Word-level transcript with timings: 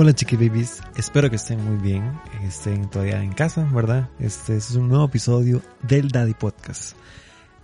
Hola 0.00 0.12
chiqui 0.12 0.36
babies, 0.36 0.80
espero 0.96 1.28
que 1.28 1.34
estén 1.34 1.60
muy 1.64 1.76
bien, 1.82 2.20
estén 2.44 2.88
todavía 2.88 3.20
en 3.20 3.32
casa, 3.32 3.68
¿verdad? 3.74 4.08
Este, 4.20 4.56
es 4.56 4.70
un 4.76 4.88
nuevo 4.88 5.06
episodio 5.06 5.60
del 5.82 6.10
Daddy 6.10 6.34
Podcast. 6.34 6.96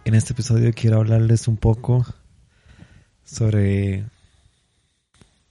En 0.04 0.16
este 0.16 0.32
episodio 0.32 0.72
quiero 0.74 0.96
hablarles 0.96 1.46
un 1.46 1.56
poco 1.56 2.04
sobre 3.22 4.06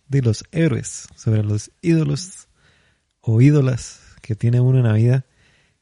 de 0.09 0.21
los 0.21 0.43
héroes, 0.51 1.07
sobre 1.15 1.41
los 1.41 1.71
ídolos 1.81 2.49
o 3.21 3.39
ídolas 3.39 4.01
que 4.21 4.35
tiene 4.35 4.59
uno 4.59 4.79
en 4.79 4.83
la 4.83 4.91
vida 4.91 5.25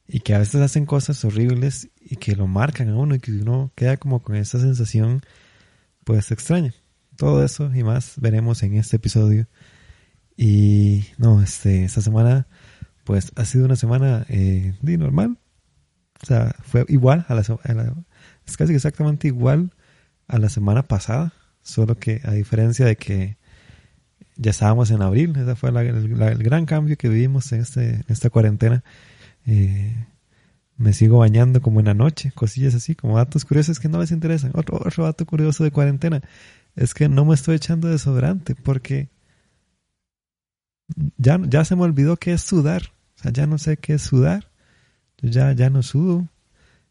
y 0.06 0.20
que 0.20 0.36
a 0.36 0.38
veces 0.38 0.60
hacen 0.60 0.86
cosas 0.86 1.24
horribles 1.24 1.88
y 2.00 2.14
que 2.14 2.36
lo 2.36 2.46
marcan 2.46 2.90
a 2.90 2.94
uno 2.94 3.16
y 3.16 3.18
que 3.18 3.32
uno 3.32 3.72
queda 3.74 3.96
como 3.96 4.22
con 4.22 4.36
esa 4.36 4.60
sensación 4.60 5.22
pues 6.04 6.30
extraña. 6.30 6.72
Todo 7.16 7.44
eso 7.44 7.74
y 7.74 7.82
más 7.82 8.20
veremos 8.20 8.62
en 8.62 8.76
este 8.76 8.98
episodio. 8.98 9.48
Y 10.36 11.06
no, 11.18 11.42
este, 11.42 11.84
esta 11.84 12.00
semana, 12.00 12.46
pues 13.04 13.32
ha 13.36 13.44
sido 13.44 13.64
una 13.64 13.76
semana 13.76 14.24
eh, 14.28 14.74
normal. 14.82 15.38
O 16.22 16.26
sea, 16.26 16.54
fue 16.62 16.84
igual 16.88 17.26
a 17.28 17.34
la, 17.34 17.40
es 18.46 18.56
casi 18.56 18.74
exactamente 18.74 19.28
igual 19.28 19.72
a 20.28 20.38
la 20.38 20.48
semana 20.48 20.82
pasada, 20.84 21.32
solo 21.62 21.96
que 21.96 22.20
a 22.24 22.32
diferencia 22.32 22.86
de 22.86 22.96
que 22.96 23.36
ya 24.36 24.50
estábamos 24.50 24.90
en 24.90 25.02
abril, 25.02 25.32
ese 25.36 25.54
fue 25.56 25.70
el, 25.70 26.42
gran 26.42 26.64
cambio 26.64 26.96
que 26.96 27.08
vivimos 27.08 27.52
en, 27.52 27.60
este, 27.60 27.90
en 27.90 28.04
esta 28.08 28.30
cuarentena. 28.30 28.82
Eh, 29.46 30.06
me 30.76 30.92
sigo 30.92 31.18
bañando 31.18 31.60
como 31.60 31.80
en 31.80 31.86
la 31.86 31.94
noche, 31.94 32.32
cosillas 32.34 32.74
así, 32.74 32.94
como 32.94 33.16
datos 33.16 33.44
curiosos 33.44 33.78
que 33.78 33.88
no 33.88 34.00
les 34.00 34.10
interesan. 34.10 34.52
Otro, 34.54 34.78
otro 34.84 35.04
dato 35.04 35.26
curioso 35.26 35.64
de 35.64 35.70
cuarentena 35.70 36.22
es 36.76 36.94
que 36.94 37.08
no 37.08 37.24
me 37.24 37.34
estoy 37.34 37.56
echando 37.56 37.88
desodorante 37.88 38.54
porque 38.54 39.10
ya, 41.16 41.40
ya 41.48 41.64
se 41.64 41.76
me 41.76 41.82
olvidó 41.82 42.16
qué 42.16 42.32
es 42.32 42.42
sudar. 42.42 42.92
O 43.16 43.22
sea, 43.22 43.32
ya 43.32 43.46
no 43.46 43.58
sé 43.58 43.76
qué 43.76 43.94
es 43.94 44.02
sudar. 44.02 44.50
Yo 45.18 45.28
ya, 45.30 45.52
ya 45.52 45.70
no 45.70 45.82
sudo. 45.82 46.28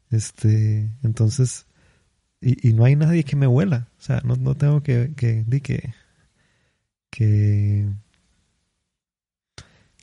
Este, 0.10 0.90
entonces, 1.04 1.66
y, 2.42 2.70
y 2.70 2.74
no 2.74 2.86
hay 2.86 2.96
nadie 2.96 3.24
que 3.24 3.36
me 3.36 3.48
huela. 3.48 3.88
O 4.00 4.02
sea, 4.02 4.22
no, 4.24 4.36
no 4.36 4.56
tengo 4.56 4.82
que, 4.84 5.14
que, 5.16 5.46
que, 5.62 5.94
que, 7.10 7.88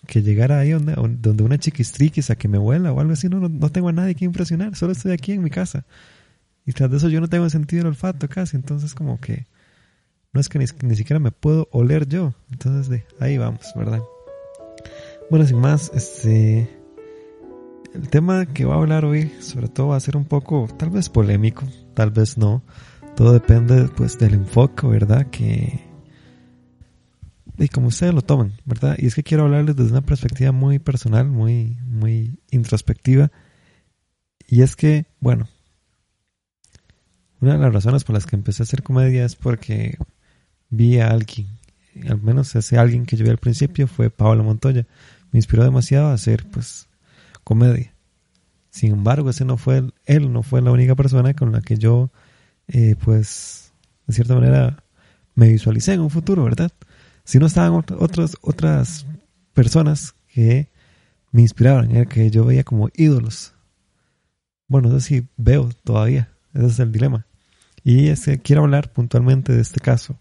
que 0.07 0.23
llegar 0.23 0.53
ahí 0.53 0.71
donde, 0.71 0.95
donde 0.95 1.43
una 1.43 1.59
chiquistriquis 1.59 2.31
a 2.31 2.37
que 2.37 2.49
me 2.49 2.59
huela 2.59 2.93
o 2.93 3.01
algo 3.01 3.13
así. 3.13 3.29
No, 3.29 3.41
no, 3.49 3.69
tengo 3.71 3.89
a 3.89 3.93
nadie 3.93 4.15
que 4.15 4.25
impresionar. 4.25 4.77
Solo 4.77 4.93
estoy 4.93 5.13
aquí 5.13 5.33
en 5.33 5.43
mi 5.43 5.51
casa. 5.51 5.85
Y 6.67 6.73
tras 6.73 6.91
de 6.91 6.99
eso 6.99 7.09
yo 7.09 7.21
no 7.21 7.29
tengo 7.29 7.49
sentido 7.51 7.83
el 7.83 7.89
olfato 7.89 8.29
casi. 8.29 8.57
Entonces, 8.57 8.95
como 8.95 9.21
que 9.21 9.47
no 10.33 10.41
es 10.41 10.49
que 10.49 10.59
ni, 10.59 10.97
siquiera 10.97 11.19
me 11.19 11.33
puedo 11.33 11.69
oler 11.73 12.07
yo. 12.09 12.35
Entonces, 12.51 12.89
de 12.89 13.05
ahí 13.21 13.39
vamos, 13.39 13.73
¿verdad? 13.75 14.03
Bueno, 15.31 15.47
sin 15.47 15.59
más, 15.59 15.91
este. 15.95 16.75
El 17.95 18.09
tema 18.11 18.47
que 18.47 18.65
voy 18.65 18.75
a 18.75 18.79
hablar 18.79 19.05
hoy, 19.05 19.33
sobre 19.41 19.69
todo, 19.69 19.89
va 19.89 19.97
a 19.97 20.01
ser 20.01 20.17
un 20.17 20.27
poco, 20.27 20.69
tal 20.79 20.91
vez 20.91 21.09
polémico, 21.09 21.65
tal 21.95 22.11
vez 22.11 22.37
no. 22.37 22.63
Todo 23.17 23.33
depende, 23.33 23.89
pues, 23.97 24.19
del 24.19 24.35
enfoque, 24.35 24.87
¿verdad? 24.87 25.29
Que. 25.31 25.81
Y 27.57 27.69
como 27.69 27.89
ustedes 27.89 28.15
lo 28.15 28.23
toman, 28.23 28.53
¿verdad? 28.67 28.95
Y 28.99 29.07
es 29.07 29.17
que 29.17 29.25
quiero 29.25 29.45
hablarles 29.45 29.75
desde 29.75 29.91
una 29.91 30.03
perspectiva 30.03 30.53
muy 30.53 30.79
personal, 30.79 31.27
muy, 31.27 31.77
muy 31.85 32.39
introspectiva. 32.51 33.33
Y 34.47 34.63
es 34.63 34.77
que, 34.77 35.07
bueno, 35.19 35.49
una 37.41 37.55
de 37.55 37.59
las 37.59 37.73
razones 37.73 38.05
por 38.05 38.15
las 38.15 38.27
que 38.27 38.37
empecé 38.37 38.63
a 38.63 38.65
hacer 38.65 38.83
comedia 38.83 39.25
es 39.25 39.37
porque 39.37 39.99
vi 40.71 40.99
a 41.01 41.09
alguien, 41.09 41.49
al 42.09 42.21
menos 42.21 42.55
ese 42.55 42.79
alguien 42.79 43.07
que 43.07 43.17
yo 43.17 43.25
vi 43.25 43.31
al 43.31 43.39
principio 43.39 43.87
fue 43.87 44.11
Pablo 44.11 44.45
Montoya. 44.45 44.87
Me 45.33 45.39
inspiró 45.39 45.65
demasiado 45.65 46.09
a 46.09 46.15
hacer 46.15 46.47
pues 46.51 46.89
comedia. 47.45 47.93
Sin 48.71 48.93
embargo, 48.93 49.31
ese 49.31 49.45
no 49.45 49.57
fue 49.57 49.91
él, 50.05 50.33
no 50.33 50.43
fue 50.43 50.63
la 50.63 50.71
única 50.71 50.95
persona 50.95 51.35
con 51.35 51.53
la 51.53 51.61
que 51.61 51.77
yo 51.77 52.11
eh, 52.69 52.97
pues 53.03 53.73
de 54.07 54.15
cierta 54.15 54.35
manera 54.35 54.83
me 55.35 55.49
visualicé 55.49 55.95
en 55.95 56.01
un 56.01 56.11
futuro, 56.11 56.45
¿verdad? 56.45 56.71
Si 57.25 57.39
no 57.39 57.47
estaban 57.47 57.73
otras 57.99 58.37
otras 58.41 59.07
personas 59.53 60.15
que 60.33 60.69
me 61.33 61.43
inspiraban, 61.43 62.07
que 62.07 62.31
yo 62.31 62.45
veía 62.45 62.65
como 62.65 62.89
ídolos. 62.95 63.55
Bueno, 64.67 64.89
eso 64.89 65.01
sí 65.01 65.27
veo 65.37 65.71
todavía, 65.85 66.31
ese 66.55 66.67
es 66.67 66.79
el 66.79 66.93
dilema. 66.93 67.27
Y 67.85 68.09
es 68.09 68.25
que 68.25 68.39
quiero 68.39 68.63
hablar 68.63 68.93
puntualmente 68.93 69.55
de 69.55 69.63
este 69.63 69.81
caso 69.81 70.19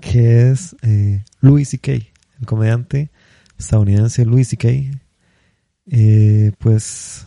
que 0.00 0.50
es 0.50 0.76
eh, 0.82 1.24
Louis 1.40 1.68
C.K., 1.68 1.92
el 1.92 2.46
comediante 2.46 3.10
estadounidense 3.58 4.24
Louis 4.24 4.48
C.K. 4.48 4.98
Eh, 5.86 6.52
pues, 6.58 7.26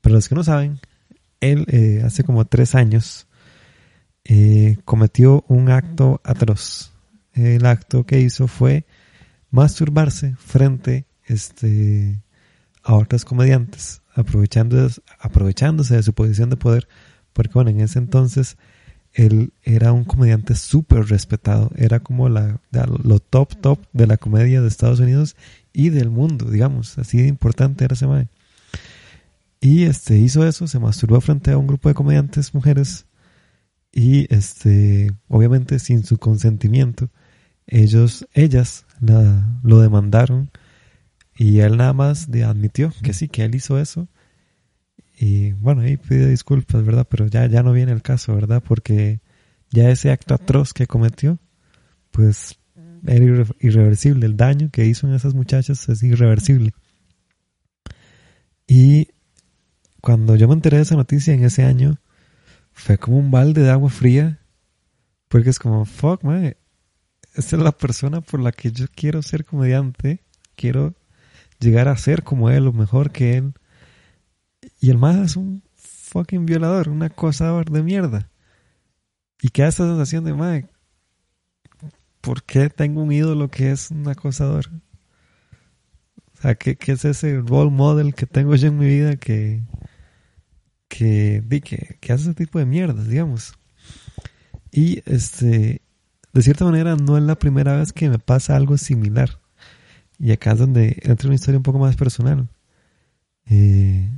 para 0.00 0.14
los 0.14 0.28
que 0.28 0.34
no 0.34 0.44
saben, 0.44 0.80
él 1.40 1.66
eh, 1.68 2.02
hace 2.04 2.24
como 2.24 2.44
tres 2.46 2.74
años 2.74 3.26
eh, 4.24 4.76
cometió 4.84 5.44
un 5.48 5.70
acto 5.70 6.20
atroz. 6.24 6.92
El 7.32 7.66
acto 7.66 8.04
que 8.04 8.20
hizo 8.20 8.48
fue 8.48 8.86
masturbarse 9.50 10.34
frente 10.36 11.06
este, 11.24 12.20
a 12.82 12.94
otros 12.94 13.24
comediantes, 13.24 14.02
aprovechándose, 14.14 15.00
aprovechándose 15.18 15.96
de 15.96 16.02
su 16.02 16.12
posición 16.12 16.50
de 16.50 16.56
poder, 16.56 16.88
porque 17.32 17.54
bueno, 17.54 17.70
en 17.70 17.80
ese 17.80 17.98
entonces 17.98 18.56
él 19.12 19.52
era 19.62 19.92
un 19.92 20.04
comediante 20.04 20.54
súper 20.54 21.06
respetado, 21.06 21.70
era 21.76 22.00
como 22.00 22.28
la, 22.28 22.60
lo 23.02 23.18
top 23.18 23.56
top 23.60 23.80
de 23.92 24.06
la 24.06 24.16
comedia 24.16 24.60
de 24.60 24.68
Estados 24.68 25.00
Unidos 25.00 25.36
y 25.72 25.90
del 25.90 26.10
mundo, 26.10 26.50
digamos, 26.50 26.98
así 26.98 27.18
de 27.18 27.28
importante 27.28 27.84
era 27.84 27.94
ese 27.94 28.06
mae. 28.06 28.28
Y 29.60 29.84
este 29.84 30.18
hizo 30.18 30.46
eso, 30.46 30.68
se 30.68 30.78
masturbó 30.78 31.20
frente 31.20 31.50
a 31.50 31.58
un 31.58 31.66
grupo 31.66 31.88
de 31.88 31.94
comediantes 31.94 32.54
mujeres 32.54 33.06
y 33.92 34.32
este 34.32 35.12
obviamente 35.28 35.78
sin 35.78 36.04
su 36.04 36.18
consentimiento, 36.18 37.10
ellos 37.66 38.26
ellas 38.34 38.86
la, 39.00 39.58
lo 39.62 39.80
demandaron 39.80 40.50
y 41.34 41.60
él 41.60 41.76
nada 41.76 41.92
más 41.92 42.28
admitió 42.28 42.92
que 43.02 43.12
sí, 43.12 43.28
que 43.28 43.44
él 43.44 43.54
hizo 43.54 43.78
eso 43.78 44.08
y 45.20 45.52
bueno, 45.52 45.82
ahí 45.82 45.96
pide 45.96 46.28
disculpas, 46.28 46.84
¿verdad? 46.84 47.06
Pero 47.10 47.26
ya, 47.26 47.46
ya 47.46 47.64
no 47.64 47.72
viene 47.72 47.90
el 47.90 48.02
caso, 48.02 48.34
¿verdad? 48.34 48.62
Porque 48.64 49.20
ya 49.70 49.90
ese 49.90 50.12
acto 50.12 50.34
atroz 50.34 50.72
que 50.72 50.86
cometió, 50.86 51.40
pues 52.12 52.58
era 53.04 53.24
irreversible. 53.58 54.26
El 54.26 54.36
daño 54.36 54.70
que 54.70 54.86
hizo 54.86 55.08
en 55.08 55.14
esas 55.14 55.34
muchachas 55.34 55.88
es 55.88 56.02
irreversible. 56.04 56.72
Y 58.68 59.08
cuando 60.00 60.36
yo 60.36 60.46
me 60.46 60.54
enteré 60.54 60.76
de 60.76 60.84
esa 60.84 60.94
noticia 60.94 61.34
en 61.34 61.42
ese 61.42 61.64
año, 61.64 61.98
fue 62.72 62.96
como 62.96 63.18
un 63.18 63.32
balde 63.32 63.62
de 63.62 63.70
agua 63.70 63.90
fría. 63.90 64.38
Porque 65.28 65.50
es 65.50 65.58
como, 65.58 65.84
fuck, 65.84 66.22
man, 66.22 66.54
esta 67.34 67.56
es 67.56 67.62
la 67.62 67.72
persona 67.72 68.20
por 68.20 68.40
la 68.40 68.52
que 68.52 68.70
yo 68.70 68.86
quiero 68.94 69.20
ser 69.22 69.44
comediante. 69.44 70.22
Quiero 70.54 70.94
llegar 71.58 71.88
a 71.88 71.96
ser 71.96 72.22
como 72.22 72.50
él 72.50 72.68
o 72.68 72.72
mejor 72.72 73.10
que 73.10 73.36
él. 73.36 73.54
Y 74.80 74.90
el 74.90 74.98
más 74.98 75.16
es 75.16 75.36
un 75.36 75.62
fucking 75.74 76.46
violador, 76.46 76.88
un 76.88 77.02
acosador 77.02 77.70
de 77.70 77.82
mierda. 77.82 78.30
Y 79.40 79.50
queda 79.50 79.68
esa 79.68 79.86
sensación 79.86 80.24
de, 80.24 80.34
madre, 80.34 80.66
¿por 82.20 82.42
qué 82.42 82.70
tengo 82.70 83.02
un 83.02 83.12
ídolo 83.12 83.48
que 83.50 83.70
es 83.70 83.90
un 83.90 84.08
acosador? 84.08 84.68
O 86.34 86.42
sea, 86.42 86.54
¿qué, 86.54 86.76
es 86.80 87.04
ese 87.04 87.40
role 87.40 87.70
model 87.70 88.14
que 88.14 88.26
tengo 88.26 88.54
yo 88.54 88.68
en 88.68 88.78
mi 88.78 88.86
vida 88.86 89.16
que, 89.16 89.62
que, 90.88 91.42
que, 91.64 91.98
que 92.00 92.12
hace 92.12 92.24
ese 92.24 92.34
tipo 92.34 92.58
de 92.58 92.66
mierdas, 92.66 93.08
digamos? 93.08 93.54
Y 94.70 95.02
este, 95.06 95.82
de 96.32 96.42
cierta 96.42 96.64
manera, 96.64 96.96
no 96.96 97.16
es 97.16 97.24
la 97.24 97.38
primera 97.38 97.76
vez 97.76 97.92
que 97.92 98.08
me 98.08 98.18
pasa 98.18 98.56
algo 98.56 98.76
similar. 98.78 99.40
Y 100.18 100.32
acá 100.32 100.52
es 100.52 100.58
donde 100.58 101.00
entra 101.02 101.28
una 101.28 101.36
historia 101.36 101.58
un 101.58 101.62
poco 101.62 101.78
más 101.78 101.96
personal. 101.96 102.48
Eh, 103.46 104.10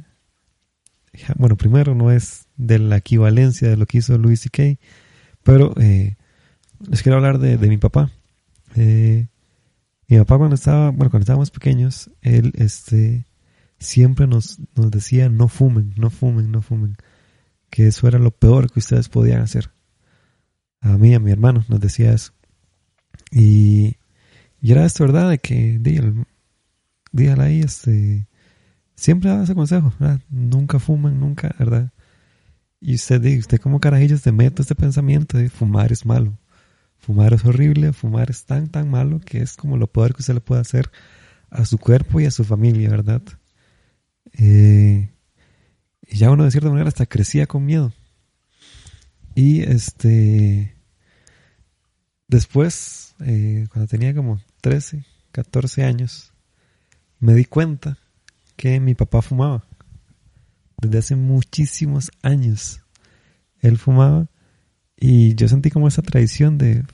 bueno, 1.37 1.57
primero 1.57 1.95
no 1.95 2.11
es 2.11 2.47
de 2.57 2.79
la 2.79 2.97
equivalencia 2.97 3.69
de 3.69 3.77
lo 3.77 3.87
que 3.87 3.99
hizo 3.99 4.17
Louis 4.19 4.41
C.K., 4.41 4.79
pero 5.43 5.75
eh, 5.81 6.17
les 6.89 7.03
quiero 7.03 7.17
hablar 7.17 7.39
de, 7.39 7.57
mi 7.69 7.79
papá. 7.79 8.11
Eh, 8.77 9.29
mi 10.09 10.19
papá 10.19 10.39
cuando 10.39 10.55
estaba, 10.55 10.91
bueno, 10.91 11.11
cuando 11.11 11.21
estábamos 11.21 11.51
pequeños, 11.51 12.11
él 12.21 12.53
este, 12.57 13.27
siempre 13.79 14.27
nos, 14.27 14.59
nos 14.75 14.91
decía 14.91 15.29
no 15.29 15.49
fumen, 15.49 15.95
no 15.97 16.11
fumen, 16.11 16.51
no 16.51 16.63
fumen. 16.63 16.97
Que 17.71 17.87
eso 17.87 18.09
era 18.09 18.19
lo 18.19 18.31
peor 18.31 18.71
que 18.71 18.81
ustedes 18.81 19.09
podían 19.09 19.43
hacer. 19.43 19.71
A 20.81 20.97
mí, 20.97 21.15
a 21.15 21.21
mi 21.21 21.31
hermano, 21.31 21.65
nos 21.69 21.81
decía 21.81 22.13
eso. 22.13 22.33
Y, 23.31 23.97
era 24.63 24.85
esto, 24.85 25.05
¿verdad? 25.05 25.31
De 25.31 25.39
que, 25.39 25.79
dígale 27.13 27.43
ahí, 27.43 27.61
este, 27.61 28.27
siempre 29.01 29.31
da 29.31 29.43
ese 29.43 29.55
consejo, 29.55 29.93
Nunca 30.29 30.79
fumen, 30.79 31.19
nunca, 31.19 31.55
¿verdad? 31.59 31.91
Y 32.81 32.95
usted, 32.95 33.25
usted 33.39 33.59
como 33.59 33.81
carajillos 33.81 34.23
te 34.23 34.31
mete 34.31 34.63
este 34.63 34.75
pensamiento 34.75 35.39
de 35.39 35.49
fumar 35.49 35.91
es 35.91 36.05
malo. 36.05 36.39
Fumar 36.99 37.33
es 37.33 37.45
horrible, 37.45 37.95
fumar 37.95 38.31
es 38.31 38.45
tan, 38.45 38.69
tan 38.69 38.91
malo 38.91 39.21
que 39.21 39.41
es 39.41 39.57
como 39.57 39.79
lo 39.79 39.87
peor 39.87 40.15
que 40.15 40.21
usted 40.21 40.35
le 40.35 40.41
puede 40.41 40.61
hacer 40.61 40.91
a 41.51 41.65
su 41.65 41.79
cuerpo 41.79 42.21
y 42.21 42.27
a 42.27 42.31
su 42.31 42.45
familia, 42.45 42.91
¿verdad? 42.91 43.23
Eh, 44.35 45.11
y 46.07 46.17
ya 46.17 46.31
uno 46.31 46.45
de 46.45 46.51
cierta 46.51 46.69
manera 46.69 46.89
hasta 46.89 47.07
crecía 47.07 47.47
con 47.47 47.65
miedo. 47.65 47.93
Y 49.35 49.63
este, 49.63 50.75
después, 52.29 53.15
eh, 53.21 53.67
cuando 53.73 53.89
tenía 53.89 54.15
como 54.15 54.41
13, 54.61 55.07
14 55.33 55.85
años, 55.85 56.35
me 57.19 57.33
di 57.35 57.47
cuenta 57.47 57.99
que 58.61 58.79
mi 58.79 58.95
papá 58.95 59.23
fumaba. 59.23 59.65
Desde 60.83 60.99
hace 60.99 61.17
muchísimos 61.17 62.11
años. 62.21 62.83
Él 63.61 63.79
fumaba 63.79 64.29
y 64.99 65.35
yo 65.35 65.49
sentí 65.49 65.71
como 65.71 65.89
esa 65.89 66.03
tradición 66.03 66.59
de, 66.59 66.85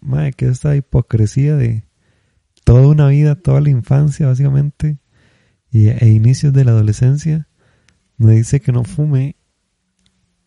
madre, 0.00 0.32
que 0.32 0.46
esta 0.46 0.76
hipocresía 0.76 1.56
de 1.56 1.82
toda 2.62 2.86
una 2.86 3.08
vida, 3.08 3.34
toda 3.34 3.60
la 3.60 3.70
infancia 3.70 4.28
básicamente, 4.28 4.98
y, 5.72 5.88
e 5.88 6.06
inicios 6.06 6.52
de 6.52 6.64
la 6.64 6.70
adolescencia, 6.70 7.48
me 8.16 8.34
dice 8.34 8.60
que 8.60 8.70
no 8.70 8.84
fume 8.84 9.34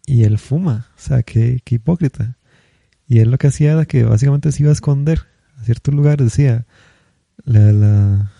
y 0.05 0.23
él 0.23 0.37
fuma. 0.37 0.87
O 0.95 1.01
sea, 1.01 1.21
qué, 1.21 1.59
qué 1.65 1.75
hipócrita. 1.75 2.37
Y 3.09 3.19
él 3.19 3.29
lo 3.29 3.37
que 3.37 3.47
hacía 3.47 3.73
era 3.73 3.83
que 3.83 4.05
básicamente 4.05 4.53
se 4.53 4.63
iba 4.63 4.69
a 4.69 4.73
esconder 4.73 5.19
a 5.57 5.65
ciertos 5.65 5.93
lugares. 5.93 6.27
Decía, 6.27 6.65
la, 7.43 7.73
la, 7.73 8.31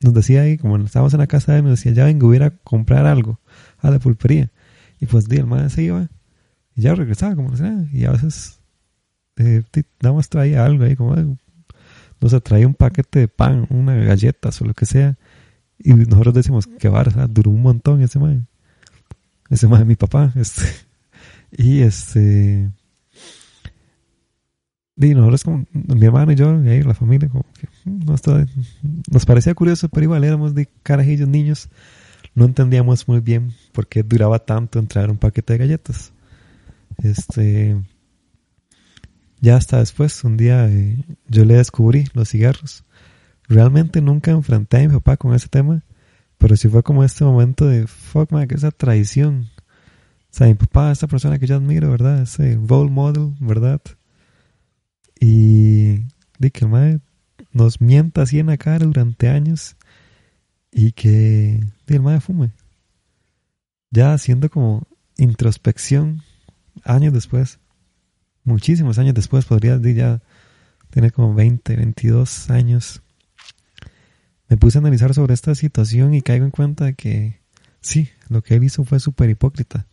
nos 0.00 0.14
decía 0.14 0.42
ahí, 0.42 0.56
como 0.56 0.76
estábamos 0.78 1.12
en 1.14 1.20
la 1.20 1.26
casa 1.26 1.52
de 1.52 1.58
él, 1.58 1.64
me 1.64 1.70
decía, 1.70 1.92
ya 1.92 2.04
vengo, 2.04 2.26
voy 2.26 2.38
a 2.38 2.50
comprar 2.50 3.06
algo 3.06 3.38
a 3.78 3.90
la 3.90 3.98
pulpería. 3.98 4.50
Y 5.00 5.06
pues, 5.06 5.28
di, 5.28 5.36
el 5.36 5.46
madre 5.46 5.70
se 5.70 5.82
iba 5.82 6.08
y 6.74 6.82
ya 6.82 6.94
regresaba, 6.94 7.34
como 7.34 7.50
no 7.50 7.56
sé, 7.56 7.72
y 7.92 8.04
a 8.04 8.12
veces, 8.12 8.60
eh, 9.36 9.62
nada 10.02 10.14
más 10.14 10.28
traía 10.28 10.64
algo 10.64 10.84
ahí, 10.84 10.96
como, 10.96 11.14
no 11.16 12.28
sé, 12.28 12.40
traía 12.40 12.66
un 12.66 12.74
paquete 12.74 13.20
de 13.20 13.28
pan, 13.28 13.66
una 13.70 13.94
galletas 13.96 14.60
o 14.60 14.64
lo 14.64 14.74
que 14.74 14.86
sea. 14.86 15.16
Y 15.78 15.92
nosotros 15.94 16.34
decimos, 16.34 16.66
qué 16.66 16.88
barra, 16.88 17.26
duró 17.26 17.50
un 17.50 17.62
montón 17.62 18.02
ese 18.02 18.18
madre. 18.18 18.42
Ese 19.48 19.66
madre 19.66 19.84
mi 19.84 19.96
papá, 19.96 20.32
este. 20.36 20.64
Y 21.52 21.80
este, 21.80 22.70
nosotros 25.08 25.44
como 25.44 25.66
mi 25.72 26.04
hermano 26.04 26.32
y 26.32 26.36
yo, 26.36 26.62
y 26.62 26.82
la 26.82 26.94
familia, 26.94 27.28
como 27.28 27.44
que 27.58 27.68
mm, 27.84 28.04
nos, 29.10 29.26
parecía 29.26 29.54
curioso, 29.54 29.88
pero 29.88 30.04
igual 30.04 30.24
éramos 30.24 30.54
de 30.54 30.68
carajillos 30.82 31.28
niños, 31.28 31.68
no 32.34 32.44
entendíamos 32.44 33.08
muy 33.08 33.20
bien 33.20 33.52
por 33.72 33.86
qué 33.86 34.02
duraba 34.02 34.38
tanto 34.38 34.78
entrar 34.78 35.10
un 35.10 35.16
paquete 35.16 35.54
de 35.54 35.58
galletas. 35.58 36.12
Este, 37.02 37.76
ya 39.40 39.56
hasta 39.56 39.78
después, 39.78 40.22
un 40.22 40.36
día 40.36 40.68
eh, 40.68 41.02
yo 41.28 41.44
le 41.44 41.54
descubrí 41.54 42.04
los 42.12 42.28
cigarros. 42.28 42.84
Realmente 43.48 44.00
nunca 44.00 44.30
enfrenté 44.30 44.78
a 44.78 44.88
mi 44.88 44.94
papá 44.94 45.16
con 45.16 45.34
ese 45.34 45.48
tema, 45.48 45.82
pero 46.38 46.56
sí 46.56 46.68
fue 46.68 46.82
como 46.82 47.04
este 47.04 47.24
momento 47.24 47.66
de, 47.66 47.86
fuck 47.86 48.30
man, 48.32 48.46
que 48.46 48.54
esa 48.54 48.70
traición. 48.70 49.48
O 50.30 50.32
sea, 50.32 50.46
mi 50.46 50.54
papá, 50.54 50.92
esa 50.92 51.08
persona 51.08 51.38
que 51.38 51.46
yo 51.46 51.56
admiro, 51.56 51.90
¿verdad? 51.90 52.22
Ese 52.22 52.58
role 52.68 52.90
model, 52.90 53.34
¿verdad? 53.40 53.80
Y 55.20 56.06
de 56.38 56.50
que 56.50 56.64
el 56.64 56.70
mae 56.70 57.00
nos 57.52 57.80
mienta 57.80 58.22
así 58.22 58.38
en 58.38 58.46
la 58.46 58.56
cara 58.56 58.86
durante 58.86 59.28
años 59.28 59.76
y 60.72 60.92
que 60.92 61.60
el 61.86 62.02
mae 62.02 62.20
fume. 62.20 62.52
Ya 63.90 64.14
haciendo 64.14 64.48
como 64.48 64.86
introspección 65.16 66.22
años 66.84 67.12
después, 67.12 67.58
muchísimos 68.44 68.98
años 68.98 69.14
después, 69.14 69.44
podría 69.44 69.78
decir 69.78 69.96
ya 69.96 70.22
tener 70.90 71.12
como 71.12 71.34
20, 71.34 71.76
22 71.76 72.50
años. 72.50 73.02
Me 74.48 74.56
puse 74.56 74.78
a 74.78 74.80
analizar 74.80 75.14
sobre 75.14 75.34
esta 75.34 75.54
situación 75.54 76.14
y 76.14 76.22
caigo 76.22 76.44
en 76.44 76.50
cuenta 76.50 76.86
de 76.86 76.94
que 76.94 77.40
sí, 77.80 78.08
lo 78.28 78.42
que 78.42 78.54
él 78.54 78.64
hizo 78.64 78.84
fue 78.84 79.00
súper 79.00 79.30
hipócrita. 79.30 79.86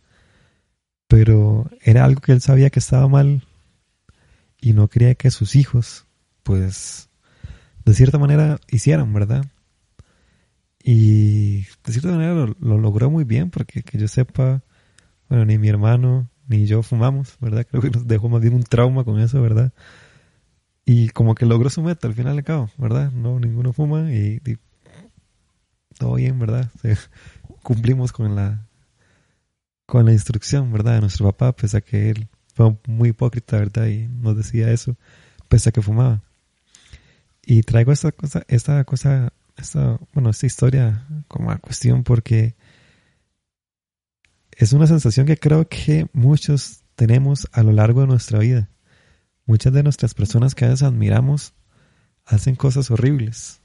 Pero 1.06 1.70
era 1.82 2.04
algo 2.04 2.20
que 2.20 2.32
él 2.32 2.40
sabía 2.40 2.70
que 2.70 2.80
estaba 2.80 3.08
mal 3.08 3.47
y 4.60 4.72
no 4.72 4.88
quería 4.88 5.14
que 5.14 5.30
sus 5.30 5.56
hijos, 5.56 6.06
pues, 6.42 7.08
de 7.84 7.94
cierta 7.94 8.18
manera 8.18 8.58
hicieran, 8.68 9.12
¿verdad? 9.12 9.46
Y 10.82 11.62
de 11.84 11.92
cierta 11.92 12.10
manera 12.10 12.34
lo, 12.34 12.78
logró 12.78 13.10
muy 13.10 13.24
bien, 13.24 13.50
porque 13.50 13.82
que 13.82 13.98
yo 13.98 14.08
sepa, 14.08 14.62
bueno, 15.28 15.44
ni 15.44 15.58
mi 15.58 15.68
hermano 15.68 16.30
ni 16.48 16.66
yo 16.66 16.82
fumamos, 16.82 17.36
¿verdad? 17.40 17.66
Creo 17.68 17.82
que 17.82 17.90
nos 17.90 18.06
dejó 18.06 18.28
más 18.28 18.40
bien 18.40 18.54
un 18.54 18.62
trauma 18.62 19.04
con 19.04 19.20
eso, 19.20 19.40
¿verdad? 19.42 19.72
Y 20.84 21.10
como 21.10 21.34
que 21.34 21.44
logró 21.44 21.68
su 21.68 21.82
meta 21.82 22.08
al 22.08 22.14
final 22.14 22.36
de 22.36 22.42
cabo, 22.42 22.70
¿verdad? 22.78 23.12
No, 23.12 23.38
ninguno 23.38 23.74
fuma 23.74 24.12
y, 24.12 24.40
todo 25.98 26.14
bien, 26.14 26.38
¿verdad? 26.38 26.70
cumplimos 27.62 28.12
con 28.12 28.34
la 28.34 28.66
con 29.84 30.06
la 30.06 30.12
instrucción, 30.12 30.72
¿verdad? 30.72 30.94
De 30.94 31.00
nuestro 31.02 31.26
papá, 31.26 31.52
pese 31.52 31.78
a 31.78 31.80
que 31.80 32.10
él 32.10 32.28
fue 32.58 32.76
muy 32.88 33.10
hipócrita, 33.10 33.56
¿verdad? 33.56 33.86
Y 33.86 34.08
nos 34.08 34.36
decía 34.36 34.72
eso, 34.72 34.96
pese 35.46 35.68
a 35.68 35.72
que 35.72 35.80
fumaba. 35.80 36.24
Y 37.46 37.62
traigo 37.62 37.92
esta 37.92 38.10
cosa, 38.10 38.42
esta 38.48 38.82
cosa, 38.82 39.32
esta, 39.56 40.00
bueno, 40.12 40.30
esta 40.30 40.46
historia 40.46 41.06
como 41.28 41.56
cuestión 41.60 42.02
porque 42.02 42.56
es 44.50 44.72
una 44.72 44.88
sensación 44.88 45.24
que 45.24 45.36
creo 45.36 45.68
que 45.68 46.08
muchos 46.12 46.80
tenemos 46.96 47.46
a 47.52 47.62
lo 47.62 47.70
largo 47.70 48.00
de 48.00 48.08
nuestra 48.08 48.40
vida. 48.40 48.68
Muchas 49.46 49.72
de 49.72 49.84
nuestras 49.84 50.14
personas 50.14 50.56
que 50.56 50.64
a 50.64 50.68
veces 50.68 50.82
admiramos 50.82 51.54
hacen 52.24 52.56
cosas 52.56 52.90
horribles. 52.90 53.60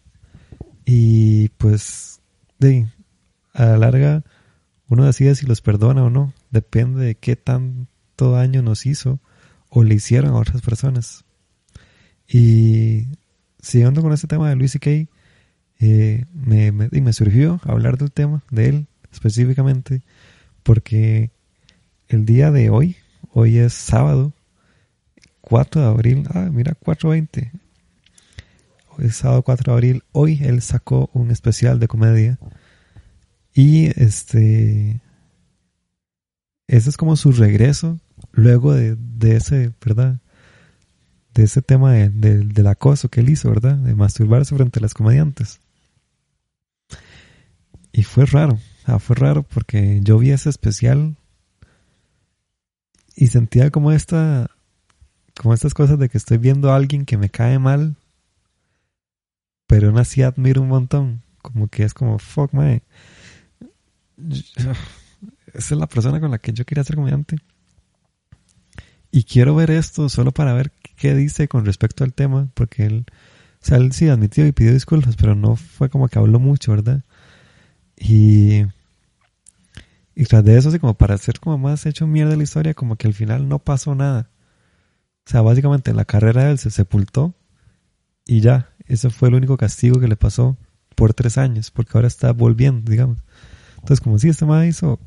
Y 0.86 1.50
pues, 1.58 2.22
de, 2.60 2.88
a 3.54 3.66
la 3.66 3.78
larga, 3.78 4.24
uno 4.88 5.04
decide 5.04 5.34
si 5.34 5.48
los 5.48 5.62
perdona 5.62 6.04
o 6.04 6.12
no. 6.12 6.32
Depende 6.52 7.04
de 7.04 7.16
qué 7.16 7.36
tan 7.36 7.88
todo 8.16 8.34
daño 8.34 8.62
nos 8.62 8.86
hizo 8.86 9.20
o 9.70 9.84
le 9.84 9.96
hicieron 9.96 10.32
a 10.32 10.38
otras 10.38 10.62
personas. 10.62 11.26
Y 12.28 13.08
siguiendo 13.62 14.02
con 14.02 14.14
este 14.14 14.28
tema 14.28 14.50
de 14.50 14.56
Luis 14.56 14.76
y 14.76 15.10
eh, 15.80 16.26
me, 16.34 16.72
me, 16.72 16.90
me, 16.90 17.14
surgió 17.14 17.60
hablar 17.64 17.98
del 17.98 18.12
tema, 18.12 18.44
de 18.52 18.70
él 18.70 18.88
específicamente, 19.12 20.02
porque 20.64 21.32
el 22.08 22.26
día 22.26 22.52
de 22.52 22.70
hoy, 22.70 22.96
hoy 23.32 23.58
es 23.58 23.74
sábado, 23.74 24.34
4 25.42 25.82
de 25.82 25.88
abril, 25.88 26.28
ah, 26.34 26.50
mira, 26.52 26.78
4.20. 26.80 27.52
Hoy 28.90 29.06
es 29.06 29.16
sábado 29.16 29.42
4 29.42 29.72
de 29.72 29.72
abril, 29.74 30.04
hoy 30.12 30.40
él 30.42 30.62
sacó 30.62 31.10
un 31.14 31.32
especial 31.32 31.80
de 31.80 31.88
comedia 31.88 32.40
y 33.54 33.88
este 34.02 35.02
ese 36.68 36.90
es 36.90 36.98
como 36.98 37.16
su 37.16 37.32
regreso 37.32 38.00
luego 38.34 38.74
de, 38.74 38.98
ese, 39.22 39.72
¿verdad? 39.84 40.20
De 41.34 41.44
ese 41.44 41.62
tema 41.62 41.94
de, 41.94 42.10
del 42.10 42.68
acoso 42.68 43.10
que 43.10 43.22
él 43.22 43.30
hizo, 43.30 43.50
¿verdad? 43.50 43.78
De 43.78 43.96
masturbarse 43.96 44.56
frente 44.56 44.80
a 44.80 44.82
las 44.82 44.94
comediantes. 44.94 45.62
Y 47.94 48.04
fue 48.04 48.26
raro, 48.26 48.60
fue 49.00 49.16
raro 49.16 49.44
porque 49.44 50.02
yo 50.04 50.18
vi 50.18 50.32
ese 50.32 50.50
especial 50.50 51.16
y 53.16 53.28
sentía 53.28 53.70
como 53.70 53.92
esta, 53.92 54.50
como 55.40 55.54
estas 55.54 55.74
cosas 55.74 56.00
de 56.00 56.10
que 56.10 56.18
estoy 56.18 56.40
viendo 56.40 56.72
a 56.72 56.76
alguien 56.76 57.06
que 57.06 57.18
me 57.18 57.30
cae 57.30 57.60
mal, 57.60 57.96
pero 59.68 59.88
aún 59.88 60.00
así 60.00 60.24
admiro 60.24 60.62
un 60.62 60.70
montón. 60.70 61.22
Como 61.42 61.68
que 61.68 61.84
es 61.84 61.94
como, 61.94 62.20
fuck, 62.20 62.54
man 62.54 62.82
esa 65.54 65.76
es 65.76 65.80
la 65.80 65.88
persona 65.88 66.20
con 66.20 66.32
la 66.32 66.40
que 66.40 66.54
yo 66.54 66.66
quería 66.66 66.84
ser 66.84 66.96
comediante. 66.96 67.38
Y 69.16 69.26
quiero 69.26 69.54
ver 69.54 69.70
esto 69.70 70.10
solo 70.10 70.32
para 70.32 70.54
ver 70.54 70.72
qué 70.96 71.14
dice 71.14 71.48
con 71.48 71.66
respecto 71.66 72.04
al 72.04 72.16
tema, 72.16 72.50
porque 72.56 72.88
él, 72.88 73.06
o 73.62 73.64
sea, 73.64 73.78
él 73.78 73.92
sí 73.92 74.10
admitió 74.10 74.48
y 74.48 74.52
pidió 74.54 74.74
disculpas, 74.74 75.16
pero 75.16 75.36
no 75.36 75.56
fue 75.56 75.88
como 75.92 76.08
que 76.08 76.18
habló 76.18 76.40
mucho, 76.40 76.72
¿verdad? 76.72 77.04
Y, 77.96 78.64
y 80.16 80.24
tras 80.26 80.44
de 80.44 80.58
eso, 80.58 80.70
así 80.70 80.80
como 80.80 80.96
para 80.96 81.14
hacer 81.14 81.40
como 81.40 81.60
más 81.60 81.86
hecho 81.86 82.08
mierda 82.08 82.36
la 82.36 82.42
historia, 82.42 82.74
como 82.74 82.96
que 82.96 83.06
al 83.06 83.14
final 83.14 83.48
no 83.48 83.60
pasó 83.60 83.94
nada. 83.94 84.32
O 85.28 85.30
sea, 85.30 85.42
básicamente 85.42 85.94
la 85.94 86.06
carrera 86.06 86.46
de 86.46 86.52
él 86.54 86.58
se 86.58 86.72
sepultó 86.72 87.36
y 88.26 88.42
ya, 88.42 88.72
ese 88.88 89.12
fue 89.12 89.30
el 89.30 89.36
único 89.36 89.58
castigo 89.58 90.00
que 90.00 90.08
le 90.08 90.16
pasó 90.16 90.58
por 90.96 91.14
tres 91.14 91.38
años, 91.38 91.70
porque 91.70 91.92
ahora 91.94 92.08
está 92.08 92.32
volviendo, 92.34 92.90
digamos. 92.90 93.20
Entonces, 93.76 94.02
como 94.02 94.18
si 94.18 94.30
este 94.30 94.48
man 94.48 94.66
hizo 94.66 95.00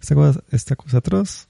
esta 0.00 0.14
cosa, 0.14 0.42
esta 0.50 0.74
cosa 0.74 0.98
atroz 0.98 1.48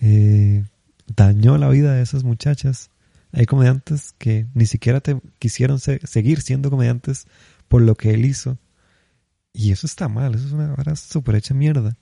eh, 0.00 0.64
dañó 1.06 1.58
la 1.58 1.68
vida 1.68 1.94
de 1.94 2.02
esas 2.02 2.24
muchachas. 2.24 2.90
Hay 3.32 3.46
comediantes 3.46 4.14
que 4.18 4.46
ni 4.54 4.66
siquiera 4.66 5.00
te 5.00 5.20
quisieron 5.38 5.78
seguir 5.78 6.40
siendo 6.40 6.70
comediantes 6.70 7.26
por 7.68 7.82
lo 7.82 7.94
que 7.94 8.14
él 8.14 8.24
hizo. 8.24 8.58
Y 9.52 9.72
eso 9.72 9.86
está 9.86 10.08
mal, 10.08 10.34
eso 10.34 10.46
es 10.46 10.52
una 10.52 10.74
vara 10.74 10.96
súper 10.96 11.36
hecha 11.36 11.54
mierda. 11.54 11.96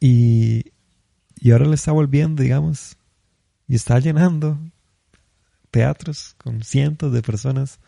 Y, 0.00 0.72
y 1.36 1.50
ahora 1.50 1.66
le 1.66 1.74
está 1.74 1.92
volviendo, 1.92 2.42
digamos, 2.42 2.96
y 3.66 3.74
está 3.74 3.98
llenando 3.98 4.58
teatros 5.70 6.34
con 6.38 6.62
cientos 6.62 7.12
de 7.12 7.22
personas 7.22 7.78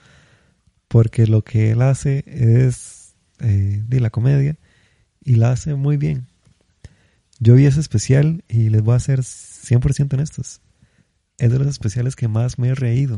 porque 0.88 1.26
lo 1.26 1.42
que 1.42 1.70
él 1.70 1.82
hace 1.82 2.24
es 2.26 3.14
eh, 3.38 3.82
de 3.86 4.00
la 4.00 4.10
comedia 4.10 4.58
y 5.22 5.36
la 5.36 5.52
hace 5.52 5.74
muy 5.74 5.96
bien. 5.96 6.26
Yo 7.42 7.54
vi 7.54 7.64
ese 7.64 7.80
especial 7.80 8.44
y 8.48 8.68
les 8.68 8.82
voy 8.82 8.94
a 8.94 9.00
ser 9.00 9.20
100% 9.20 10.12
honestos. 10.12 10.60
Es 11.38 11.50
de 11.50 11.58
los 11.58 11.68
especiales 11.68 12.14
que 12.14 12.28
más 12.28 12.58
me 12.58 12.68
he 12.68 12.74
reído. 12.74 13.16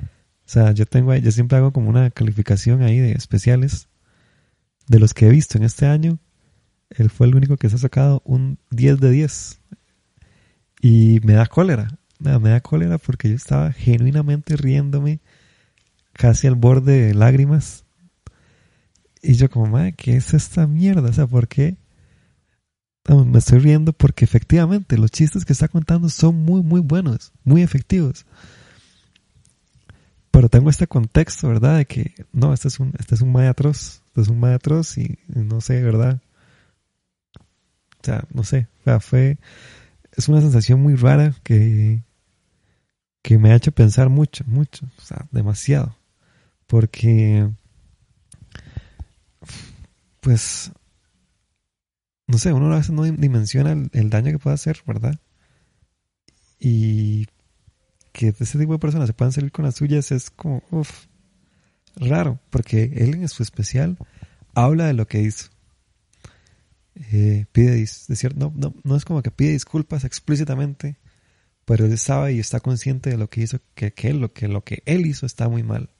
O 0.00 0.46
sea, 0.46 0.72
yo 0.72 0.86
tengo, 0.86 1.14
yo 1.14 1.30
siempre 1.30 1.58
hago 1.58 1.72
como 1.72 1.90
una 1.90 2.10
calificación 2.10 2.82
ahí 2.82 2.98
de 2.98 3.12
especiales 3.12 3.88
de 4.88 4.98
los 4.98 5.12
que 5.12 5.26
he 5.26 5.30
visto 5.30 5.58
en 5.58 5.64
este 5.64 5.84
año. 5.84 6.18
Él 6.88 7.10
fue 7.10 7.26
el 7.26 7.34
único 7.34 7.58
que 7.58 7.68
se 7.68 7.76
ha 7.76 7.78
sacado 7.78 8.22
un 8.24 8.58
10 8.70 9.00
de 9.00 9.10
10. 9.10 9.60
Y 10.80 11.20
me 11.24 11.34
da 11.34 11.44
cólera. 11.44 11.98
Me 12.18 12.48
da 12.48 12.60
cólera 12.62 12.96
porque 12.96 13.28
yo 13.28 13.34
estaba 13.34 13.72
genuinamente 13.72 14.56
riéndome 14.56 15.20
casi 16.14 16.46
al 16.46 16.54
borde 16.54 17.08
de 17.08 17.14
lágrimas. 17.14 17.84
Y 19.22 19.34
yo 19.34 19.50
como, 19.50 19.66
madre, 19.66 19.92
¿qué 19.92 20.16
es 20.16 20.32
esta 20.32 20.66
mierda? 20.66 21.10
O 21.10 21.12
sea, 21.12 21.26
¿por 21.26 21.46
qué? 21.46 21.76
Me 23.06 23.38
estoy 23.38 23.58
riendo 23.58 23.92
porque 23.92 24.24
efectivamente 24.24 24.96
los 24.96 25.10
chistes 25.10 25.44
que 25.44 25.52
está 25.52 25.68
contando 25.68 26.08
son 26.08 26.36
muy, 26.36 26.62
muy 26.62 26.80
buenos, 26.80 27.32
muy 27.44 27.62
efectivos. 27.62 28.24
Pero 30.30 30.48
tengo 30.48 30.70
este 30.70 30.86
contexto, 30.86 31.48
¿verdad? 31.48 31.76
De 31.76 31.86
que, 31.86 32.14
no, 32.32 32.52
este 32.52 32.68
es 32.68 32.80
un, 32.80 32.92
este 32.98 33.14
es 33.14 33.20
un 33.20 33.36
atroz, 33.36 34.02
este 34.08 34.22
es 34.22 34.28
un 34.28 34.44
atroz 34.44 34.98
y, 34.98 35.18
no 35.28 35.60
sé, 35.60 35.82
¿verdad? 35.82 36.20
O 38.00 38.04
sea, 38.04 38.24
no 38.32 38.42
sé, 38.42 38.66
o 38.80 38.84
sea, 38.84 39.00
fue, 39.00 39.38
es 40.16 40.28
una 40.28 40.40
sensación 40.40 40.82
muy 40.82 40.96
rara 40.96 41.34
que, 41.44 42.02
que 43.22 43.38
me 43.38 43.52
ha 43.52 43.56
hecho 43.56 43.72
pensar 43.72 44.08
mucho, 44.08 44.44
mucho, 44.46 44.86
o 44.98 45.02
sea, 45.02 45.26
demasiado. 45.30 45.94
Porque, 46.66 47.48
pues, 50.20 50.72
no 52.26 52.38
sé, 52.38 52.52
uno 52.52 52.72
a 52.72 52.76
veces 52.76 52.90
no 52.90 53.02
dimensiona 53.04 53.72
el, 53.92 54.10
daño 54.10 54.32
que 54.32 54.38
puede 54.38 54.54
hacer, 54.54 54.78
¿verdad? 54.86 55.20
Y 56.58 57.26
que 58.12 58.28
ese 58.38 58.58
tipo 58.58 58.72
de 58.72 58.78
personas 58.78 59.08
se 59.08 59.12
puedan 59.12 59.32
salir 59.32 59.52
con 59.52 59.64
las 59.64 59.74
suyas 59.74 60.10
es 60.12 60.30
como, 60.30 60.62
uff, 60.70 61.06
raro, 61.96 62.40
porque 62.50 62.84
él 62.96 63.14
en 63.14 63.28
su 63.28 63.42
especial 63.42 63.98
habla 64.54 64.86
de 64.86 64.94
lo 64.94 65.06
que 65.06 65.20
hizo. 65.20 65.50
Eh, 67.12 67.46
pide, 67.52 67.84
no, 68.36 68.52
no, 68.54 68.74
no 68.84 68.96
es 68.96 69.04
como 69.04 69.22
que 69.22 69.30
pide 69.30 69.50
disculpas 69.50 70.04
explícitamente, 70.04 70.96
pero 71.64 71.86
él 71.86 71.98
sabe 71.98 72.34
y 72.34 72.38
está 72.38 72.60
consciente 72.60 73.10
de 73.10 73.18
lo 73.18 73.28
que 73.28 73.42
hizo, 73.42 73.58
que, 73.74 73.92
que, 73.92 74.14
lo, 74.14 74.32
que 74.32 74.48
lo 74.48 74.64
que 74.64 74.82
él 74.86 75.06
hizo 75.06 75.26
está 75.26 75.48
muy 75.48 75.62
mal. 75.62 75.90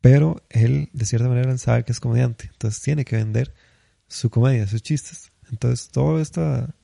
Pero 0.00 0.44
él, 0.50 0.90
de 0.92 1.06
cierta 1.06 1.28
manera, 1.28 1.56
sabe 1.58 1.84
que 1.84 1.92
es 1.92 1.98
comediante, 1.98 2.50
entonces 2.52 2.80
tiene 2.82 3.04
que 3.04 3.16
vender 3.16 3.54
su 4.08 4.30
comedia, 4.30 4.66
sus 4.66 4.82
chistes. 4.82 5.32
Entonces 5.50 5.88
todo, 5.90 6.20
esta, 6.20 6.74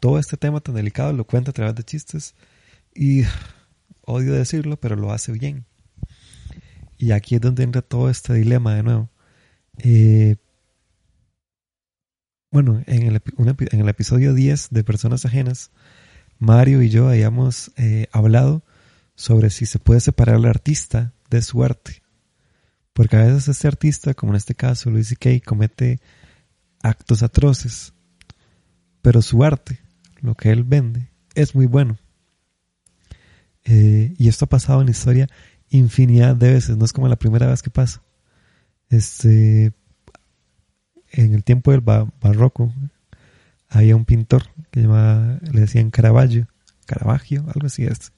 todo 0.00 0.18
este 0.18 0.36
tema 0.36 0.60
tan 0.60 0.74
delicado 0.74 1.12
lo 1.12 1.24
cuenta 1.24 1.50
a 1.50 1.54
través 1.54 1.74
de 1.74 1.84
chistes 1.84 2.34
y 2.94 3.22
odio 4.02 4.32
decirlo, 4.32 4.78
pero 4.78 4.96
lo 4.96 5.12
hace 5.12 5.32
bien. 5.32 5.66
Y 6.98 7.12
aquí 7.12 7.36
es 7.36 7.40
donde 7.40 7.62
entra 7.62 7.82
todo 7.82 8.10
este 8.10 8.34
dilema 8.34 8.74
de 8.74 8.82
nuevo. 8.82 9.10
Eh, 9.78 10.36
bueno, 12.50 12.82
en 12.86 13.02
el, 13.04 13.22
en 13.36 13.80
el, 13.80 13.88
episodio 13.88 14.34
10 14.34 14.68
de 14.70 14.84
Personas 14.84 15.24
Ajenas, 15.24 15.70
Mario 16.38 16.82
y 16.82 16.90
yo 16.90 17.08
habíamos 17.08 17.70
eh, 17.76 18.08
hablado 18.12 18.64
sobre 19.14 19.50
si 19.50 19.66
se 19.66 19.78
puede 19.78 20.00
separar 20.00 20.36
al 20.36 20.46
artista 20.46 21.14
de 21.30 21.42
su 21.42 21.62
arte. 21.62 22.02
Porque 22.92 23.16
a 23.16 23.24
veces 23.24 23.48
este 23.48 23.68
artista, 23.68 24.14
como 24.14 24.32
en 24.32 24.36
este 24.36 24.54
caso 24.54 24.90
Luis 24.90 25.08
C.K., 25.08 25.46
comete 25.46 26.00
actos 26.82 27.22
atroces, 27.22 27.92
pero 29.02 29.22
su 29.22 29.44
arte, 29.44 29.80
lo 30.20 30.34
que 30.34 30.50
él 30.50 30.64
vende, 30.64 31.10
es 31.34 31.54
muy 31.54 31.66
bueno. 31.66 31.98
Eh, 33.64 34.14
y 34.18 34.28
esto 34.28 34.46
ha 34.46 34.48
pasado 34.48 34.80
en 34.80 34.86
la 34.86 34.92
historia 34.92 35.28
infinidad 35.70 36.34
de 36.34 36.52
veces, 36.52 36.76
no 36.76 36.84
es 36.84 36.92
como 36.92 37.08
la 37.08 37.16
primera 37.16 37.46
vez 37.46 37.62
que 37.62 37.70
pasa. 37.70 38.02
Este, 38.88 39.72
en 41.12 41.34
el 41.34 41.44
tiempo 41.44 41.70
del 41.70 41.80
barroco 41.80 42.72
había 43.68 43.94
un 43.94 44.04
pintor 44.04 44.42
que 44.70 44.82
llamaba, 44.82 45.38
le 45.50 45.60
decían 45.60 45.90
Caravaggio, 45.90 46.48
Caravaggio, 46.86 47.44
algo 47.54 47.66
así 47.66 47.84
es. 47.84 48.12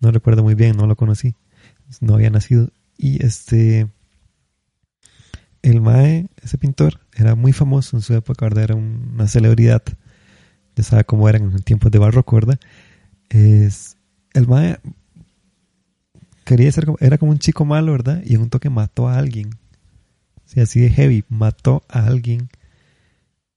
No 0.00 0.10
recuerdo 0.12 0.42
muy 0.42 0.54
bien, 0.54 0.76
no 0.76 0.86
lo 0.86 0.94
conocí, 0.94 1.34
no 2.00 2.14
había 2.14 2.30
nacido. 2.30 2.70
Y 2.96 3.24
este, 3.24 3.88
el 5.62 5.80
Mae, 5.80 6.28
ese 6.42 6.58
pintor, 6.58 7.00
era 7.16 7.34
muy 7.34 7.52
famoso 7.52 7.96
en 7.96 8.02
su 8.02 8.14
época, 8.14 8.46
¿verdad? 8.46 8.64
Era 8.64 8.74
una 8.74 9.26
celebridad. 9.26 9.82
Ya 10.76 10.84
sabe 10.84 11.04
cómo 11.04 11.28
eran 11.28 11.42
en 11.50 11.62
tiempos 11.62 11.90
de 11.90 11.98
barroco, 11.98 12.36
¿verdad? 12.36 12.60
El 13.30 14.46
Mae 14.46 14.78
quería 16.44 16.70
ser 16.72 16.86
como, 16.86 16.98
era 17.00 17.18
como 17.18 17.32
un 17.32 17.38
chico 17.38 17.64
malo, 17.64 17.92
¿verdad? 17.92 18.22
Y 18.24 18.34
en 18.34 18.42
un 18.42 18.50
toque 18.50 18.70
mató 18.70 19.08
a 19.08 19.18
alguien. 19.18 19.50
Sí, 20.44 20.60
así 20.60 20.80
de 20.80 20.90
heavy, 20.90 21.24
mató 21.28 21.84
a 21.88 22.06
alguien. 22.06 22.48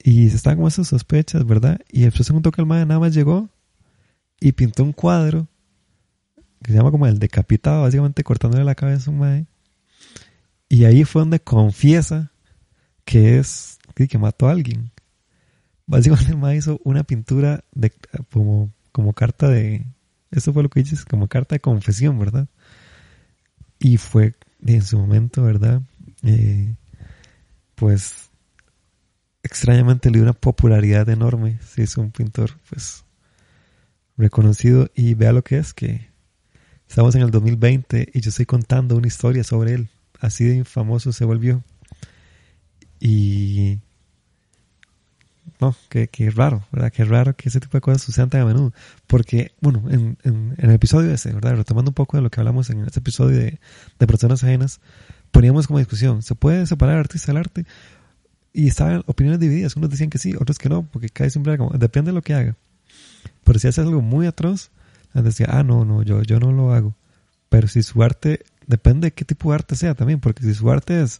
Y 0.04 0.30
se 0.30 0.36
estaban 0.36 0.58
como 0.58 0.68
esas 0.68 0.88
sospechas, 0.88 1.46
¿verdad? 1.46 1.80
Y 1.92 2.04
el 2.04 2.12
segundo 2.12 2.52
que 2.52 2.62
el 2.62 2.68
Mae 2.68 2.86
nada 2.86 3.00
más 3.00 3.14
llegó 3.14 3.50
y 4.40 4.54
pintó 4.54 4.84
un 4.84 4.92
cuadro 4.92 5.48
que 6.64 6.72
se 6.72 6.78
llama 6.78 6.92
como 6.92 7.08
el 7.08 7.20
decapitado, 7.20 7.84
básicamente 7.84 8.24
cortándole 8.24 8.64
la 8.64 8.76
cabeza 8.76 9.10
a 9.10 9.14
un 9.14 9.20
Mae 9.20 9.46
y 10.72 10.86
ahí 10.86 11.04
fue 11.04 11.24
donde 11.24 11.42
confiesa 11.42 12.32
que 13.04 13.40
es 13.40 13.78
que 13.94 14.18
mató 14.18 14.48
a 14.48 14.54
alguien. 14.54 14.90
Básicamente 15.86 16.34
ma 16.34 16.56
hizo 16.56 16.80
una 16.86 17.04
pintura 17.04 17.66
de 17.74 17.92
como, 18.32 18.72
como 18.94 19.12
carta 19.12 19.50
de 19.50 19.86
eso 20.32 20.54
fue 20.54 20.64
lo 20.64 20.70
que 20.70 20.82
dices, 20.82 21.04
como 21.04 21.28
carta 21.28 21.56
de 21.56 21.60
confesión, 21.60 22.18
¿verdad? 22.18 22.48
Y 23.80 23.98
fue 23.98 24.36
en 24.66 24.82
su 24.82 24.98
momento, 24.98 25.44
¿verdad? 25.44 25.82
Eh, 26.24 26.74
pues 27.76 28.30
extrañamente 29.44 30.10
le 30.10 30.20
dio 30.20 30.24
una 30.24 30.32
popularidad 30.32 31.10
enorme. 31.10 31.60
Se 31.62 31.84
hizo 31.84 32.00
un 32.00 32.12
pintor, 32.12 32.52
pues, 32.70 33.04
reconocido. 34.16 34.90
Y 34.96 35.16
vea 35.16 35.34
lo 35.34 35.44
que 35.44 35.58
es, 35.58 35.74
que 35.74 36.12
estamos 36.88 37.14
en 37.16 37.24
el 37.24 37.32
2020 37.32 38.12
y 38.14 38.22
yo 38.22 38.30
estoy 38.30 38.46
contando 38.46 38.96
una 38.96 39.08
historia 39.08 39.44
sobre 39.44 39.74
él 39.74 39.90
así 40.22 40.46
de 40.46 40.64
famoso 40.64 41.12
se 41.12 41.26
volvió. 41.26 41.64
Y 43.00 43.80
no, 45.60 45.76
que, 45.90 46.08
raro, 46.30 46.66
¿verdad? 46.72 46.92
Qué 46.92 47.04
raro 47.04 47.36
que 47.36 47.50
ese 47.50 47.60
tipo 47.60 47.78
de 47.78 47.82
cosas 47.82 48.02
sucedan 48.02 48.30
tan 48.30 48.42
a 48.42 48.46
menudo. 48.46 48.74
Porque, 49.08 49.52
bueno, 49.60 49.84
en, 49.90 50.18
en, 50.24 50.56
el 50.58 50.72
episodio 50.72 51.12
ese, 51.12 51.34
¿verdad? 51.34 51.56
Retomando 51.56 51.92
un 51.92 51.96
poco 51.96 52.18
de 52.18 52.24
lo 52.24 52.30
que 52.30 52.40
hablamos 52.40 52.70
en 52.70 52.86
ese 52.86 53.00
episodio 53.00 53.38
de, 53.38 53.60
de 54.00 54.08
personas 54.08 54.44
ajenas, 54.44 54.80
poníamos 55.32 55.68
como 55.68 55.80
discusión, 55.80 56.22
¿se 56.22 56.36
puede 56.36 56.66
separar 56.66 56.98
artista 56.98 57.28
del 57.28 57.38
arte? 57.38 57.66
Y 58.54 58.68
estaban 58.68 59.04
opiniones 59.08 59.40
divididas, 59.40 59.76
unos 59.76 59.90
decían 59.90 60.10
que 60.10 60.18
sí, 60.18 60.36
otros 60.36 60.58
que 60.58 60.70
no, 60.70 60.84
porque 60.84 61.10
cada 61.10 61.30
siempre 61.30 61.58
como, 61.58 61.72
depende 61.72 62.12
de 62.12 62.16
lo 62.16 62.22
que 62.22 62.34
haga. 62.34 62.56
Pero 63.44 63.60
si 63.60 63.68
hace 63.68 63.82
algo 63.82 64.02
muy 64.02 64.28
atroz, 64.28 64.72
decía, 65.14 65.48
ah, 65.50 65.64
no, 65.64 65.86
no, 65.86 66.04
yo, 66.04 66.22
yo 66.24 66.40
no 66.40 66.52
lo 66.52 66.74
hago. 66.74 66.96
Pero 67.50 67.68
si 67.68 67.84
su 67.84 68.02
arte 68.02 68.46
depende 68.72 69.08
de 69.08 69.12
qué 69.12 69.26
tipo 69.26 69.50
de 69.50 69.56
arte 69.56 69.76
sea 69.76 69.94
también, 69.94 70.20
porque 70.20 70.44
si 70.44 70.54
su 70.56 70.72
arte 70.72 71.02
es 71.02 71.20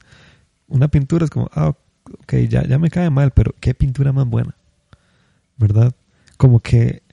una 0.68 0.88
pintura, 0.88 1.26
es 1.26 1.30
como, 1.30 1.50
ah, 1.54 1.76
ok, 2.22 2.34
ya, 2.50 2.64
ya 2.66 2.80
me 2.80 2.90
cae 2.90 3.10
mal, 3.10 3.32
pero 3.32 3.54
qué 3.60 3.74
pintura 3.76 4.12
más 4.14 4.26
buena, 4.26 4.56
¿verdad? 5.58 5.94
Como 6.38 6.62
que 6.62 7.04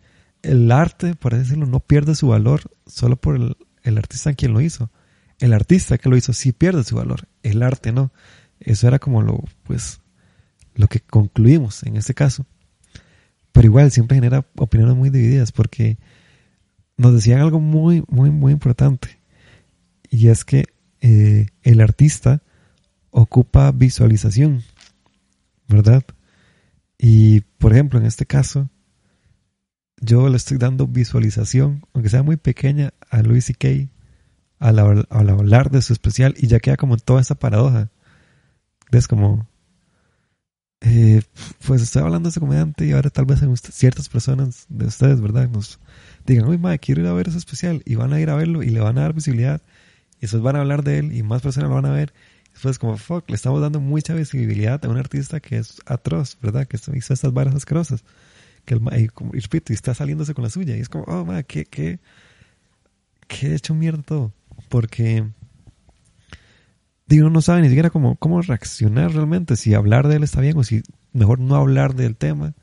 el 0.43 0.71
arte, 0.71 1.15
por 1.15 1.35
así 1.35 1.43
decirlo, 1.43 1.67
no 1.67 1.81
pierde 1.81 2.15
su 2.15 2.29
valor 2.29 2.63
solo 2.87 3.17
por 3.17 3.37
el, 3.37 3.57
el 3.83 3.99
artista 3.99 4.33
quien 4.33 4.55
lo 4.55 4.61
hizo. 4.61 4.91
El 5.41 5.53
artista 5.53 5.99
que 5.99 6.09
lo 6.09 6.17
hizo 6.17 6.33
sí 6.33 6.53
pierde 6.53 6.85
su 6.85 6.97
valor, 6.97 7.29
el 7.43 7.63
arte 7.63 7.93
no. 7.93 8.13
Eso 8.61 8.89
era 8.89 8.99
como 8.99 9.23
lo, 9.23 9.43
pues, 9.65 10.01
lo 10.75 10.87
que 10.87 11.01
concluimos 11.01 11.83
en 11.83 11.97
este 11.97 12.15
caso. 12.15 12.47
Pero 13.53 13.67
igual 13.67 13.91
siempre 13.91 14.17
genera 14.17 14.47
opiniones 14.57 14.97
muy 14.97 15.11
divididas 15.11 15.51
porque 15.51 15.99
nos 16.97 17.13
decían 17.13 17.41
algo 17.41 17.61
muy, 17.61 18.05
muy, 18.09 18.31
muy 18.31 18.53
importante 18.53 19.18
y 20.11 20.29
es 20.29 20.45
que 20.45 20.67
eh, 21.01 21.47
el 21.63 21.81
artista 21.81 22.43
ocupa 23.11 23.73
visualización, 23.73 24.63
¿verdad? 25.69 26.05
Y 26.99 27.43
por 27.59 27.73
ejemplo, 27.73 27.99
en 27.99 28.07
este 28.07 28.27
caso, 28.27 28.69
yo 30.01 30.29
le 30.29 30.37
estoy 30.37 30.59
dando 30.59 30.87
visualización, 30.87 31.85
aunque 31.93 32.11
sea 32.11 32.23
muy 32.23 32.37
pequeña, 32.37 32.93
a 33.11 33.23
Louis 33.23 33.45
C.K. 33.45 33.91
Al, 34.59 34.79
al, 34.79 35.29
hablar 35.31 35.71
de 35.71 35.83
su 35.83 35.93
especial 35.93 36.35
y 36.37 36.49
ya 36.49 36.59
queda 36.59 36.77
como 36.77 36.97
toda 36.97 37.21
esa 37.21 37.37
paradoja. 37.37 37.91
Es 38.91 39.07
como, 39.07 39.49
eh, 40.81 41.23
pues 41.67 41.83
estoy 41.83 42.03
hablando 42.03 42.29
de 42.29 42.31
ese 42.31 42.41
comediante 42.41 42.87
y 42.87 42.93
ahora 42.93 43.11
tal 43.11 43.27
vez 43.27 43.41
ciertas 43.73 44.09
personas 44.09 44.67
de 44.69 44.87
ustedes, 44.87 45.21
¿verdad? 45.21 45.49
Nos 45.49 45.79
digan, 46.27 46.49
uy, 46.49 46.59
madre, 46.59 46.79
quiero 46.79 47.03
ir 47.03 47.07
a 47.07 47.13
ver 47.13 47.29
ese 47.29 47.39
especial 47.39 47.83
y 47.85 47.95
van 47.95 48.13
a 48.13 48.21
ir 48.21 48.31
a 48.31 48.35
verlo 48.35 48.63
y 48.63 48.71
le 48.71 48.81
van 48.81 48.99
a 48.99 49.03
dar 49.03 49.13
visibilidad 49.13 49.63
y 50.19 50.23
después 50.23 50.43
van 50.43 50.57
a 50.57 50.61
hablar 50.61 50.83
de 50.83 50.99
él 50.99 51.13
y 51.13 51.23
más 51.23 51.43
personas 51.43 51.71
lo 51.71 51.77
van 51.77 51.87
a 51.87 51.93
ver. 51.93 52.13
Después 52.53 52.79
como, 52.79 52.97
fuck, 52.97 53.29
le 53.29 53.37
estamos 53.37 53.61
dando 53.61 53.81
mucha 53.81 54.15
visibilidad 54.15 54.85
a 54.85 54.89
un 54.89 54.97
artista 54.97 55.39
que 55.41 55.59
es 55.59 55.81
atroz, 55.87 56.39
¿verdad? 56.43 56.67
Que 56.67 56.77
hizo 56.77 57.15
estas 57.15 57.33
varas 57.33 57.55
asquerosas. 57.55 58.05
Que 58.65 58.75
el 58.75 58.81
y, 59.01 59.39
repito, 59.39 59.73
y 59.73 59.75
está 59.75 59.95
saliéndose 59.95 60.35
con 60.35 60.43
la 60.43 60.51
suya. 60.51 60.77
Y 60.77 60.81
es 60.81 60.89
como, 60.89 61.05
oh, 61.05 61.25
madre, 61.25 61.45
qué, 61.45 61.65
qué, 61.65 62.01
qué 63.29 63.55
hecho 63.55 63.75
mierda 63.75 64.03
todo. 64.03 64.33
Porque 64.69 65.25
digo, 67.07 67.31
no 67.31 67.41
sabe 67.41 67.63
ni 67.63 67.69
siquiera 67.69 67.91
cómo, 67.91 68.17
cómo 68.17 68.43
reaccionar 68.43 69.13
realmente, 69.13 69.57
si 69.57 69.75
hablar 69.75 70.09
de 70.09 70.17
él 70.17 70.23
está 70.23 70.41
bien 70.41 70.57
o 70.59 70.65
si 70.65 70.83
mejor 71.13 71.39
no 71.39 71.55
hablar 71.57 71.95
del 71.95 72.17
tema. 72.17 72.55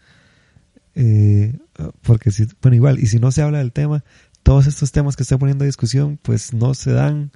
Eh, 0.94 1.58
porque 2.02 2.32
si, 2.32 2.48
bueno, 2.62 2.76
igual, 2.76 3.00
y 3.00 3.08
si 3.08 3.20
no 3.20 3.32
se 3.32 3.42
habla 3.42 3.58
del 3.58 3.74
tema, 3.74 4.04
todos 4.44 4.68
estos 4.68 4.92
temas 4.92 5.16
que 5.16 5.24
estoy 5.24 5.38
poniendo 5.38 5.64
a 5.64 5.66
discusión, 5.66 6.20
pues 6.22 6.54
no 6.54 6.74
se 6.74 6.92
dan. 6.92 7.32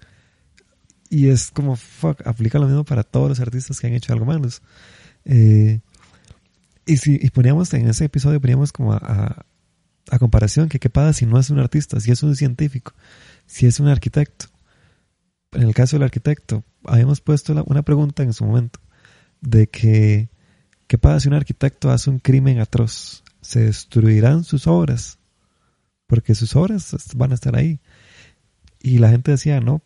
Y 1.09 1.29
es 1.29 1.51
como, 1.51 1.75
fuck, 1.75 2.25
aplica 2.25 2.59
lo 2.59 2.67
mismo 2.67 2.83
para 2.83 3.03
todos 3.03 3.29
los 3.29 3.39
artistas 3.39 3.79
que 3.79 3.87
han 3.87 3.93
hecho 3.93 4.13
algo 4.13 4.25
malos. 4.25 4.61
Eh, 5.25 5.79
y 6.85 6.97
si 6.97 7.19
y 7.21 7.29
poníamos 7.29 7.73
en 7.73 7.87
ese 7.89 8.05
episodio, 8.05 8.39
poníamos 8.39 8.71
como 8.71 8.93
a, 8.93 9.45
a, 10.09 10.19
comparación 10.19 10.69
que 10.69 10.79
qué 10.79 10.89
pasa 10.89 11.13
si 11.13 11.25
no 11.25 11.39
es 11.39 11.49
un 11.49 11.59
artista, 11.59 11.99
si 11.99 12.11
es 12.11 12.21
un 12.23 12.35
científico, 12.35 12.93
si 13.45 13.65
es 13.65 13.79
un 13.79 13.87
arquitecto. 13.87 14.45
En 15.51 15.63
el 15.63 15.73
caso 15.73 15.95
del 15.95 16.03
arquitecto, 16.03 16.63
habíamos 16.85 17.21
puesto 17.21 17.53
una 17.65 17.81
pregunta 17.81 18.23
en 18.23 18.33
su 18.33 18.45
momento 18.45 18.79
de 19.41 19.67
que 19.67 20.29
¿Qué 20.89 20.97
pasa 20.97 21.19
si 21.19 21.27
un 21.27 21.35
arquitecto 21.35 21.91
hace 21.91 22.09
un 22.09 22.17
crimen 22.17 22.59
atroz? 22.59 23.23
¿Se 23.41 23.59
destruirán 23.59 24.43
sus 24.43 24.65
obras? 24.65 25.19
Porque 26.07 26.33
sus 26.33 26.55
obras 26.55 26.95
van 27.15 27.29
a 27.29 27.35
estar 27.35 27.55
ahí. 27.55 27.79
Y 28.81 28.97
la 28.97 29.11
gente 29.11 29.29
decía, 29.29 29.61
no. 29.61 29.83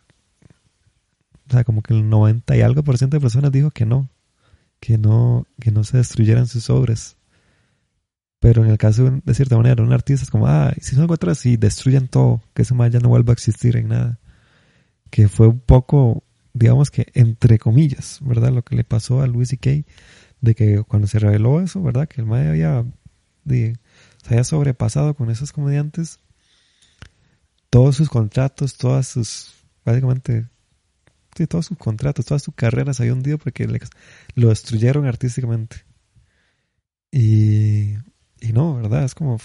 O 1.53 1.55
sea, 1.55 1.63
como 1.63 1.81
que 1.81 1.93
el 1.93 2.09
90 2.09 2.57
y 2.57 2.61
algo 2.61 2.83
por 2.83 2.97
ciento 2.97 3.17
de 3.17 3.21
personas 3.21 3.51
dijo 3.51 3.71
que 3.71 3.85
no. 3.85 4.09
Que 4.79 4.97
no, 4.97 5.45
que 5.59 5.71
no 5.71 5.83
se 5.83 5.97
destruyeran 5.97 6.47
sus 6.47 6.69
obras. 6.69 7.17
Pero 8.39 8.63
en 8.63 8.71
el 8.71 8.77
caso, 8.77 9.21
de 9.23 9.33
cierta 9.33 9.55
manera, 9.55 9.83
un 9.83 9.93
artista 9.93 10.23
es 10.23 10.31
como, 10.31 10.47
ah, 10.47 10.73
si 10.81 10.95
son 10.95 11.11
atrás, 11.11 11.45
y 11.45 11.55
destruyan 11.55 12.07
todo, 12.07 12.41
que 12.53 12.63
ese 12.63 12.73
mal 12.73 12.91
ya 12.91 12.99
no 12.99 13.09
vuelva 13.09 13.31
a 13.31 13.33
existir 13.33 13.77
en 13.77 13.89
nada. 13.89 14.19
Que 15.09 15.29
fue 15.29 15.47
un 15.47 15.59
poco, 15.59 16.23
digamos 16.53 16.91
que, 16.91 17.07
entre 17.13 17.59
comillas, 17.59 18.19
¿verdad? 18.21 18.51
Lo 18.51 18.63
que 18.63 18.75
le 18.75 18.83
pasó 18.83 19.21
a 19.21 19.27
Louis 19.27 19.49
C.K 19.49 19.85
de 20.43 20.55
que 20.55 20.83
cuando 20.83 21.07
se 21.07 21.19
reveló 21.19 21.61
eso, 21.61 21.81
¿verdad? 21.81 22.09
Que 22.09 22.19
el 22.19 22.27
MAE 22.27 22.49
había, 22.49 22.85
se 23.45 23.77
había 24.25 24.43
sobrepasado 24.43 25.13
con 25.13 25.31
esos 25.31 25.53
comediantes, 25.53 26.19
todos 27.69 27.95
sus 27.95 28.09
contratos, 28.09 28.75
todas 28.75 29.07
sus, 29.07 29.53
básicamente, 29.85 30.49
sí, 31.35 31.47
todos 31.47 31.67
sus 31.67 31.77
contratos, 31.77 32.25
todas 32.25 32.43
sus 32.43 32.55
carreras 32.55 32.99
había 32.99 33.13
hundido 33.13 33.37
porque 33.37 33.67
lo 34.35 34.49
destruyeron 34.49 35.05
artísticamente. 35.05 35.77
Y, 37.11 37.93
y 38.41 38.53
no, 38.53 38.75
¿verdad? 38.75 39.03
Es 39.03 39.15
como, 39.15 39.37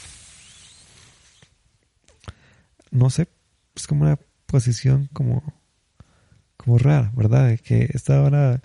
no 2.90 3.10
sé, 3.10 3.28
es 3.74 3.86
como 3.86 4.02
una 4.02 4.18
posición 4.46 5.08
como, 5.12 5.42
como 6.56 6.78
rara, 6.78 7.12
¿verdad? 7.14 7.48
De 7.48 7.58
que 7.58 7.90
esta 7.92 8.22
hora 8.22 8.62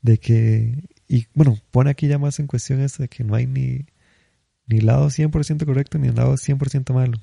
de 0.00 0.18
que 0.18 0.88
y 1.08 1.26
bueno, 1.34 1.58
pone 1.70 1.90
aquí 1.90 2.06
ya 2.06 2.18
más 2.18 2.38
en 2.38 2.46
cuestión 2.46 2.80
esto 2.80 3.02
de 3.02 3.08
que 3.08 3.24
no 3.24 3.34
hay 3.34 3.46
ni, 3.46 3.86
ni 4.66 4.80
lado 4.80 5.08
100% 5.08 5.64
correcto 5.64 5.98
ni 5.98 6.10
lado 6.10 6.34
100% 6.34 6.92
malo. 6.92 7.18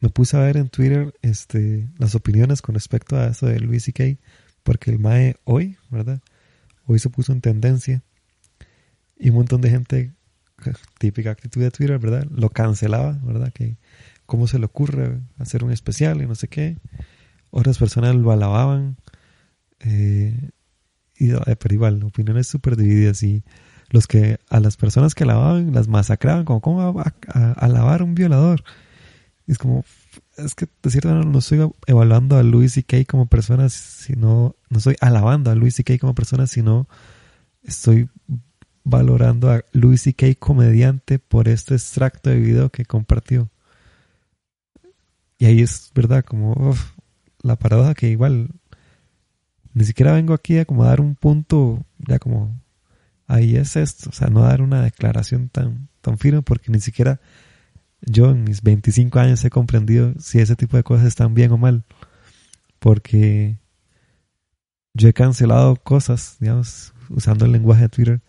Me 0.00 0.10
puse 0.10 0.36
a 0.36 0.40
ver 0.40 0.56
en 0.56 0.68
Twitter 0.68 1.14
este, 1.22 1.88
las 1.98 2.14
opiniones 2.14 2.62
con 2.62 2.74
respecto 2.74 3.16
a 3.16 3.28
eso 3.28 3.46
de 3.46 3.60
Luis 3.60 3.84
C.K. 3.84 4.18
Porque 4.62 4.90
el 4.90 4.98
MAE 4.98 5.36
hoy, 5.44 5.76
¿verdad? 5.90 6.20
Hoy 6.84 6.98
se 6.98 7.08
puso 7.08 7.32
en 7.32 7.40
tendencia. 7.40 8.02
Y 9.18 9.30
un 9.30 9.36
montón 9.36 9.60
de 9.62 9.70
gente, 9.70 10.12
típica 10.98 11.30
actitud 11.30 11.62
de 11.62 11.70
Twitter, 11.70 11.98
¿verdad? 11.98 12.26
Lo 12.30 12.50
cancelaba, 12.50 13.18
¿verdad? 13.22 13.52
Que 13.52 13.78
cómo 14.26 14.46
se 14.46 14.58
le 14.58 14.66
ocurre 14.66 15.20
hacer 15.38 15.64
un 15.64 15.72
especial 15.72 16.20
y 16.20 16.26
no 16.26 16.34
sé 16.34 16.48
qué. 16.48 16.76
Otras 17.50 17.78
personas 17.78 18.14
lo 18.14 18.30
alababan. 18.32 18.96
Eh, 19.80 20.50
y, 21.16 21.32
eh, 21.32 21.56
pero 21.58 21.74
igual, 21.74 22.02
opiniones 22.02 22.46
súper 22.46 22.76
divididas 22.76 23.22
y 23.22 23.44
los 23.90 24.06
que 24.06 24.38
a 24.50 24.60
las 24.60 24.76
personas 24.76 25.14
que 25.14 25.24
alababan 25.24 25.72
las 25.72 25.88
masacraban, 25.88 26.44
como, 26.44 26.60
¿cómo 26.60 27.04
alabar 27.56 28.00
a 28.00 28.04
un 28.04 28.14
violador? 28.14 28.62
Y 29.46 29.52
es 29.52 29.58
como, 29.58 29.84
es 30.36 30.54
que 30.54 30.66
de 30.82 30.90
cierta 30.90 31.08
manera 31.10 31.30
no 31.30 31.38
estoy 31.38 31.70
evaluando 31.86 32.36
a 32.36 32.42
Louis 32.42 32.72
C.K. 32.72 33.04
como 33.06 33.26
persona, 33.26 33.68
sino, 33.68 34.56
no 34.68 34.78
estoy 34.78 34.96
alabando 35.00 35.50
a 35.50 35.54
Louis 35.54 35.74
C.K. 35.74 35.98
como 35.98 36.14
persona, 36.14 36.46
sino 36.46 36.88
estoy 37.62 38.08
valorando 38.82 39.50
a 39.50 39.64
Louis 39.72 40.02
C.K. 40.02 40.34
comediante 40.38 41.18
por 41.18 41.48
este 41.48 41.74
extracto 41.74 42.30
de 42.30 42.40
video 42.40 42.70
que 42.70 42.84
compartió. 42.84 43.50
Y 45.38 45.44
ahí 45.46 45.60
es 45.60 45.90
verdad, 45.94 46.24
como 46.24 46.74
la 47.42 47.56
paradoja 47.56 47.94
que 47.94 48.08
igual 48.08 48.50
ni 49.74 49.84
siquiera 49.84 50.12
vengo 50.12 50.32
aquí 50.34 50.58
a 50.58 50.64
como 50.64 50.84
dar 50.84 51.00
un 51.00 51.14
punto, 51.14 51.84
ya 51.98 52.18
como, 52.18 52.58
ahí 53.26 53.56
es 53.56 53.76
esto, 53.76 54.10
o 54.10 54.12
sea, 54.12 54.28
no 54.28 54.42
dar 54.42 54.62
una 54.62 54.82
declaración 54.82 55.50
tan, 55.50 55.88
tan 56.00 56.16
firme 56.16 56.42
porque 56.42 56.72
ni 56.72 56.80
siquiera 56.80 57.20
yo 58.00 58.30
en 58.30 58.44
mis 58.44 58.62
25 58.62 59.18
años 59.18 59.44
he 59.44 59.50
comprendido 59.50 60.14
si 60.18 60.38
ese 60.38 60.56
tipo 60.56 60.76
de 60.76 60.82
cosas 60.82 61.06
están 61.06 61.34
bien 61.34 61.52
o 61.52 61.58
mal, 61.58 61.84
porque 62.78 63.58
yo 64.94 65.08
he 65.08 65.12
cancelado 65.12 65.76
cosas, 65.76 66.36
digamos, 66.40 66.94
usando 67.08 67.44
el 67.44 67.52
lenguaje 67.52 67.82
de 67.82 67.88
Twitter, 67.88 68.22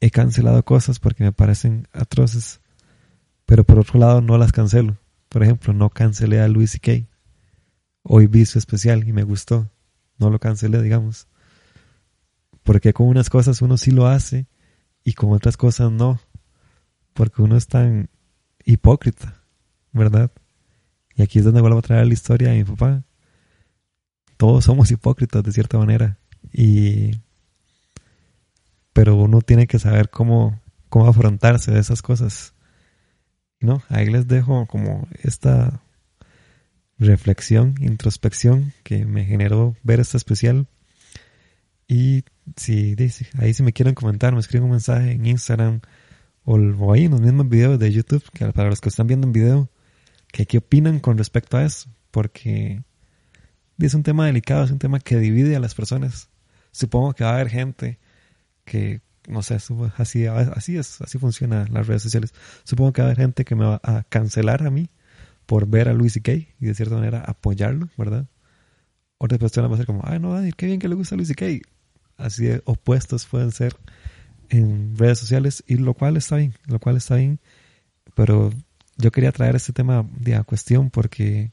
he 0.00 0.10
cancelado 0.10 0.64
cosas 0.64 0.98
porque 0.98 1.24
me 1.24 1.32
parecen 1.32 1.88
atroces, 1.92 2.60
pero 3.46 3.64
por 3.64 3.78
otro 3.78 3.98
lado 3.98 4.20
no 4.20 4.38
las 4.38 4.52
cancelo. 4.52 4.98
Por 5.28 5.42
ejemplo, 5.42 5.72
no 5.72 5.90
cancelé 5.90 6.40
a 6.40 6.48
Luis 6.48 6.72
C.K. 6.72 7.08
Hoy 8.02 8.26
vi 8.26 8.44
su 8.46 8.58
especial 8.58 9.08
y 9.08 9.12
me 9.12 9.24
gustó 9.24 9.68
no 10.18 10.30
lo 10.30 10.38
cancelé, 10.38 10.82
digamos. 10.82 11.28
Porque 12.62 12.92
con 12.92 13.08
unas 13.08 13.30
cosas 13.30 13.62
uno 13.62 13.76
sí 13.76 13.90
lo 13.90 14.06
hace 14.06 14.46
y 15.02 15.14
con 15.14 15.32
otras 15.32 15.56
cosas 15.56 15.90
no. 15.90 16.20
Porque 17.12 17.42
uno 17.42 17.56
es 17.56 17.66
tan 17.66 18.08
hipócrita, 18.64 19.42
¿verdad? 19.92 20.30
Y 21.16 21.22
aquí 21.22 21.38
es 21.38 21.44
donde 21.44 21.60
vuelvo 21.60 21.78
a 21.78 21.82
traer 21.82 22.06
la 22.06 22.12
historia 22.12 22.50
de 22.50 22.56
mi 22.56 22.64
papá. 22.64 23.04
Todos 24.36 24.64
somos 24.64 24.90
hipócritas 24.90 25.42
de 25.42 25.52
cierta 25.52 25.78
manera. 25.78 26.18
Y 26.52 27.12
pero 28.92 29.16
uno 29.16 29.40
tiene 29.42 29.66
que 29.66 29.78
saber 29.78 30.08
cómo, 30.08 30.60
cómo 30.88 31.08
afrontarse 31.08 31.72
de 31.72 31.80
esas 31.80 32.00
cosas. 32.00 32.54
¿No? 33.60 33.82
Ahí 33.88 34.06
les 34.06 34.28
dejo 34.28 34.66
como 34.66 35.08
esta 35.22 35.80
reflexión, 36.98 37.74
introspección 37.80 38.72
que 38.82 39.04
me 39.04 39.24
generó 39.24 39.74
ver 39.82 40.00
este 40.00 40.16
especial. 40.16 40.66
Y 41.88 42.24
si 42.56 42.94
ahí 43.38 43.54
si 43.54 43.62
me 43.62 43.72
quieren 43.72 43.94
comentar, 43.94 44.32
me 44.32 44.40
escriben 44.40 44.64
un 44.64 44.72
mensaje 44.72 45.12
en 45.12 45.26
Instagram 45.26 45.80
o, 46.44 46.92
ahí 46.92 47.04
en 47.04 47.12
los 47.12 47.20
mismos 47.20 47.48
videos 47.48 47.78
de 47.78 47.92
YouTube, 47.92 48.24
que 48.32 48.52
para 48.52 48.68
los 48.68 48.80
que 48.80 48.88
están 48.88 49.06
viendo 49.06 49.26
en 49.26 49.32
video, 49.32 49.70
que 50.30 50.46
qué 50.46 50.58
opinan 50.58 51.00
con 51.00 51.16
respecto 51.16 51.56
a 51.56 51.64
eso, 51.64 51.88
porque 52.10 52.82
es 53.78 53.94
un 53.94 54.02
tema 54.02 54.26
delicado, 54.26 54.64
es 54.64 54.70
un 54.70 54.78
tema 54.78 55.00
que 55.00 55.18
divide 55.18 55.56
a 55.56 55.60
las 55.60 55.74
personas. 55.74 56.28
Supongo 56.72 57.14
que 57.14 57.24
va 57.24 57.30
a 57.30 57.34
haber 57.34 57.48
gente 57.48 57.98
que, 58.64 59.00
no 59.28 59.42
sé, 59.42 59.58
así, 59.96 60.26
así 60.26 60.76
es, 60.76 61.00
así 61.00 61.18
funcionan 61.18 61.72
las 61.72 61.86
redes 61.86 62.02
sociales. 62.02 62.34
Supongo 62.64 62.92
que 62.92 63.02
va 63.02 63.08
a 63.08 63.10
haber 63.10 63.22
gente 63.22 63.44
que 63.44 63.54
me 63.54 63.64
va 63.64 63.80
a 63.82 64.02
cancelar 64.04 64.66
a 64.66 64.70
mí 64.70 64.90
por 65.46 65.66
ver 65.66 65.88
a 65.88 65.92
Luis 65.94 66.18
Kay 66.22 66.48
y 66.60 66.66
de 66.66 66.74
cierta 66.74 66.96
manera 66.96 67.20
apoyarlo, 67.20 67.88
¿verdad? 67.96 68.26
Otras 69.18 69.38
personas 69.38 69.70
van 69.70 69.76
a 69.76 69.78
ser 69.78 69.86
como, 69.86 70.02
ay, 70.04 70.18
no, 70.18 70.36
qué 70.56 70.66
bien 70.66 70.78
que 70.78 70.88
le 70.88 70.94
gusta 70.94 71.16
Luis 71.16 71.32
Kay. 71.34 71.62
Así 72.16 72.44
de 72.44 72.62
opuestos 72.64 73.26
pueden 73.26 73.50
ser 73.52 73.76
en 74.50 74.96
redes 74.96 75.18
sociales 75.18 75.64
y 75.66 75.76
lo 75.76 75.94
cual 75.94 76.16
está 76.16 76.36
bien, 76.36 76.54
lo 76.66 76.78
cual 76.78 76.96
está 76.96 77.16
bien. 77.16 77.40
Pero 78.14 78.50
yo 78.96 79.10
quería 79.10 79.32
traer 79.32 79.56
este 79.56 79.72
tema 79.72 80.06
de 80.18 80.34
a 80.36 80.44
cuestión 80.44 80.90
porque 80.90 81.52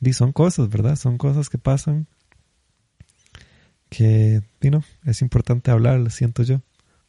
y 0.00 0.12
son 0.12 0.32
cosas, 0.32 0.68
¿verdad? 0.68 0.96
Son 0.96 1.16
cosas 1.16 1.48
que 1.48 1.58
pasan 1.58 2.08
que, 3.88 4.42
you 4.60 4.82
es 5.04 5.22
importante 5.22 5.70
hablar, 5.70 6.10
siento 6.10 6.42
yo. 6.42 6.60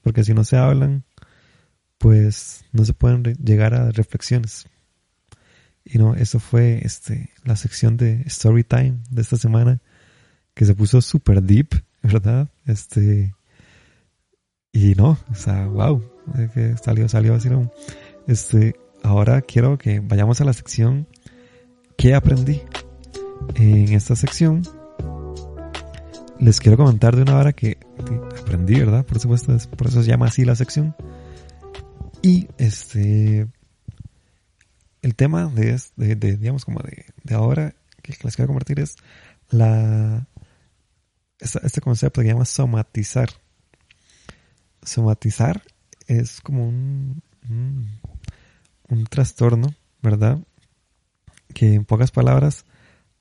Porque 0.01 0.23
si 0.23 0.33
no 0.33 0.43
se 0.43 0.57
hablan, 0.57 1.03
pues 1.97 2.65
no 2.71 2.85
se 2.85 2.93
pueden 2.93 3.23
llegar 3.23 3.73
a 3.73 3.91
reflexiones. 3.91 4.67
Y 5.85 5.97
no, 5.97 6.13
eso 6.15 6.39
fue 6.39 6.81
este, 6.83 7.29
la 7.43 7.55
sección 7.55 7.97
de 7.97 8.21
Story 8.25 8.63
Time 8.63 8.99
de 9.09 9.21
esta 9.21 9.37
semana, 9.37 9.79
que 10.53 10.65
se 10.65 10.75
puso 10.75 11.01
super 11.01 11.41
deep, 11.41 11.83
¿verdad? 12.03 12.49
Este, 12.65 13.33
y 14.73 14.95
no, 14.95 15.17
o 15.31 15.35
sea, 15.35 15.67
wow, 15.67 16.03
salió, 16.83 17.07
salió 17.07 17.35
así. 17.35 17.47
Este, 18.27 18.75
ahora 19.03 19.41
quiero 19.43 19.77
que 19.77 19.99
vayamos 19.99 20.41
a 20.41 20.45
la 20.45 20.53
sección 20.53 21.07
que 21.95 22.15
aprendí. 22.15 22.61
En 23.55 23.93
esta 23.93 24.15
sección 24.15 24.63
les 26.39 26.59
quiero 26.59 26.77
comentar 26.77 27.15
de 27.15 27.21
una 27.21 27.37
hora 27.37 27.53
que, 27.53 27.77
aprendí, 28.41 28.79
¿verdad? 28.79 29.05
Por 29.05 29.19
supuesto, 29.19 29.55
por 29.77 29.87
eso 29.87 30.01
se 30.01 30.09
llama 30.09 30.25
así 30.25 30.43
la 30.43 30.55
sección. 30.55 30.95
Y 32.23 32.47
este, 32.57 33.47
el 35.03 35.15
tema 35.15 35.45
de, 35.45 35.79
de, 35.97 36.15
digamos, 36.15 36.65
como 36.65 36.79
de, 36.79 37.05
de, 37.23 37.35
ahora 37.35 37.75
que 38.01 38.15
les 38.23 38.35
quiero 38.35 38.47
compartir 38.47 38.79
es 38.79 38.95
la, 39.49 40.27
este 41.39 41.81
concepto 41.81 42.21
que 42.21 42.27
se 42.27 42.33
llama 42.33 42.45
somatizar. 42.45 43.29
Somatizar 44.85 45.63
es 46.07 46.41
como 46.41 46.67
un, 46.67 47.21
un, 48.89 49.05
trastorno, 49.05 49.73
¿verdad? 50.01 50.39
Que 51.53 51.73
en 51.73 51.85
pocas 51.85 52.11
palabras 52.11 52.65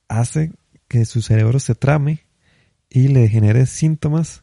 hace 0.09 0.53
que 0.89 1.05
su 1.05 1.23
cerebro 1.23 1.61
se 1.61 1.75
trame 1.75 2.27
y 2.91 3.09
le 3.09 3.29
genere 3.29 3.67
síntomas 3.67 4.43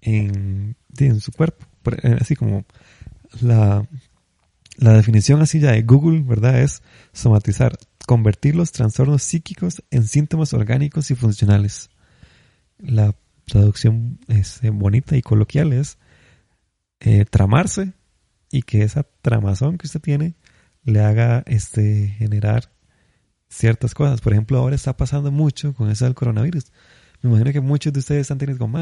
en, 0.00 0.76
en 0.98 1.20
su 1.20 1.32
cuerpo. 1.32 1.66
Eh, 2.02 2.16
así 2.20 2.36
como 2.36 2.64
la, 3.40 3.86
la 4.76 4.92
definición 4.92 5.40
así 5.42 5.60
ya 5.60 5.72
de 5.72 5.82
Google, 5.82 6.22
¿verdad? 6.22 6.60
Es 6.60 6.82
somatizar, 7.12 7.78
convertir 8.06 8.56
los 8.56 8.72
trastornos 8.72 9.22
psíquicos 9.22 9.82
en 9.90 10.06
síntomas 10.06 10.54
orgánicos 10.54 11.10
y 11.10 11.14
funcionales. 11.14 11.90
La 12.78 13.14
traducción 13.46 14.20
es, 14.28 14.62
eh, 14.62 14.70
bonita 14.70 15.16
y 15.16 15.22
coloquial 15.22 15.72
es 15.72 15.98
eh, 17.00 17.24
tramarse 17.24 17.92
y 18.50 18.62
que 18.62 18.82
esa 18.82 19.06
tramazón 19.22 19.78
que 19.78 19.86
usted 19.86 20.00
tiene 20.00 20.34
le 20.84 21.00
haga 21.00 21.42
este, 21.46 22.08
generar 22.18 22.70
ciertas 23.48 23.94
cosas. 23.94 24.20
Por 24.20 24.32
ejemplo, 24.32 24.58
ahora 24.58 24.76
está 24.76 24.96
pasando 24.96 25.30
mucho 25.30 25.74
con 25.74 25.90
eso 25.90 26.04
del 26.04 26.14
coronavirus. 26.14 26.72
Me 27.22 27.30
imagino 27.30 27.52
que 27.52 27.60
muchos 27.60 27.92
de 27.92 28.00
ustedes 28.00 28.22
están 28.22 28.38
teniendo 28.38 28.64
como, 28.64 28.78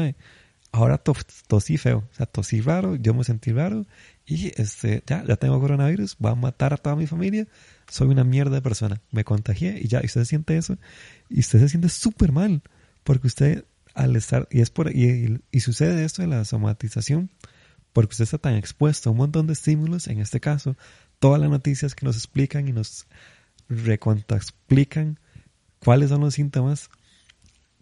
ahora 0.71 1.01
tosí 1.47 1.77
feo, 1.77 2.07
o 2.11 2.13
sea, 2.13 2.25
tosí 2.25 2.61
raro, 2.61 2.95
yo 2.95 3.13
me 3.13 3.23
sentí 3.23 3.51
raro 3.51 3.85
y 4.25 4.51
este, 4.61 5.03
ya, 5.07 5.23
ya 5.25 5.35
tengo 5.37 5.59
coronavirus, 5.59 6.17
va 6.23 6.31
a 6.31 6.35
matar 6.35 6.73
a 6.73 6.77
toda 6.77 6.95
mi 6.95 7.07
familia, 7.07 7.47
soy 7.89 8.07
una 8.07 8.23
mierda 8.23 8.55
de 8.55 8.61
persona, 8.61 9.01
me 9.11 9.23
contagié 9.23 9.79
y 9.81 9.87
ya, 9.87 10.01
y 10.01 10.05
usted 10.05 10.25
siente 10.25 10.57
eso 10.57 10.77
y 11.29 11.39
usted 11.39 11.59
se 11.59 11.69
siente 11.69 11.89
súper 11.89 12.31
mal 12.31 12.61
porque 13.03 13.27
usted 13.27 13.65
al 13.93 14.15
estar, 14.15 14.47
y 14.51 14.61
es 14.61 14.69
por, 14.69 14.95
y, 14.95 15.41
y 15.51 15.59
sucede 15.61 16.05
esto 16.05 16.21
de 16.21 16.27
la 16.27 16.45
somatización, 16.45 17.31
porque 17.97 18.13
usted 18.13 18.25
está 18.25 18.37
tan 18.37 18.53
expuesto 18.53 19.09
a 19.09 19.11
un 19.11 19.17
montón 19.17 19.47
de 19.47 19.53
estímulos, 19.53 20.05
en 20.05 20.19
este 20.19 20.39
caso, 20.39 20.77
todas 21.17 21.41
las 21.41 21.49
noticias 21.49 21.95
que 21.95 22.05
nos 22.05 22.15
explican 22.15 22.67
y 22.67 22.71
nos 22.71 23.07
explican 24.29 25.19
cuáles 25.79 26.09
son 26.09 26.21
los 26.21 26.35
síntomas 26.35 26.91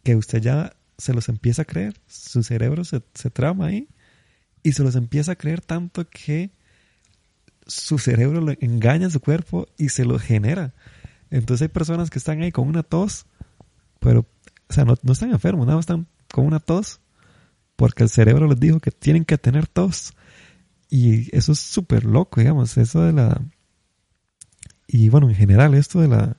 que 0.05 0.15
usted 0.15 0.41
ya 0.41 0.73
se 0.97 1.13
los 1.13 1.27
empieza 1.27 1.63
a 1.63 1.65
creer, 1.65 1.99
su 2.07 2.43
cerebro 2.43 2.85
se, 2.85 3.01
se 3.13 3.29
trama 3.29 3.65
ahí 3.65 3.89
y 4.63 4.71
se 4.71 4.83
los 4.83 4.95
empieza 4.95 5.33
a 5.33 5.35
creer 5.35 5.59
tanto 5.59 6.07
que 6.07 6.51
su 7.67 7.99
cerebro 7.99 8.41
engaña 8.61 9.07
a 9.07 9.11
su 9.11 9.19
cuerpo 9.19 9.67
y 9.77 9.89
se 9.89 10.05
lo 10.05 10.17
genera. 10.17 10.73
Entonces 11.29 11.63
hay 11.63 11.73
personas 11.73 12.09
que 12.09 12.19
están 12.19 12.41
ahí 12.41 12.53
con 12.53 12.69
una 12.69 12.83
tos, 12.83 13.25
pero, 13.99 14.25
o 14.69 14.73
sea, 14.73 14.85
no, 14.85 14.95
no 15.03 15.11
están 15.11 15.31
enfermos, 15.31 15.65
nada 15.65 15.75
más 15.75 15.83
están 15.83 16.07
con 16.31 16.45
una 16.45 16.61
tos 16.61 17.01
porque 17.75 18.03
el 18.03 18.09
cerebro 18.09 18.47
les 18.47 18.59
dijo 18.59 18.79
que 18.79 18.91
tienen 18.91 19.25
que 19.25 19.37
tener 19.37 19.67
tos. 19.67 20.13
Y 20.89 21.35
eso 21.35 21.51
es 21.51 21.59
súper 21.59 22.05
loco, 22.05 22.39
digamos, 22.39 22.77
eso 22.77 23.01
de 23.01 23.13
la... 23.13 23.41
Y 24.87 25.09
bueno, 25.09 25.29
en 25.29 25.35
general, 25.35 25.73
esto 25.73 25.99
de 25.99 26.07
la 26.07 26.37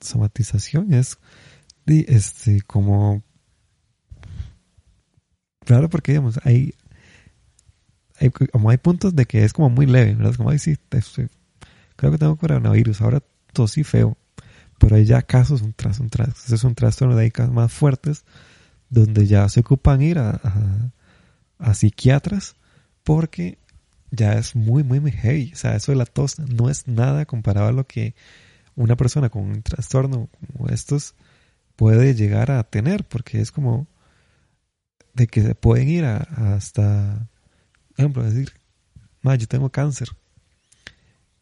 somatización 0.00 0.92
es 0.94 1.18
este, 1.86 2.62
como... 2.62 3.22
Claro, 5.64 5.88
porque 5.88 6.12
digamos, 6.12 6.38
hay, 6.44 6.74
hay, 8.20 8.30
como 8.30 8.70
hay 8.70 8.76
puntos 8.76 9.16
de 9.16 9.24
que 9.24 9.44
es 9.44 9.52
como 9.52 9.70
muy 9.70 9.86
leve, 9.86 10.14
¿verdad? 10.14 10.34
Como, 10.34 10.50
ay, 10.50 10.58
sí, 10.58 10.76
creo 11.96 12.12
que 12.12 12.18
tengo 12.18 12.36
coronavirus, 12.36 13.00
ahora 13.00 13.22
tosí 13.52 13.82
feo. 13.82 14.16
Pero 14.78 14.96
hay 14.96 15.06
ya 15.06 15.22
casos, 15.22 15.62
un 15.62 15.72
tras, 15.72 16.00
un 16.00 16.10
tras, 16.10 16.50
es 16.50 16.64
un 16.64 16.74
trastorno 16.74 17.16
de 17.16 17.30
casos 17.30 17.54
más 17.54 17.72
fuertes 17.72 18.24
donde 18.94 19.26
ya 19.26 19.48
se 19.48 19.60
ocupan 19.60 20.00
ir 20.02 20.18
a, 20.18 20.40
a, 21.58 21.74
psiquiatras 21.74 22.54
porque 23.02 23.58
ya 24.12 24.34
es 24.34 24.54
muy, 24.54 24.84
muy, 24.84 25.00
muy 25.00 25.10
heavy. 25.10 25.50
O 25.52 25.56
sea, 25.56 25.74
eso 25.74 25.90
de 25.90 25.96
la 25.96 26.06
tos 26.06 26.38
no 26.38 26.70
es 26.70 26.86
nada 26.86 27.26
comparado 27.26 27.68
a 27.68 27.72
lo 27.72 27.86
que 27.86 28.14
una 28.76 28.96
persona 28.96 29.30
con 29.30 29.42
un 29.42 29.62
trastorno 29.62 30.28
como 30.46 30.68
estos 30.68 31.14
puede 31.74 32.14
llegar 32.14 32.52
a 32.52 32.62
tener, 32.62 33.04
porque 33.04 33.40
es 33.40 33.50
como 33.50 33.88
de 35.12 35.26
que 35.26 35.42
se 35.42 35.56
pueden 35.56 35.88
ir 35.88 36.04
a, 36.04 36.18
hasta, 36.54 37.28
por 37.88 37.98
ejemplo, 37.98 38.22
decir, 38.22 38.52
yo 39.24 39.48
tengo 39.48 39.70
cáncer 39.70 40.10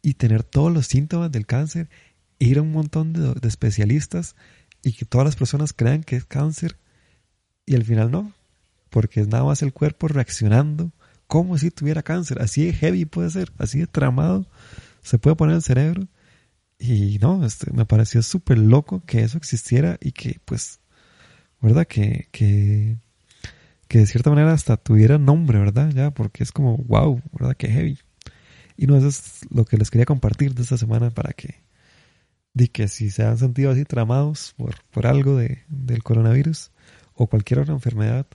y 0.01 0.15
tener 0.15 0.43
todos 0.43 0.73
los 0.73 0.87
síntomas 0.87 1.31
del 1.31 1.45
cáncer, 1.45 1.87
ir 2.39 2.57
a 2.57 2.63
un 2.63 2.71
montón 2.71 3.13
de, 3.13 3.35
de 3.35 3.47
especialistas 3.47 4.35
y 4.81 4.93
que 4.93 5.05
todas 5.05 5.25
las 5.25 5.35
personas 5.35 5.71
crean 5.71 6.03
que 6.03 6.15
es 6.15 6.25
cáncer 6.25 6.77
y 7.65 7.75
al 7.75 7.83
final 7.83 8.11
no, 8.11 8.33
porque 8.89 9.21
es 9.21 9.27
nada 9.27 9.43
más 9.43 9.61
el 9.61 9.73
cuerpo 9.73 10.07
reaccionando 10.07 10.91
como 11.27 11.57
si 11.57 11.71
tuviera 11.71 12.03
cáncer. 12.03 12.41
Así 12.41 12.65
de 12.65 12.73
heavy 12.73 13.05
puede 13.05 13.29
ser, 13.29 13.51
así 13.57 13.79
de 13.79 13.87
tramado 13.87 14.45
se 15.01 15.17
puede 15.17 15.35
poner 15.35 15.55
el 15.55 15.61
cerebro. 15.61 16.07
Y 16.79 17.17
no, 17.19 17.45
este, 17.45 17.71
me 17.71 17.85
pareció 17.85 18.21
súper 18.21 18.57
loco 18.57 19.03
que 19.05 19.21
eso 19.21 19.37
existiera 19.37 19.97
y 20.01 20.11
que 20.11 20.39
pues, 20.43 20.79
¿verdad? 21.61 21.87
Que, 21.87 22.27
que, 22.31 22.97
que 23.87 23.99
de 23.99 24.07
cierta 24.07 24.29
manera 24.29 24.53
hasta 24.53 24.77
tuviera 24.77 25.17
nombre, 25.17 25.59
¿verdad? 25.59 25.91
Ya, 25.91 26.11
porque 26.11 26.43
es 26.43 26.51
como, 26.51 26.77
wow, 26.77 27.21
¿verdad? 27.31 27.55
Que 27.55 27.69
heavy. 27.69 27.99
Y 28.75 28.87
no, 28.87 28.97
eso 28.97 29.07
es 29.07 29.41
lo 29.49 29.65
que 29.65 29.77
les 29.77 29.89
quería 29.91 30.05
compartir 30.05 30.53
de 30.55 30.63
esta 30.63 30.77
semana 30.77 31.11
para 31.11 31.33
que, 31.33 31.63
di 32.53 32.67
que 32.67 32.87
si 32.87 33.11
se 33.11 33.23
han 33.23 33.37
sentido 33.37 33.71
así 33.71 33.85
tramados 33.85 34.53
por, 34.57 34.83
por 34.91 35.07
algo 35.07 35.37
de, 35.37 35.63
del 35.67 36.03
coronavirus, 36.03 36.72
o 37.15 37.27
cualquier 37.27 37.59
otra 37.59 37.73
enfermedad 37.73 38.27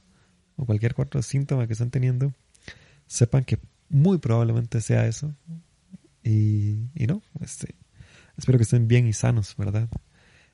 o 0.57 0.67
cualquier 0.67 0.95
otro 0.97 1.23
síntoma 1.23 1.67
que 1.67 1.73
están 1.73 1.91
teniendo, 1.91 2.33
sepan 3.07 3.45
que 3.45 3.59
muy 3.89 4.19
probablemente 4.19 4.81
sea 4.81 5.07
eso. 5.07 5.35
Y, 6.23 6.91
y 6.95 7.07
no, 7.07 7.23
este, 7.41 7.75
espero 8.37 8.59
que 8.59 8.65
estén 8.65 8.89
bien 8.89 9.07
y 9.07 9.13
sanos, 9.13 9.55
¿verdad? 9.57 9.89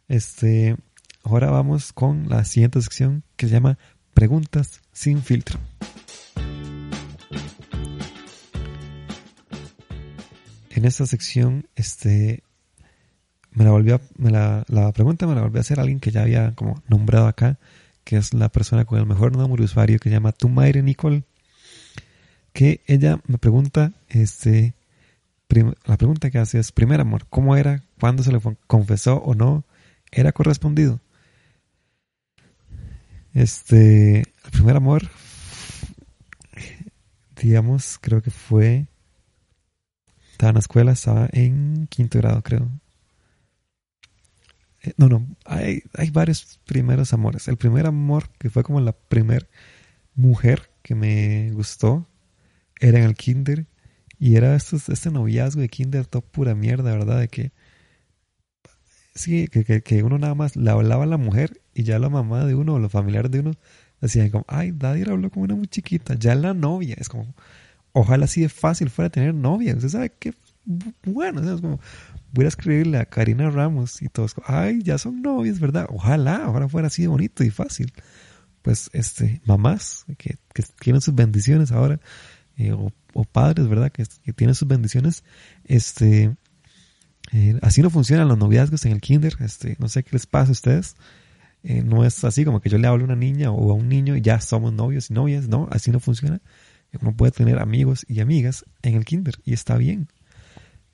Este, 0.08 0.76
ahora 1.22 1.50
vamos 1.50 1.92
con 1.92 2.28
la 2.28 2.44
siguiente 2.44 2.80
sección 2.82 3.24
que 3.36 3.48
se 3.48 3.54
llama 3.54 3.78
Preguntas 4.12 4.82
sin 4.92 5.22
filtro. 5.22 5.58
En 10.70 10.84
esta 10.84 11.06
sección, 11.06 11.66
este, 11.76 12.42
me 13.52 13.64
la 13.64 14.00
me 14.16 14.30
la, 14.30 14.64
la 14.68 14.92
pregunta 14.92 15.26
me 15.26 15.34
la 15.34 15.42
volvió 15.42 15.58
a 15.58 15.60
hacer 15.62 15.80
alguien 15.80 16.00
que 16.00 16.10
ya 16.10 16.22
había 16.22 16.54
como 16.54 16.82
nombrado 16.88 17.26
acá, 17.26 17.58
que 18.04 18.16
es 18.16 18.34
la 18.34 18.50
persona 18.50 18.84
con 18.84 18.98
el 18.98 19.06
mejor 19.06 19.36
nombre 19.36 19.60
de 19.60 19.64
usuario, 19.64 19.98
que 19.98 20.08
se 20.08 20.14
llama 20.14 20.32
Tumaire 20.32 20.82
Nicole, 20.82 21.24
que 22.52 22.82
ella 22.86 23.18
me 23.26 23.38
pregunta, 23.38 23.92
este, 24.08 24.74
la 25.84 25.96
pregunta 25.96 26.30
que 26.30 26.38
hace 26.38 26.58
es, 26.58 26.72
primer 26.72 27.00
amor, 27.00 27.26
¿cómo 27.28 27.56
era? 27.56 27.82
¿Cuándo 27.98 28.22
se 28.22 28.32
le 28.32 28.40
confesó 28.66 29.16
o 29.16 29.34
no? 29.34 29.64
¿Era 30.12 30.32
correspondido? 30.32 31.00
Este, 33.32 34.20
el 34.20 34.50
primer 34.52 34.76
amor, 34.76 35.08
digamos, 37.40 37.98
creo 38.00 38.22
que 38.22 38.30
fue, 38.30 38.86
estaba 40.30 40.50
en 40.50 40.54
la 40.54 40.60
escuela, 40.60 40.92
estaba 40.92 41.28
en 41.32 41.88
quinto 41.88 42.18
grado, 42.18 42.42
creo. 42.42 42.68
Eh, 44.84 44.92
no, 44.98 45.08
no, 45.08 45.26
hay, 45.46 45.82
hay 45.94 46.10
varios 46.10 46.60
primeros 46.66 47.12
amores. 47.12 47.48
El 47.48 47.56
primer 47.56 47.86
amor, 47.86 48.30
que 48.38 48.50
fue 48.50 48.62
como 48.62 48.80
la 48.80 48.92
primer 48.92 49.48
mujer 50.14 50.70
que 50.82 50.94
me 50.94 51.50
gustó, 51.52 52.06
era 52.80 52.98
en 52.98 53.04
el 53.04 53.14
kinder. 53.14 53.66
Y 54.18 54.36
era 54.36 54.54
este 54.56 55.10
noviazgo 55.10 55.60
de 55.60 55.68
kinder, 55.68 56.06
todo 56.06 56.22
pura 56.22 56.54
mierda, 56.54 56.92
¿verdad? 56.92 57.20
De 57.20 57.28
que, 57.28 57.52
sí, 59.14 59.48
que, 59.48 59.82
que, 59.82 60.02
uno 60.02 60.18
nada 60.18 60.34
más 60.34 60.56
le 60.56 60.70
hablaba 60.70 61.04
a 61.04 61.06
la 61.06 61.16
mujer 61.16 61.60
y 61.74 61.82
ya 61.84 61.98
la 61.98 62.08
mamá 62.08 62.44
de 62.44 62.54
uno 62.54 62.74
o 62.74 62.78
los 62.78 62.92
familiares 62.92 63.30
de 63.30 63.40
uno 63.40 63.52
decían 64.00 64.30
como, 64.30 64.44
ay, 64.48 64.72
Daddy 64.72 65.02
habló 65.02 65.30
con 65.30 65.42
una 65.42 65.56
muy 65.56 65.66
chiquita, 65.66 66.14
ya 66.14 66.34
la 66.34 66.54
novia. 66.54 66.96
Es 66.98 67.08
como, 67.08 67.34
ojalá 67.92 68.26
así 68.26 68.42
de 68.42 68.48
fácil 68.48 68.90
fuera 68.90 69.10
tener 69.10 69.34
novia. 69.34 69.74
Usted 69.74 69.88
sabe 69.88 70.12
qué 70.18 70.34
bueno, 71.04 71.40
es 71.40 71.60
como, 71.60 71.80
voy 72.32 72.44
a 72.44 72.48
escribirle 72.48 72.98
a 72.98 73.04
Karina 73.04 73.50
Ramos 73.50 74.02
y 74.02 74.08
todos, 74.08 74.34
ay, 74.44 74.82
ya 74.82 74.98
son 74.98 75.22
novios, 75.22 75.60
¿verdad? 75.60 75.86
Ojalá 75.90 76.44
ahora 76.44 76.68
fuera 76.68 76.88
así 76.88 77.02
de 77.02 77.08
bonito 77.08 77.44
y 77.44 77.50
fácil. 77.50 77.92
pues, 78.62 78.90
este, 78.92 79.42
mamás 79.44 80.06
que, 80.18 80.38
que 80.54 80.62
tienen 80.80 81.02
sus 81.02 81.14
bendiciones 81.14 81.70
ahora, 81.72 82.00
eh, 82.56 82.72
o, 82.72 82.92
o, 83.12 83.24
padres, 83.24 83.68
¿verdad? 83.68 83.92
Que, 83.92 84.04
que, 84.22 84.32
tienen 84.32 84.54
sus 84.54 84.66
bendiciones, 84.68 85.24
este, 85.64 86.34
eh, 87.32 87.58
así 87.62 87.82
no 87.82 87.90
funcionan 87.90 88.28
los 88.28 88.38
noviazgos 88.38 88.84
en 88.86 88.92
el 88.92 89.00
kinder, 89.00 89.36
este, 89.40 89.76
no 89.78 89.88
sé 89.88 90.02
qué 90.02 90.10
les 90.12 90.26
pasa 90.26 90.50
a 90.50 90.52
ustedes, 90.52 90.96
eh, 91.62 91.82
no 91.82 92.04
es 92.04 92.22
así 92.24 92.44
como 92.44 92.60
que 92.60 92.68
yo 92.68 92.78
le 92.78 92.86
hablo 92.86 93.04
a 93.04 93.06
una 93.06 93.16
niña 93.16 93.50
o 93.50 93.70
a 93.70 93.74
un 93.74 93.88
niño 93.88 94.16
y 94.16 94.20
ya 94.20 94.40
somos 94.40 94.72
novios 94.72 95.10
y 95.10 95.14
novias, 95.14 95.48
no, 95.48 95.68
así 95.70 95.90
no 95.90 96.00
funciona. 96.00 96.40
Uno 97.00 97.16
puede 97.16 97.32
tener 97.32 97.58
amigos 97.58 98.06
y 98.08 98.20
amigas 98.20 98.64
en 98.82 98.94
el 98.94 99.04
kinder 99.04 99.34
y 99.44 99.52
está 99.52 99.76
bien. 99.76 100.08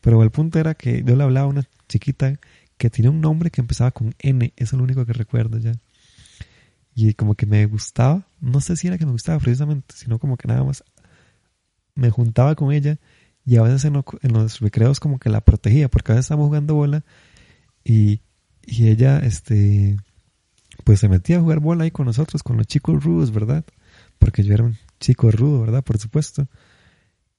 Pero 0.00 0.22
el 0.22 0.30
punto 0.30 0.58
era 0.58 0.74
que 0.74 1.02
yo 1.04 1.16
le 1.16 1.24
hablaba 1.24 1.46
a 1.46 1.50
una 1.50 1.68
chiquita 1.88 2.38
que 2.76 2.90
tenía 2.90 3.10
un 3.10 3.20
nombre 3.20 3.50
que 3.50 3.60
empezaba 3.60 3.90
con 3.90 4.14
N, 4.18 4.52
es 4.56 4.72
lo 4.72 4.82
único 4.82 5.04
que 5.04 5.12
recuerdo 5.12 5.58
ya. 5.58 5.72
Y 6.94 7.14
como 7.14 7.34
que 7.34 7.46
me 7.46 7.66
gustaba, 7.66 8.26
no 8.40 8.60
sé 8.60 8.76
si 8.76 8.88
era 8.88 8.98
que 8.98 9.06
me 9.06 9.12
gustaba 9.12 9.38
precisamente, 9.38 9.94
sino 9.96 10.18
como 10.18 10.36
que 10.36 10.48
nada 10.48 10.64
más 10.64 10.82
me 11.94 12.10
juntaba 12.10 12.54
con 12.54 12.72
ella 12.72 12.98
y 13.44 13.56
a 13.56 13.62
veces 13.62 13.84
en, 13.84 14.32
los 14.32 14.60
recreos 14.60 15.00
como 15.00 15.18
que 15.18 15.28
la 15.28 15.40
protegía, 15.40 15.88
porque 15.88 16.12
a 16.12 16.14
veces 16.14 16.26
estábamos 16.26 16.48
jugando 16.48 16.74
bola 16.74 17.04
y, 17.84 18.20
y 18.62 18.88
ella, 18.88 19.18
este, 19.18 19.96
pues 20.84 21.00
se 21.00 21.08
metía 21.08 21.38
a 21.38 21.40
jugar 21.40 21.60
bola 21.60 21.84
ahí 21.84 21.90
con 21.90 22.06
nosotros, 22.06 22.42
con 22.42 22.56
los 22.56 22.66
chicos 22.66 23.02
rudos, 23.02 23.32
¿verdad? 23.32 23.64
Porque 24.18 24.42
yo 24.42 24.54
era 24.54 24.64
un 24.64 24.76
chico 24.98 25.30
rudo, 25.30 25.60
¿verdad? 25.62 25.82
Por 25.82 25.98
supuesto. 25.98 26.46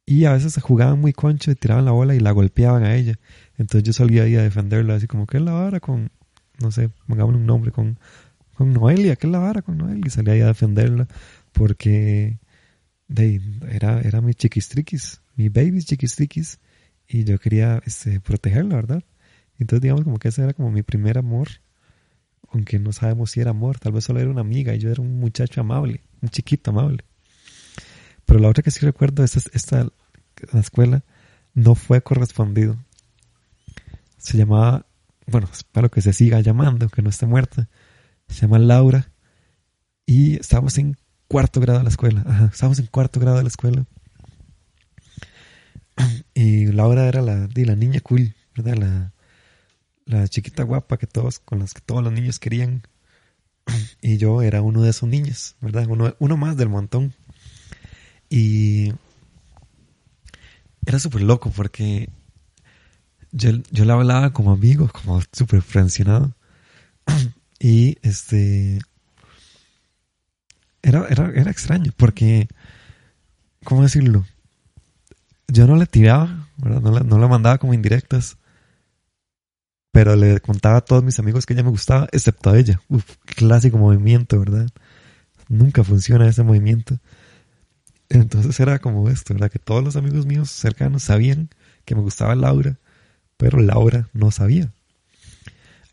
Y 0.06 0.26
a 0.26 0.34
veces 0.34 0.62
jugaban 0.62 1.00
muy 1.00 1.14
concho 1.14 1.52
y 1.52 1.56
tiraban 1.56 1.86
la 1.86 1.92
bola 1.92 2.16
y 2.16 2.20
la 2.20 2.32
golpeaban 2.32 2.84
a 2.84 2.96
ella. 2.96 3.20
Entonces 3.58 3.84
yo 3.84 3.94
salía 3.94 4.24
ahí 4.24 4.36
a 4.36 4.42
defenderla, 4.42 4.96
así 4.96 5.08
como, 5.08 5.28
¿qué 5.28 5.38
es 5.38 5.44
la 5.44 5.54
vara 5.54 5.80
con, 5.80 6.12
no 6.60 6.72
sé, 6.72 6.90
pongámosle 7.08 7.40
un 7.40 7.46
nombre, 7.46 7.72
con, 7.72 8.00
con 8.56 8.74
Noelia? 8.74 9.16
¿Qué 9.16 9.28
es 9.28 9.32
la 9.32 9.40
vara 9.40 9.62
con 9.62 9.78
Noelia? 9.78 10.04
Y 10.06 10.10
salía 10.10 10.34
ahí 10.34 10.42
a 10.42 10.48
defenderla 10.48 11.08
porque 11.52 12.40
de, 13.08 13.42
era, 13.70 14.02
era 14.02 14.22
mi 14.22 14.34
chiquistriquis, 14.34 15.22
mi 15.36 15.50
baby 15.50 15.84
chiquistriquis. 15.84 16.60
Y 17.08 17.26
yo 17.26 17.38
quería 17.40 17.82
este, 17.86 18.20
protegerla, 18.20 18.76
¿verdad? 18.76 19.04
Entonces 19.60 19.82
digamos 19.82 20.04
como 20.04 20.18
que 20.18 20.30
ese 20.30 20.44
era 20.44 20.54
como 20.54 20.72
mi 20.72 20.82
primer 20.82 21.18
amor. 21.18 21.48
Aunque 22.50 22.80
no 22.80 22.92
sabemos 22.92 23.32
si 23.32 23.40
era 23.42 23.52
amor, 23.52 23.80
tal 23.80 23.94
vez 23.94 24.04
solo 24.06 24.20
era 24.20 24.30
una 24.30 24.42
amiga 24.42 24.74
y 24.76 24.80
yo 24.80 24.90
era 24.90 25.02
un 25.02 25.20
muchacho 25.20 25.62
amable, 25.62 26.04
un 26.22 26.30
chiquito 26.30 26.72
amable. 26.72 27.06
Pero 28.32 28.39
la 28.39 28.48
otra 28.48 28.63
que 28.63 28.72
sí 28.72 28.80
recuerdo 28.86 29.26
es 29.26 29.36
esta, 29.36 29.89
la 30.54 30.60
escuela 30.62 31.04
no 31.54 31.76
fue 31.76 32.02
correspondido. 32.02 32.78
Se 34.17 34.38
llamaba, 34.38 34.86
bueno, 35.28 35.50
espero 35.52 35.91
que 35.91 36.02
se 36.02 36.13
siga 36.13 36.39
llamando, 36.39 36.88
que 36.88 37.02
no 37.02 37.10
esté 37.10 37.26
muerta. 37.26 37.67
Se 38.30 38.44
llama 38.44 38.58
Laura. 38.58 39.12
Y 40.06 40.38
estábamos 40.38 40.78
en 40.78 40.96
cuarto 41.28 41.60
grado 41.60 41.80
de 41.80 41.84
la 41.84 41.89
escuela. 41.89 42.24
Ajá, 42.26 42.46
estábamos 42.54 42.80
en 42.80 42.86
cuarto 42.86 43.20
grado 43.20 43.36
de 43.36 43.44
la 43.44 43.50
escuela. 43.50 43.86
Y 46.34 46.67
Laura 46.67 47.10
era 47.10 47.22
la, 47.22 47.50
la 47.54 47.76
niña 47.76 48.00
cool, 48.00 48.34
¿verdad? 48.56 48.78
La, 48.78 49.13
la 50.06 50.28
chiquita 50.30 50.63
guapa 50.63 50.96
que 50.96 51.06
todos, 51.06 51.39
con 51.39 51.60
las 51.60 51.74
que 51.74 51.82
todos 51.82 52.02
los 52.02 52.13
niños 52.13 52.39
querían. 52.39 52.84
Y 54.02 54.15
yo 54.15 54.41
era 54.41 54.62
uno 54.62 54.84
de 54.84 54.91
esos 54.91 55.10
niños, 55.10 55.58
¿verdad? 55.60 55.86
Uno, 55.89 56.15
uno 56.17 56.38
más 56.38 56.56
del 56.56 56.70
montón. 56.70 57.13
Y 58.32 58.94
era 60.86 61.00
súper 61.00 61.22
loco 61.22 61.52
porque 61.54 62.10
yo, 63.34 63.52
yo 63.72 63.84
le 63.84 63.91
hablaba 63.91 64.32
como 64.32 64.52
amigo, 64.52 64.89
como 64.89 65.22
súper 65.32 65.62
frencionado. 65.62 66.34
Y 67.63 68.00
este. 68.02 68.80
Era, 70.82 71.06
era, 71.10 71.32
era 71.36 71.52
extraño 71.52 71.91
porque. 71.96 72.48
¿Cómo 73.63 73.84
decirlo? 73.84 74.26
Yo 75.48 75.67
no 75.67 75.76
le 75.76 75.86
tiraba. 75.86 76.48
No 76.58 76.91
le, 76.91 77.02
no 77.02 77.20
le 77.20 77.28
mandaba 77.28 77.60
como 77.60 77.76
indirectas. 77.76 78.38
Pero 79.91 80.15
le 80.15 80.39
contaba 80.39 80.78
a 80.78 80.82
todos 80.82 81.04
mis 81.04 81.20
amigos 81.20 81.46
que 81.46 81.54
ella 81.54 81.62
me 81.62 81.70
gustaba, 81.70 82.08
excepto 82.12 82.50
a 82.50 82.58
ella. 82.58 82.82
Clásico 83.26 83.78
movimiento, 83.78 84.39
¿verdad? 84.39 84.72
Nunca 85.48 85.84
funciona 85.84 86.28
ese 86.28 86.41
movimiento. 86.41 86.98
Entonces 88.13 88.60
era 88.60 88.80
como 88.80 89.10
esto, 89.10 89.34
¿verdad? 89.34 89.50
Que 89.50 89.60
todos 89.60 89.82
los 89.82 89.95
amigos 89.95 90.26
míos 90.26 90.52
cercanos 90.52 91.04
sabían 91.04 91.50
que 91.86 91.95
me 91.95 92.02
gustaba 92.02 92.36
Laura, 92.36 92.78
pero 93.38 93.60
Laura 93.60 94.10
no 94.12 94.32
sabía. 94.32 94.74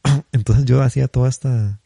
Entonces 0.32 0.64
yo 0.64 0.82
hacía 0.82 1.06
toda 1.06 1.28
esta, 1.28 1.80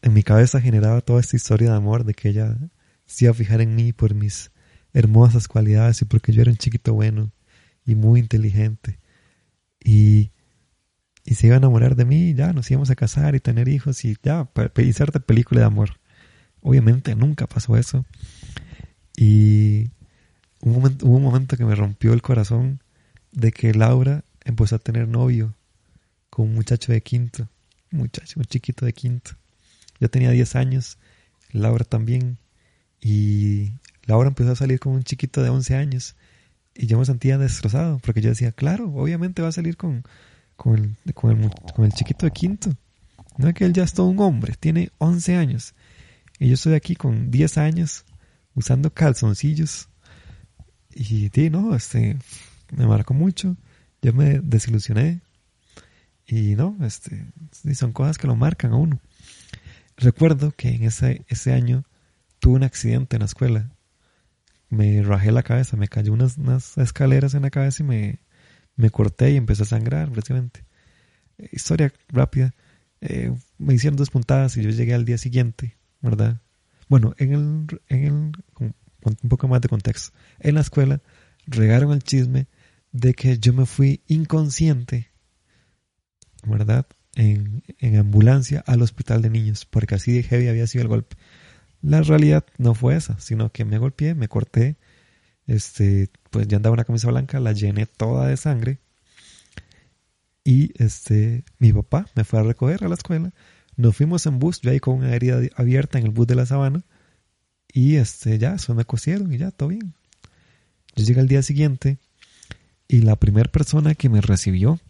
en 0.00 0.14
mi 0.14 0.22
cabeza 0.22 0.62
generaba 0.62 1.02
toda 1.02 1.20
esta 1.20 1.36
historia 1.36 1.70
de 1.70 1.76
amor 1.76 2.04
de 2.04 2.14
que 2.14 2.30
ella 2.30 2.56
se 3.04 3.26
iba 3.26 3.32
a 3.32 3.34
fijar 3.34 3.60
en 3.60 3.74
mí 3.74 3.92
por 3.92 4.14
mis 4.14 4.50
hermosas 4.94 5.46
cualidades 5.46 6.00
y 6.00 6.06
porque 6.06 6.32
yo 6.32 6.40
era 6.40 6.50
un 6.50 6.56
chiquito 6.56 6.94
bueno 6.94 7.30
y 7.84 7.96
muy 7.96 8.20
inteligente. 8.20 8.98
Y, 9.84 10.30
y 11.24 11.34
se 11.34 11.48
iba 11.48 11.56
a 11.56 11.58
enamorar 11.58 11.96
de 11.96 12.06
mí 12.06 12.30
y 12.30 12.34
ya 12.34 12.54
nos 12.54 12.70
íbamos 12.70 12.88
a 12.88 12.96
casar 12.96 13.34
y 13.34 13.40
tener 13.40 13.68
hijos 13.68 14.06
y 14.06 14.16
ya, 14.22 14.48
y 14.76 14.88
hacerte 14.88 15.20
película 15.20 15.60
de 15.60 15.66
amor. 15.66 16.00
Obviamente 16.62 17.14
nunca 17.14 17.46
pasó 17.46 17.76
eso. 17.76 18.06
Y 19.20 19.90
hubo 20.60 21.16
un 21.16 21.22
momento 21.24 21.56
que 21.56 21.64
me 21.64 21.74
rompió 21.74 22.12
el 22.12 22.22
corazón 22.22 22.80
de 23.32 23.50
que 23.50 23.74
Laura 23.74 24.22
empezó 24.44 24.76
a 24.76 24.78
tener 24.78 25.08
novio 25.08 25.56
con 26.30 26.46
un 26.46 26.54
muchacho 26.54 26.92
de 26.92 27.00
quinto, 27.00 27.48
muchacho, 27.90 28.38
un 28.38 28.44
chiquito 28.44 28.86
de 28.86 28.92
quinto. 28.92 29.32
Yo 29.98 30.08
tenía 30.08 30.30
10 30.30 30.54
años, 30.54 30.98
Laura 31.50 31.84
también, 31.84 32.38
y 33.00 33.72
Laura 34.06 34.28
empezó 34.28 34.52
a 34.52 34.56
salir 34.56 34.78
con 34.78 34.92
un 34.92 35.02
chiquito 35.02 35.42
de 35.42 35.48
11 35.48 35.74
años. 35.74 36.14
Y 36.76 36.86
yo 36.86 36.96
me 36.96 37.04
sentía 37.04 37.38
destrozado, 37.38 37.98
porque 37.98 38.20
yo 38.20 38.28
decía, 38.28 38.52
claro, 38.52 38.88
obviamente 38.94 39.42
va 39.42 39.48
a 39.48 39.52
salir 39.52 39.76
con, 39.76 40.04
con, 40.54 40.96
el, 41.04 41.14
con, 41.14 41.42
el, 41.42 41.50
con 41.74 41.86
el 41.86 41.92
chiquito 41.92 42.24
de 42.24 42.30
quinto. 42.30 42.70
No 43.36 43.48
es 43.48 43.54
que 43.54 43.64
él 43.64 43.72
ya 43.72 43.82
es 43.82 43.94
todo 43.94 44.06
un 44.06 44.20
hombre, 44.20 44.54
tiene 44.60 44.92
11 44.98 45.34
años. 45.34 45.74
Y 46.38 46.46
yo 46.46 46.54
estoy 46.54 46.74
aquí 46.74 46.94
con 46.94 47.32
10 47.32 47.58
años 47.58 48.04
usando 48.58 48.92
calzoncillos. 48.92 49.88
Y 50.92 51.30
sí, 51.32 51.48
no, 51.48 51.74
este, 51.74 52.18
me 52.76 52.86
marcó 52.86 53.14
mucho. 53.14 53.56
Yo 54.02 54.12
me 54.12 54.40
desilusioné. 54.40 55.20
Y 56.26 56.56
no, 56.56 56.76
este, 56.82 57.24
son 57.74 57.92
cosas 57.92 58.18
que 58.18 58.26
lo 58.26 58.36
marcan 58.36 58.72
a 58.72 58.76
uno. 58.76 59.00
Recuerdo 59.96 60.52
que 60.52 60.70
en 60.70 60.82
ese, 60.82 61.24
ese 61.28 61.52
año 61.52 61.84
tuve 62.40 62.56
un 62.56 62.64
accidente 62.64 63.16
en 63.16 63.20
la 63.20 63.26
escuela. 63.26 63.70
Me 64.68 65.02
rajé 65.02 65.32
la 65.32 65.42
cabeza, 65.42 65.76
me 65.76 65.88
cayó 65.88 66.12
unas, 66.12 66.36
unas 66.36 66.76
escaleras 66.76 67.34
en 67.34 67.42
la 67.42 67.50
cabeza 67.50 67.82
y 67.82 67.86
me, 67.86 68.18
me 68.76 68.90
corté 68.90 69.30
y 69.30 69.36
empecé 69.36 69.62
a 69.62 69.66
sangrar, 69.66 70.10
precisamente. 70.10 70.64
Historia 71.52 71.92
rápida. 72.08 72.54
Eh, 73.00 73.32
me 73.56 73.74
hicieron 73.74 73.96
dos 73.96 74.10
puntadas 74.10 74.56
y 74.56 74.62
yo 74.62 74.70
llegué 74.70 74.94
al 74.94 75.04
día 75.04 75.16
siguiente, 75.16 75.78
¿verdad? 76.02 76.42
Bueno, 76.88 77.14
en 77.18 77.32
el, 77.32 77.80
en 77.88 78.04
el, 78.04 78.12
un 79.04 79.28
poco 79.28 79.48
más 79.48 79.60
de 79.60 79.68
contexto. 79.68 80.16
En 80.40 80.54
la 80.54 80.60
escuela 80.60 81.00
regaron 81.46 81.92
el 81.92 82.02
chisme 82.02 82.46
de 82.92 83.14
que 83.14 83.38
yo 83.38 83.52
me 83.52 83.66
fui 83.66 84.02
inconsciente, 84.06 85.10
¿verdad? 86.44 86.86
En, 87.14 87.62
en 87.78 87.96
ambulancia 87.96 88.62
al 88.66 88.82
hospital 88.82 89.22
de 89.22 89.30
niños, 89.30 89.64
porque 89.64 89.94
así 89.94 90.12
de 90.12 90.22
heavy 90.22 90.48
había 90.48 90.66
sido 90.66 90.82
el 90.82 90.88
golpe. 90.88 91.16
La 91.80 92.02
realidad 92.02 92.44
no 92.58 92.74
fue 92.74 92.96
esa, 92.96 93.18
sino 93.20 93.50
que 93.52 93.64
me 93.64 93.78
golpeé, 93.78 94.14
me 94.14 94.28
corté, 94.28 94.76
este, 95.46 96.10
pues 96.30 96.48
ya 96.48 96.56
andaba 96.56 96.74
una 96.74 96.84
camisa 96.84 97.08
blanca, 97.08 97.40
la 97.40 97.52
llené 97.52 97.86
toda 97.86 98.28
de 98.28 98.36
sangre. 98.36 98.80
Y 100.44 100.72
este, 100.82 101.44
mi 101.58 101.72
papá 101.72 102.06
me 102.14 102.24
fue 102.24 102.40
a 102.40 102.42
recoger 102.42 102.84
a 102.84 102.88
la 102.88 102.94
escuela 102.94 103.32
nos 103.78 103.96
fuimos 103.96 104.26
en 104.26 104.40
bus, 104.40 104.60
yo 104.60 104.72
ahí 104.72 104.80
con 104.80 104.96
una 104.96 105.14
herida 105.14 105.40
abierta 105.54 105.98
en 105.98 106.04
el 106.04 106.10
bus 106.10 106.26
de 106.26 106.34
la 106.34 106.46
sabana. 106.46 106.84
Y 107.72 107.94
este, 107.94 108.36
ya, 108.36 108.54
eso 108.54 108.74
me 108.74 108.84
cosieron 108.84 109.32
y 109.32 109.38
ya, 109.38 109.52
todo 109.52 109.68
bien. 109.68 109.94
Yo 110.96 111.04
llegué 111.04 111.20
al 111.20 111.28
día 111.28 111.42
siguiente 111.42 111.98
y 112.88 113.02
la 113.02 113.14
primera 113.14 113.50
persona 113.50 113.94
que 113.94 114.08
me 114.08 114.20
recibió, 114.20 114.80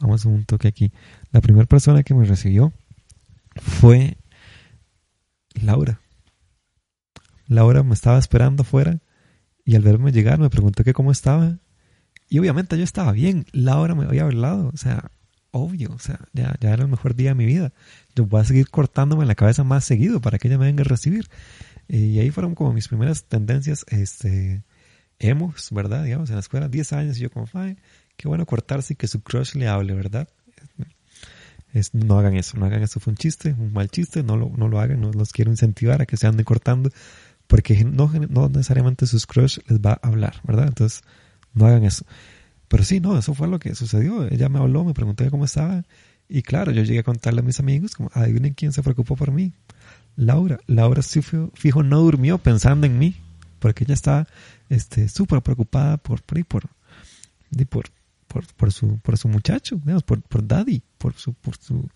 vamos 0.00 0.26
a 0.26 0.28
un 0.28 0.44
toque 0.44 0.66
aquí, 0.66 0.92
la 1.30 1.40
primera 1.40 1.66
persona 1.66 2.02
que 2.02 2.14
me 2.14 2.24
recibió 2.24 2.72
fue 3.54 4.16
Laura. 5.54 6.00
Laura 7.46 7.84
me 7.84 7.94
estaba 7.94 8.18
esperando 8.18 8.62
afuera 8.62 8.98
y 9.64 9.76
al 9.76 9.82
verme 9.82 10.10
llegar 10.10 10.40
me 10.40 10.50
preguntó 10.50 10.82
que 10.82 10.94
cómo 10.94 11.12
estaba. 11.12 11.58
Y 12.28 12.40
obviamente 12.40 12.76
yo 12.76 12.82
estaba 12.82 13.12
bien. 13.12 13.46
Laura 13.52 13.94
me 13.94 14.04
había 14.04 14.24
hablado. 14.24 14.72
O 14.74 14.76
sea, 14.76 15.12
obvio, 15.56 15.92
o 15.92 15.98
sea, 15.98 16.20
ya, 16.32 16.56
era 16.60 16.82
el 16.82 16.88
mejor 16.88 17.14
día 17.14 17.30
de 17.30 17.34
mi 17.34 17.46
vida. 17.46 17.72
Yo 18.14 18.26
voy 18.26 18.40
a 18.40 18.44
seguir 18.44 18.70
cortándome 18.70 19.26
la 19.26 19.34
cabeza 19.34 19.64
más 19.64 19.84
seguido 19.84 20.20
para 20.20 20.38
que 20.38 20.48
ella 20.48 20.58
me 20.58 20.66
venga 20.66 20.82
a 20.82 20.84
recibir. 20.84 21.28
Y 21.88 22.18
ahí 22.18 22.30
fueron 22.30 22.54
como 22.54 22.72
mis 22.72 22.88
primeras 22.88 23.24
tendencias, 23.24 23.84
este, 23.88 24.62
emos, 25.18 25.68
¿verdad? 25.70 26.04
Digamos, 26.04 26.30
en 26.30 26.36
la 26.36 26.40
escuela, 26.40 26.68
10 26.68 26.92
años, 26.92 27.18
y 27.18 27.22
yo 27.22 27.30
como, 27.30 27.46
ay, 27.54 27.76
qué 28.16 28.28
bueno 28.28 28.46
cortarse 28.46 28.94
y 28.94 28.96
que 28.96 29.08
su 29.08 29.22
crush 29.22 29.54
le 29.54 29.68
hable, 29.68 29.94
¿verdad? 29.94 30.28
no 31.92 32.18
hagan 32.18 32.36
eso, 32.36 32.56
no 32.56 32.66
hagan 32.66 32.82
eso, 32.82 33.00
fue 33.00 33.10
un 33.12 33.16
chiste, 33.16 33.52
un 33.52 33.72
mal 33.72 33.90
chiste, 33.90 34.22
no 34.22 34.36
lo, 34.36 34.50
no 34.56 34.68
lo 34.68 34.80
hagan, 34.80 35.00
no 35.00 35.12
los 35.12 35.32
quiero 35.32 35.50
incentivar 35.50 36.00
a 36.00 36.06
que 36.06 36.16
se 36.16 36.26
anden 36.26 36.44
cortando, 36.44 36.90
porque 37.46 37.84
no, 37.84 38.10
no 38.30 38.48
necesariamente 38.48 39.06
sus 39.06 39.26
crush 39.26 39.58
les 39.68 39.80
va 39.80 39.98
a 40.00 40.08
hablar, 40.08 40.40
¿verdad? 40.44 40.68
Entonces, 40.68 41.02
no 41.52 41.66
hagan 41.66 41.84
eso. 41.84 42.04
Pero 42.68 42.84
sí, 42.84 43.00
no, 43.00 43.18
eso 43.18 43.34
fue 43.34 43.48
lo 43.48 43.58
que 43.58 43.74
sucedió. 43.74 44.26
Ella 44.28 44.48
me 44.48 44.58
habló, 44.58 44.84
me 44.84 44.94
preguntó 44.94 45.28
cómo 45.30 45.44
estaba. 45.44 45.84
Y 46.28 46.42
claro, 46.42 46.72
yo 46.72 46.82
llegué 46.82 47.00
a 47.00 47.04
contarle 47.04 47.40
a 47.40 47.44
mis 47.44 47.60
amigos, 47.60 47.94
como, 47.94 48.10
adivinen 48.12 48.54
quién 48.54 48.72
se 48.72 48.82
preocupó 48.82 49.16
por 49.16 49.30
mí. 49.30 49.52
Laura. 50.16 50.58
Laura 50.66 51.02
sí 51.02 51.20
fijo, 51.22 51.82
no 51.82 52.00
durmió 52.00 52.38
pensando 52.38 52.86
en 52.86 52.98
mí, 52.98 53.16
porque 53.58 53.84
ella 53.84 53.94
estaba 53.94 54.26
este, 54.68 55.08
súper 55.08 55.42
preocupada 55.42 55.98
por, 55.98 56.22
por, 56.22 56.44
por, 56.48 56.68
por, 58.26 58.46
por, 58.54 58.72
su, 58.72 58.98
por 58.98 59.16
su 59.18 59.28
muchacho, 59.28 59.76
digamos, 59.76 60.02
por, 60.02 60.22
por 60.22 60.46
Daddy, 60.46 60.82
por 60.98 61.14
su, 61.14 61.34
por 61.34 61.56
su 61.56 61.88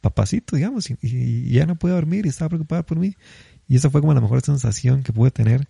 papacito, 0.00 0.56
digamos, 0.56 0.90
y, 0.90 0.96
y, 1.00 1.50
ya 1.50 1.66
no 1.66 1.76
puede 1.76 1.94
dormir 1.94 2.26
y 2.26 2.28
estaba 2.28 2.50
preocupada 2.50 2.84
por 2.84 2.98
mí. 2.98 3.16
Y 3.66 3.76
esa 3.76 3.90
fue 3.90 4.02
como 4.02 4.14
la 4.14 4.20
mejor 4.20 4.42
sensación 4.42 5.02
que 5.02 5.12
pude 5.12 5.30
tener 5.30 5.68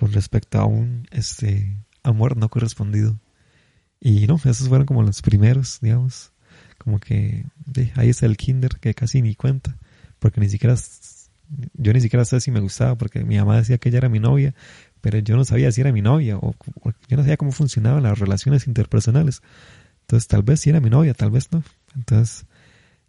con 0.00 0.12
respecto 0.12 0.58
a 0.58 0.64
un 0.64 1.06
este, 1.10 1.76
amor 2.02 2.36
no 2.36 2.48
correspondido. 2.48 3.18
Y 4.00 4.26
no, 4.26 4.36
esos 4.36 4.68
fueron 4.68 4.86
como 4.86 5.02
los 5.02 5.22
primeros, 5.22 5.78
digamos, 5.80 6.32
como 6.78 6.98
que 7.00 7.46
ahí 7.94 8.10
está 8.10 8.26
el 8.26 8.36
kinder 8.36 8.76
que 8.80 8.94
casi 8.94 9.22
ni 9.22 9.34
cuenta, 9.34 9.76
porque 10.18 10.40
ni 10.40 10.48
siquiera 10.48 10.76
yo 11.74 11.92
ni 11.92 12.00
siquiera 12.00 12.24
sé 12.24 12.40
si 12.40 12.50
me 12.50 12.60
gustaba 12.60 12.96
porque 12.96 13.24
mi 13.24 13.36
mamá 13.36 13.56
decía 13.56 13.78
que 13.78 13.88
ella 13.88 13.98
era 13.98 14.08
mi 14.08 14.18
novia, 14.18 14.54
pero 15.00 15.18
yo 15.18 15.36
no 15.36 15.44
sabía 15.44 15.70
si 15.70 15.80
era 15.80 15.92
mi 15.92 16.02
novia 16.02 16.36
o, 16.38 16.54
yo 17.08 17.16
no 17.16 17.22
sabía 17.22 17.36
cómo 17.36 17.52
funcionaban 17.52 18.02
las 18.02 18.18
relaciones 18.18 18.66
interpersonales. 18.66 19.42
Entonces 20.02 20.26
tal 20.28 20.42
vez 20.42 20.60
sí 20.60 20.70
era 20.70 20.80
mi 20.80 20.90
novia, 20.90 21.14
tal 21.14 21.30
vez 21.30 21.50
no. 21.52 21.62
Entonces, 21.94 22.46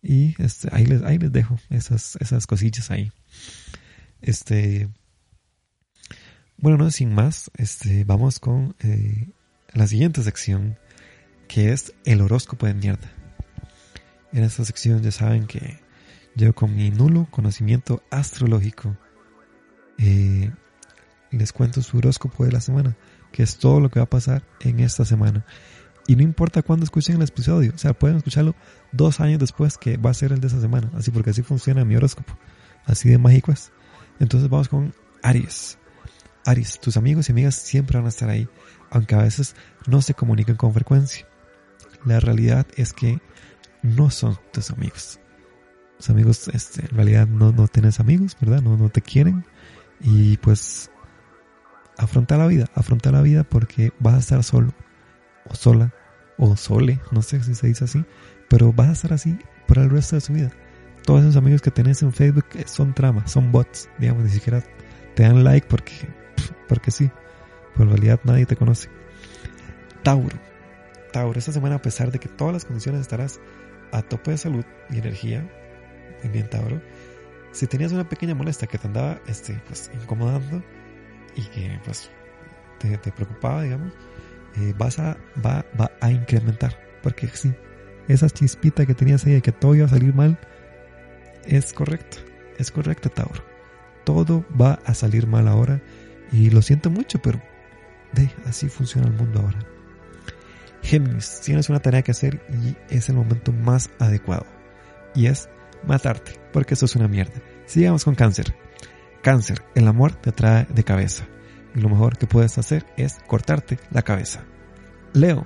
y 0.01 0.35
este, 0.41 0.69
ahí, 0.71 0.85
les, 0.85 1.03
ahí 1.03 1.17
les 1.17 1.31
dejo 1.31 1.59
esas, 1.69 2.17
esas 2.19 2.47
cosillas 2.47 2.91
ahí. 2.91 3.11
Este, 4.21 4.89
bueno, 6.57 6.77
no, 6.77 6.91
sin 6.91 7.13
más, 7.13 7.51
este, 7.55 8.03
vamos 8.03 8.39
con 8.39 8.75
eh, 8.79 9.29
la 9.73 9.87
siguiente 9.87 10.23
sección, 10.23 10.77
que 11.47 11.71
es 11.71 11.93
el 12.05 12.21
horóscopo 12.21 12.65
de 12.65 12.73
mierda. 12.73 13.11
En 14.33 14.43
esta 14.43 14.65
sección 14.65 15.01
ya 15.01 15.11
saben 15.11 15.47
que 15.47 15.79
yo 16.35 16.53
con 16.53 16.75
mi 16.75 16.91
nulo 16.91 17.27
conocimiento 17.31 18.03
astrológico 18.11 18.95
eh, 19.97 20.51
les 21.31 21.53
cuento 21.53 21.81
su 21.81 21.97
horóscopo 21.97 22.45
de 22.45 22.51
la 22.51 22.61
semana, 22.61 22.95
que 23.31 23.43
es 23.43 23.57
todo 23.57 23.79
lo 23.79 23.89
que 23.89 23.99
va 23.99 24.05
a 24.05 24.09
pasar 24.09 24.43
en 24.61 24.79
esta 24.79 25.05
semana. 25.05 25.45
Y 26.07 26.15
no 26.15 26.23
importa 26.23 26.61
cuándo 26.61 26.85
escuchen 26.85 27.17
el 27.17 27.23
episodio, 27.23 27.73
o 27.75 27.77
sea, 27.77 27.93
pueden 27.93 28.17
escucharlo 28.17 28.55
dos 28.91 29.19
años 29.19 29.39
después 29.39 29.77
que 29.77 29.97
va 29.97 30.11
a 30.11 30.13
ser 30.13 30.31
el 30.31 30.39
de 30.39 30.47
esa 30.47 30.61
semana, 30.61 30.89
así 30.95 31.11
porque 31.11 31.31
así 31.31 31.41
funciona 31.41 31.83
mi 31.83 31.95
horóscopo, 31.95 32.37
así 32.85 33.09
de 33.09 33.17
mágico 33.17 33.51
es. 33.51 33.71
Entonces 34.19 34.49
vamos 34.49 34.69
con 34.69 34.93
Aries. 35.21 35.77
Aries, 36.47 36.79
tus 36.79 36.97
amigos 36.97 37.29
y 37.29 37.31
amigas 37.31 37.55
siempre 37.55 37.97
van 37.97 38.05
a 38.05 38.09
estar 38.09 38.29
ahí, 38.29 38.47
aunque 38.89 39.15
a 39.15 39.19
veces 39.19 39.55
no 39.85 40.01
se 40.01 40.13
comunican 40.13 40.55
con 40.55 40.73
frecuencia. 40.73 41.27
La 42.05 42.19
realidad 42.19 42.65
es 42.75 42.93
que 42.93 43.19
no 43.83 44.09
son 44.09 44.37
tus 44.51 44.71
amigos 44.71 45.19
tus 45.97 46.09
amigos 46.09 46.47
este, 46.53 46.81
en 46.81 46.95
realidad 46.95 47.27
no, 47.27 47.51
no 47.51 47.67
tienes 47.67 47.99
amigos, 47.99 48.37
¿verdad? 48.39 48.61
No, 48.61 48.77
no 48.77 48.89
te 48.89 49.01
quieren. 49.01 49.43
Y 49.99 50.37
pues 50.37 50.91
afronta 51.97 52.37
la 52.37 52.47
vida, 52.47 52.67
afronta 52.75 53.11
la 53.11 53.21
vida 53.21 53.43
porque 53.43 53.91
vas 53.99 54.15
a 54.15 54.19
estar 54.19 54.43
solo 54.43 54.73
o 55.45 55.55
sola 55.55 55.93
o 56.37 56.55
sole, 56.55 56.99
no 57.11 57.23
sé 57.23 57.43
si 57.43 57.55
se 57.55 57.67
dice 57.67 57.85
así, 57.85 58.05
pero 58.47 58.71
vas 58.71 58.89
a 58.89 58.91
estar 58.91 59.13
así 59.13 59.37
por 59.67 59.79
el 59.79 59.89
resto 59.89 60.15
de 60.15 60.21
su 60.21 60.33
vida. 60.33 60.51
Todos 61.03 61.21
esos 61.21 61.35
amigos 61.35 61.61
que 61.61 61.71
tenés 61.71 62.01
en 62.03 62.13
Facebook 62.13 62.45
son 62.65 62.93
tramas, 62.93 63.31
son 63.31 63.51
bots, 63.51 63.89
digamos, 63.97 64.25
ni 64.25 64.29
siquiera 64.29 64.63
te 65.15 65.23
dan 65.23 65.43
like 65.43 65.67
porque, 65.67 66.07
porque 66.67 66.91
sí, 66.91 67.09
pero 67.73 67.85
en 67.85 67.89
realidad 67.89 68.19
nadie 68.23 68.45
te 68.45 68.55
conoce. 68.55 68.89
Tauro. 70.03 70.37
Tauro, 71.11 71.37
esta 71.39 71.51
semana 71.51 71.75
a 71.75 71.81
pesar 71.81 72.11
de 72.11 72.19
que 72.19 72.29
todas 72.29 72.53
las 72.53 72.65
condiciones 72.65 73.01
estarás 73.01 73.39
a 73.91 74.01
tope 74.01 74.31
de 74.31 74.37
salud 74.37 74.65
y 74.89 74.97
energía, 74.97 75.49
muy 76.23 76.31
bien 76.31 76.49
Tauro, 76.49 76.81
si 77.51 77.67
tenías 77.67 77.91
una 77.91 78.07
pequeña 78.07 78.35
molestia 78.35 78.67
que 78.67 78.77
te 78.77 78.87
andaba 78.87 79.19
este, 79.27 79.61
pues, 79.67 79.89
incomodando 79.93 80.63
y 81.35 81.43
que 81.43 81.79
pues 81.85 82.09
te, 82.79 82.97
preocupaba, 83.11 83.63
digamos, 83.63 83.93
eh, 84.57 84.73
vas 84.77 84.99
a, 84.99 85.17
va, 85.43 85.65
va 85.79 85.91
a 86.01 86.11
incrementar. 86.11 86.77
Porque 87.01 87.27
sí, 87.27 87.53
esa 88.07 88.29
chispita 88.29 88.85
que 88.85 88.93
tenías 88.93 89.25
ahí 89.25 89.33
de 89.33 89.41
que 89.41 89.51
todo 89.51 89.75
iba 89.75 89.85
a 89.85 89.89
salir 89.89 90.13
mal, 90.13 90.37
es 91.45 91.73
correcto, 91.73 92.17
es 92.57 92.71
correcto 92.71 93.09
Tauro. 93.09 93.43
Todo 94.03 94.45
va 94.59 94.79
a 94.85 94.93
salir 94.93 95.27
mal 95.27 95.47
ahora 95.47 95.81
y 96.31 96.49
lo 96.49 96.61
siento 96.61 96.89
mucho, 96.89 97.19
pero 97.21 97.41
de, 98.13 98.29
así 98.45 98.69
funciona 98.69 99.07
el 99.07 99.13
mundo 99.13 99.41
ahora. 99.41 99.59
Géminis, 100.81 101.41
tienes 101.43 101.69
una 101.69 101.79
tarea 101.79 102.01
que 102.01 102.11
hacer 102.11 102.41
y 102.49 102.75
es 102.93 103.09
el 103.09 103.15
momento 103.15 103.51
más 103.51 103.89
adecuado. 103.99 104.45
Y 105.15 105.27
es 105.27 105.49
matarte, 105.85 106.39
porque 106.53 106.75
eso 106.75 106.85
es 106.85 106.95
una 106.95 107.07
mierda. 107.07 107.41
Sigamos 107.65 108.05
con 108.05 108.15
cáncer. 108.15 108.55
Cáncer, 109.21 109.63
el 109.75 109.87
amor 109.87 110.13
te 110.13 110.31
trae 110.31 110.65
de 110.69 110.83
cabeza. 110.83 111.27
Y 111.75 111.81
lo 111.81 111.89
mejor 111.89 112.17
que 112.17 112.27
puedes 112.27 112.57
hacer 112.57 112.85
es 112.95 113.17
cortarte 113.27 113.79
la 113.91 114.01
cabeza. 114.01 114.45
Leo, 115.13 115.45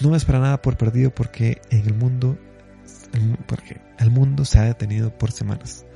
no 0.00 0.10
me 0.10 0.16
espera 0.16 0.40
nada 0.40 0.60
por 0.60 0.76
perdido 0.76 1.10
porque 1.10 1.60
en 1.70 1.86
el 1.86 1.94
mundo, 1.94 2.38
porque 3.46 3.80
el 3.98 4.10
mundo 4.10 4.44
se 4.44 4.58
ha 4.58 4.64
detenido 4.64 5.16
por 5.16 5.30
semanas. 5.30 5.86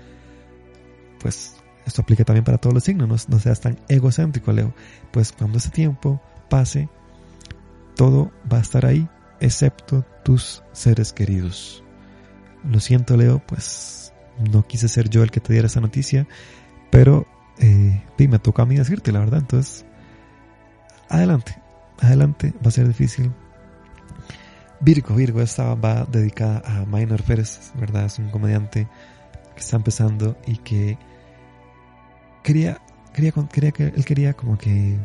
Pues 1.20 1.57
esto 1.88 2.03
aplica 2.03 2.24
también 2.24 2.44
para 2.44 2.59
todos 2.59 2.74
los 2.74 2.85
signos, 2.85 3.29
no, 3.29 3.38
seas 3.38 3.61
tan 3.61 3.79
egocéntrico, 3.88 4.53
Leo. 4.53 4.74
Pues 5.11 5.33
cuando 5.33 5.59
ese 5.59 5.70
tiempo 5.70 6.20
pase, 6.48 6.88
todo 7.96 8.31
va 8.51 8.59
a 8.59 8.61
estar 8.61 8.87
ahí, 8.87 9.09
excepto 9.40 10.05
tus 10.24 10.62
seres 10.72 11.12
queridos. 11.12 11.83
Lo 12.64 12.79
siento, 12.81 13.16
Leo, 13.16 13.42
pues 13.46 14.12
no 14.51 14.66
quise 14.66 14.88
ser 14.88 15.09
yo 15.09 15.22
el 15.22 15.31
que 15.31 15.40
te 15.40 15.53
diera 15.53 15.66
esa 15.66 15.81
noticia, 15.81 16.29
pero 16.90 17.27
eh, 17.59 18.05
me 18.18 18.38
toca 18.38 18.62
a 18.62 18.66
mí 18.66 18.77
decirte 18.77 19.11
la 19.11 19.20
verdad. 19.20 19.40
Entonces, 19.40 19.85
adelante, 21.09 21.61
adelante, 22.01 22.53
va 22.64 22.68
a 22.68 22.72
ser 22.72 22.87
difícil. 22.87 23.33
Virgo, 24.81 25.14
Virgo, 25.14 25.40
esta 25.40 25.74
va 25.74 26.05
dedicada 26.05 26.62
a 26.64 26.85
Minor 26.85 27.22
Pérez, 27.24 27.72
¿verdad? 27.74 28.05
Es 28.05 28.18
un 28.18 28.31
comediante 28.31 28.87
que 29.55 29.61
está 29.61 29.77
empezando 29.77 30.37
y 30.46 30.59
que 30.59 30.98
quería, 32.42 32.81
quería, 33.12 33.33
quería 33.33 33.72
que 33.72 33.85
él 33.85 34.05
quería 34.05 34.35
como 34.35 34.59
que 34.59 34.98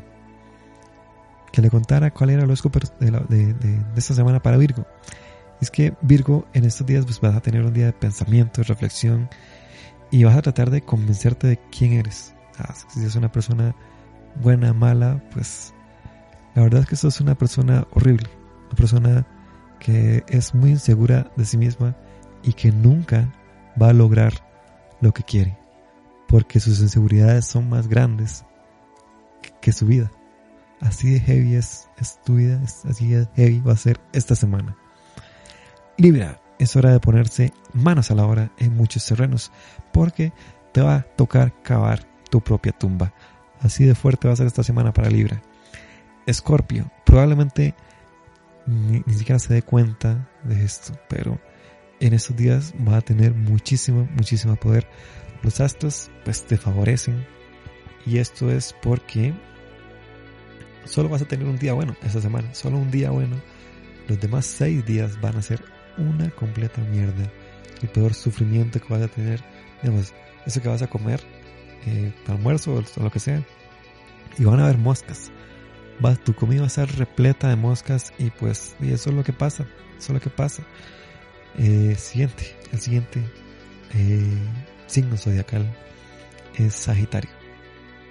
que 1.52 1.62
le 1.62 1.70
contara 1.70 2.12
cuál 2.12 2.32
era 2.32 2.42
el 2.42 2.50
horóscopo 2.50 2.80
de, 3.00 3.12
de, 3.12 3.54
de, 3.54 3.80
esta 3.96 4.16
semana 4.16 4.42
para 4.42 4.58
Virgo 4.58 4.88
es 5.64 5.72
que 5.72 5.94
Virgo 6.02 6.46
en 6.54 6.66
estos 6.66 6.86
días 6.86 7.06
pues 7.06 7.20
vas 7.20 7.36
a 7.36 7.42
tener 7.42 7.64
un 7.64 7.74
día 7.74 7.86
de 7.88 7.94
pensamiento, 7.94 8.62
de 8.62 8.68
reflexión 8.68 9.30
y 10.12 10.24
vas 10.24 10.38
a 10.38 10.42
tratar 10.42 10.70
de 10.70 10.82
convencerte 10.82 11.48
de 11.48 11.60
quién 11.72 11.94
eres. 11.94 12.36
Si 12.90 13.00
eres 13.00 13.16
una 13.16 13.32
persona 13.32 13.76
buena, 14.42 14.74
mala, 14.74 15.24
pues 15.32 15.74
la 16.54 16.64
verdad 16.64 16.82
es 16.82 16.88
que 16.88 16.96
sos 16.96 17.20
una 17.20 17.36
persona 17.36 17.88
horrible, 17.92 18.30
una 18.68 18.76
persona 18.76 19.28
que 19.80 20.24
es 20.28 20.54
muy 20.54 20.72
insegura 20.72 21.32
de 21.36 21.46
sí 21.46 21.58
misma 21.58 21.96
y 22.44 22.54
que 22.54 22.72
nunca 22.72 23.34
va 23.82 23.90
a 23.90 23.94
lograr 23.94 24.34
lo 25.02 25.14
que 25.14 25.24
quiere, 25.24 25.58
porque 26.34 26.60
sus 26.60 26.80
inseguridades 26.80 27.46
son 27.46 27.70
más 27.70 27.88
grandes 27.88 28.44
que 29.62 29.72
su 29.72 29.86
vida. 29.86 30.12
Así 30.82 31.14
de 31.14 31.20
heavy 31.20 31.54
es, 31.54 31.88
es 32.00 32.20
tu 32.24 32.38
vida, 32.38 32.60
así 32.90 33.10
de 33.10 33.28
heavy 33.36 33.60
va 33.60 33.74
a 33.74 33.78
ser 33.78 34.02
esta 34.14 34.34
semana. 34.34 34.76
Libra, 35.96 36.42
es 36.58 36.76
hora 36.76 36.92
de 36.92 37.00
ponerse 37.00 37.54
manos 37.74 38.10
a 38.10 38.16
la 38.16 38.26
obra 38.26 38.52
en 38.58 38.76
muchos 38.76 39.06
terrenos, 39.06 39.52
porque 39.92 40.34
te 40.72 40.82
va 40.82 40.96
a 40.96 41.02
tocar 41.04 41.54
cavar 41.62 42.04
tu 42.32 42.42
propia 42.42 42.72
tumba. 42.72 43.14
Así 43.62 43.86
de 43.86 43.94
fuerte 43.94 44.28
va 44.28 44.34
a 44.34 44.38
ser 44.38 44.48
esta 44.48 44.64
semana 44.64 44.92
para 44.92 45.12
Libra. 45.12 45.40
Escorpio, 46.26 46.92
probablemente 47.06 47.76
ni, 48.66 49.04
siquiera 49.14 49.38
se 49.38 49.54
dé 49.54 49.62
cuenta 49.62 50.32
de 50.44 50.66
esto, 50.66 50.98
pero 51.08 51.40
en 52.00 52.14
estos 52.14 52.36
días 52.36 52.74
va 52.88 52.98
a 52.98 53.02
tener 53.02 53.36
muchísimo, 53.36 54.10
muchísimo 54.16 54.56
poder. 54.56 54.88
Los 55.44 55.60
astros 55.60 56.10
pues 56.24 56.46
te 56.46 56.58
favorecen 56.58 57.26
y 58.06 58.18
esto 58.18 58.50
es 58.50 58.74
porque 58.82 59.34
solo 60.86 61.10
vas 61.10 61.22
a 61.22 61.26
tener 61.26 61.46
un 61.48 61.58
día 61.58 61.74
bueno 61.74 61.96
esta 62.04 62.22
semana, 62.22 62.54
solo 62.54 62.78
un 62.78 62.92
día 62.92 63.12
bueno. 63.12 63.36
Los 64.08 64.20
demás 64.20 64.46
seis 64.46 64.86
días 64.86 65.20
van 65.22 65.38
a 65.38 65.42
ser 65.42 65.64
una 65.98 66.30
completa 66.32 66.82
mierda. 66.82 67.32
El 67.82 67.90
peor 67.90 68.14
sufrimiento 68.14 68.80
que 68.80 68.88
vas 68.94 69.02
a 69.02 69.08
tener, 69.08 69.42
digamos, 69.82 70.14
eso 70.46 70.62
que 70.62 70.70
vas 70.70 70.82
a 70.82 70.88
comer, 70.88 71.22
eh, 71.86 72.14
almuerzo 72.28 72.76
o 72.76 73.04
lo 73.04 73.12
que 73.12 73.20
sea, 73.20 73.44
y 74.38 74.44
van 74.44 74.60
a 74.60 74.66
haber 74.66 74.78
moscas. 74.78 75.32
Va, 76.04 76.16
tu 76.16 76.34
comida 76.34 76.62
va 76.62 76.66
a 76.66 76.68
estar 76.68 76.90
repleta 76.98 77.50
de 77.50 77.56
moscas 77.56 78.14
y 78.18 78.30
pues 78.32 78.76
y 78.80 78.92
eso 78.92 79.10
es 79.10 79.16
lo 79.16 79.24
que 79.24 79.34
pasa, 79.34 79.66
eso 79.98 80.08
es 80.08 80.10
lo 80.10 80.20
que 80.20 80.30
pasa. 80.30 80.64
Eh, 81.58 81.96
siguiente, 81.98 82.56
el 82.72 82.80
siguiente 82.80 83.22
eh, 83.94 84.38
signo 84.88 85.18
zodiacal 85.18 85.66
es 86.56 86.74
Sagitario. 86.74 87.32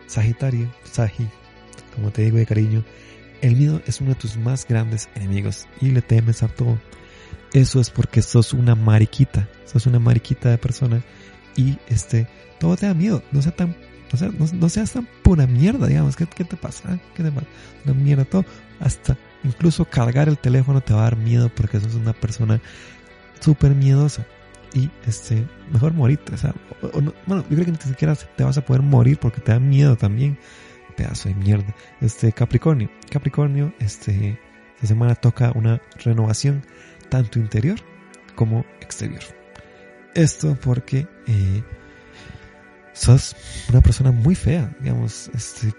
Sagitario, 0.07 0.73
Sagi, 0.85 1.27
como 1.95 2.11
te 2.11 2.23
digo 2.23 2.37
de 2.37 2.47
cariño, 2.47 2.85
el 3.41 3.57
miedo 3.57 3.81
es 3.87 4.01
uno 4.01 4.11
de 4.11 4.17
tus 4.17 4.37
más 4.37 4.67
grandes 4.67 5.09
enemigos 5.15 5.67
y 5.81 5.91
le 5.91 6.03
temes 6.03 6.43
a 6.43 6.49
todo. 6.49 6.79
Eso 7.53 7.81
es 7.81 7.91
porque 7.91 8.23
sos 8.23 8.53
una 8.53 8.75
mariquita, 8.75 9.49
sos 9.65 9.87
una 9.87 9.99
mariquita 9.99 10.51
de 10.51 10.59
persona 10.59 11.03
y 11.57 11.79
este, 11.89 12.29
todo 12.59 12.77
te 12.77 12.87
da 12.87 12.95
miedo, 12.95 13.23
no 13.33 13.43
sea 13.43 13.53
tan, 13.53 13.75
no, 14.55 14.69
seas 14.69 14.93
tan 14.93 15.09
pura 15.23 15.47
mierda, 15.47 15.87
digamos, 15.87 16.17
¿qué, 16.17 16.27
te 16.27 16.57
pasa? 16.57 16.99
¿Qué 17.15 17.23
te 17.23 17.33
pasa? 17.33 17.47
Una 17.85 17.95
mierda 17.95 18.25
todo, 18.25 18.45
hasta 18.81 19.17
incluso 19.45 19.85
cargar 19.85 20.29
el 20.29 20.39
teléfono 20.39 20.81
te 20.81 20.95
va 20.95 21.01
a 21.01 21.05
dar 21.05 21.17
miedo 21.17 21.51
porque 21.55 21.81
sos 21.81 21.95
una 21.95 22.13
persona 22.13 22.61
súper 23.41 23.75
miedosa 23.75 24.27
y 24.75 24.91
este, 25.07 25.47
mejor 25.71 25.93
morirte, 25.93 26.35
o 26.35 26.37
sea, 26.37 26.55
bueno, 26.81 27.13
yo 27.27 27.57
creo 27.57 27.65
que 27.65 27.73
ni 27.73 27.79
siquiera 27.79 28.15
te 28.15 28.45
vas 28.45 28.59
a 28.59 28.65
poder 28.65 28.83
morir 28.83 29.19
porque 29.19 29.41
te 29.41 29.53
da 29.53 29.59
miedo 29.59 29.97
también, 29.97 30.39
pedazo 30.97 31.29
de 31.29 31.35
mierda. 31.35 31.75
Este, 32.01 32.33
Capricornio, 32.33 32.91
Capricornio, 33.11 33.73
este, 33.79 34.39
esta 34.75 34.87
semana 34.87 35.15
toca 35.15 35.53
una 35.55 35.81
renovación 36.05 36.65
tanto 37.09 37.39
interior 37.39 37.79
como 38.35 38.65
exterior. 38.81 39.23
Esto 40.15 40.57
porque 40.61 41.07
eh, 41.27 41.63
sos 42.93 43.37
una 43.71 43.81
persona 43.81 44.13
muy 44.13 44.35
fea, 44.35 44.75
digamos, 44.81 45.31
este, 45.35 45.73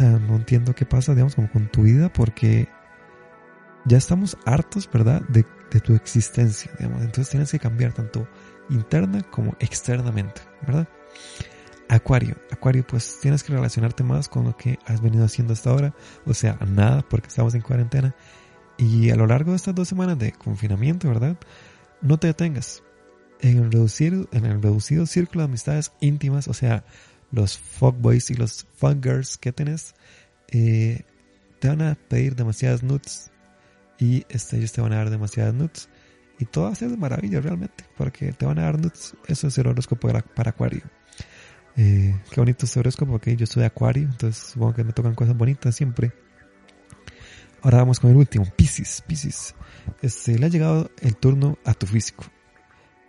no 0.00 0.36
entiendo 0.36 0.74
qué 0.74 0.86
pasa, 0.86 1.12
digamos, 1.12 1.34
como 1.34 1.50
con 1.50 1.68
tu 1.68 1.82
vida 1.82 2.12
porque 2.12 2.68
ya 3.84 3.98
estamos 3.98 4.36
hartos, 4.44 4.88
¿verdad?, 4.90 5.22
de 5.70 5.80
tu 5.80 5.94
existencia, 5.94 6.70
digamos. 6.78 7.02
Entonces 7.02 7.30
tienes 7.30 7.50
que 7.50 7.58
cambiar 7.58 7.92
tanto 7.92 8.28
interna 8.70 9.22
como 9.22 9.56
externamente, 9.60 10.40
¿verdad? 10.66 10.88
Acuario, 11.88 12.36
Acuario, 12.50 12.86
pues 12.86 13.18
tienes 13.20 13.42
que 13.42 13.52
relacionarte 13.52 14.04
más 14.04 14.28
con 14.28 14.44
lo 14.44 14.56
que 14.56 14.78
has 14.84 15.00
venido 15.00 15.24
haciendo 15.24 15.54
hasta 15.54 15.70
ahora, 15.70 15.94
o 16.26 16.34
sea, 16.34 16.58
nada, 16.66 17.02
porque 17.08 17.28
estamos 17.28 17.54
en 17.54 17.62
cuarentena. 17.62 18.14
Y 18.76 19.10
a 19.10 19.16
lo 19.16 19.26
largo 19.26 19.52
de 19.52 19.56
estas 19.56 19.74
dos 19.74 19.88
semanas 19.88 20.18
de 20.18 20.32
confinamiento, 20.32 21.08
¿verdad? 21.08 21.36
No 22.02 22.18
te 22.18 22.28
detengas. 22.28 22.82
En 23.40 23.58
el 23.58 23.72
reducido, 23.72 24.28
en 24.32 24.44
el 24.44 24.62
reducido 24.62 25.06
círculo 25.06 25.40
de 25.40 25.46
amistades 25.46 25.92
íntimas, 26.00 26.46
o 26.48 26.54
sea, 26.54 26.84
los 27.32 27.58
fuckboys 27.58 28.30
y 28.30 28.34
los 28.34 28.66
fuckgirls 28.76 29.38
que 29.38 29.52
tenés, 29.52 29.94
eh, 30.48 31.02
te 31.58 31.68
van 31.68 31.82
a 31.82 31.94
pedir 31.94 32.36
demasiadas 32.36 32.82
nudes 32.82 33.30
y 33.98 34.24
este, 34.28 34.56
ellos 34.56 34.72
te 34.72 34.80
van 34.80 34.92
a 34.92 34.96
dar 34.96 35.10
demasiadas 35.10 35.54
nuts. 35.54 35.88
Y 36.38 36.44
todo 36.44 36.64
va 36.64 36.70
a 36.70 36.74
ser 36.76 36.90
de 36.90 36.96
maravilla 36.96 37.40
realmente, 37.40 37.84
porque 37.96 38.32
te 38.32 38.46
van 38.46 38.58
a 38.60 38.62
dar 38.62 38.78
nuts. 38.78 39.16
Eso 39.26 39.48
es 39.48 39.58
el 39.58 39.66
horóscopo 39.66 40.08
para, 40.08 40.50
Acuario. 40.50 40.82
Eh, 41.76 42.16
qué 42.30 42.40
bonito 42.40 42.66
horóscopo, 42.76 43.12
porque 43.12 43.34
yo 43.34 43.46
soy 43.46 43.64
Acuario, 43.64 44.04
entonces 44.04 44.52
supongo 44.52 44.74
que 44.74 44.84
me 44.84 44.92
tocan 44.92 45.14
cosas 45.14 45.36
bonitas 45.36 45.74
siempre. 45.74 46.12
Ahora 47.60 47.78
vamos 47.78 47.98
con 47.98 48.10
el 48.10 48.16
último, 48.16 48.46
Pisces. 48.56 49.02
Pisces. 49.04 49.56
Este, 50.00 50.38
le 50.38 50.46
ha 50.46 50.48
llegado 50.48 50.92
el 51.00 51.16
turno 51.16 51.58
a 51.64 51.74
tu 51.74 51.86
físico. 51.86 52.24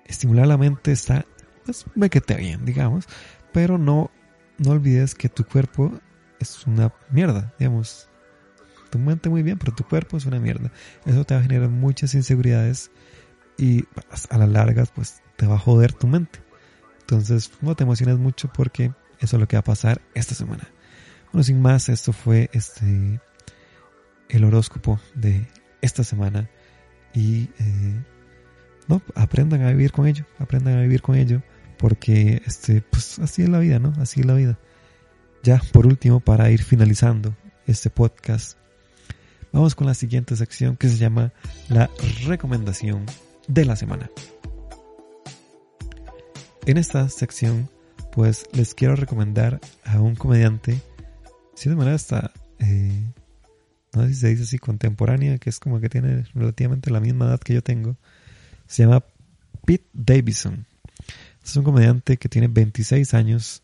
Estimular 0.05 0.47
la 0.47 0.57
mente 0.57 0.91
está, 0.91 1.23
pues, 1.65 1.85
te 2.25 2.35
bien, 2.35 2.65
digamos, 2.65 3.05
pero 3.53 3.77
no, 3.77 4.09
no 4.57 4.71
olvides 4.71 5.13
que 5.13 5.29
tu 5.29 5.45
cuerpo 5.45 5.99
es 6.39 6.65
una 6.65 6.91
mierda, 7.11 7.53
digamos 7.59 8.08
tu 8.89 8.99
mente 8.99 9.29
muy 9.29 9.43
bien, 9.43 9.57
pero 9.57 9.73
tu 9.73 9.83
cuerpo 9.83 10.17
es 10.17 10.25
una 10.25 10.39
mierda. 10.39 10.71
Eso 11.05 11.23
te 11.23 11.33
va 11.33 11.39
a 11.39 11.43
generar 11.43 11.69
muchas 11.69 12.13
inseguridades 12.13 12.91
y 13.57 13.85
a 14.29 14.37
la 14.37 14.47
larga 14.47 14.85
pues 14.93 15.21
te 15.35 15.45
va 15.45 15.55
a 15.55 15.59
joder 15.59 15.93
tu 15.93 16.07
mente. 16.07 16.39
Entonces 17.01 17.51
no 17.61 17.75
te 17.75 17.83
emociones 17.83 18.17
mucho 18.17 18.51
porque 18.53 18.93
eso 19.19 19.35
es 19.35 19.39
lo 19.39 19.47
que 19.47 19.57
va 19.57 19.61
a 19.61 19.63
pasar 19.63 20.01
esta 20.13 20.35
semana. 20.35 20.67
Bueno, 21.31 21.43
sin 21.43 21.61
más, 21.61 21.89
esto 21.89 22.13
fue 22.13 22.49
este 22.53 23.19
el 24.29 24.43
horóscopo 24.43 24.99
de 25.15 25.47
esta 25.81 26.03
semana 26.03 26.49
y 27.13 27.49
eh, 27.59 28.03
no 28.87 29.01
aprendan 29.15 29.63
a 29.63 29.71
vivir 29.71 29.91
con 29.91 30.07
ello, 30.07 30.25
aprendan 30.37 30.77
a 30.77 30.81
vivir 30.81 31.01
con 31.01 31.15
ello 31.15 31.41
porque 31.77 32.41
este 32.45 32.81
pues 32.81 33.19
así 33.19 33.43
es 33.43 33.49
la 33.49 33.59
vida, 33.59 33.79
¿no? 33.79 33.93
Así 33.99 34.19
es 34.19 34.25
la 34.25 34.35
vida. 34.35 34.59
Ya 35.43 35.61
por 35.71 35.87
último 35.87 36.19
para 36.19 36.51
ir 36.51 36.63
finalizando 36.63 37.35
este 37.65 37.89
podcast 37.89 38.57
Vamos 39.51 39.75
con 39.75 39.87
la 39.87 39.93
siguiente 39.93 40.35
sección 40.35 40.77
que 40.77 40.89
se 40.89 40.97
llama 40.97 41.33
la 41.69 41.89
recomendación 42.25 43.05
de 43.47 43.65
la 43.65 43.75
semana. 43.75 44.09
En 46.65 46.77
esta 46.77 47.09
sección, 47.09 47.67
pues 48.11 48.45
les 48.53 48.75
quiero 48.75 48.95
recomendar 48.95 49.59
a 49.85 49.99
un 50.01 50.15
comediante, 50.15 50.79
si 51.55 51.69
de 51.69 51.75
manera 51.75 51.95
está, 51.95 52.31
eh, 52.59 53.11
no 53.93 54.03
sé 54.03 54.09
si 54.09 54.15
se 54.15 54.27
dice 54.29 54.43
así, 54.43 54.59
contemporánea, 54.59 55.39
que 55.39 55.49
es 55.49 55.59
como 55.59 55.79
que 55.79 55.89
tiene 55.89 56.25
relativamente 56.35 56.91
la 56.91 56.99
misma 56.99 57.25
edad 57.25 57.39
que 57.39 57.55
yo 57.55 57.63
tengo. 57.63 57.97
Se 58.67 58.83
llama 58.83 59.03
Pete 59.65 59.89
Davidson. 59.93 60.67
Es 61.43 61.55
un 61.57 61.63
comediante 61.63 62.17
que 62.17 62.29
tiene 62.29 62.47
26 62.47 63.15
años 63.15 63.63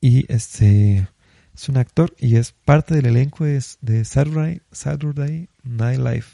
y 0.00 0.30
este 0.32 1.08
es 1.54 1.68
un 1.68 1.76
actor 1.76 2.14
y 2.18 2.36
es 2.36 2.52
parte 2.52 2.94
del 2.94 3.06
elenco 3.06 3.44
de, 3.44 3.62
de 3.80 4.04
Saturday, 4.04 4.60
Saturday 4.72 5.48
Night 5.62 5.98
Live. 5.98 6.26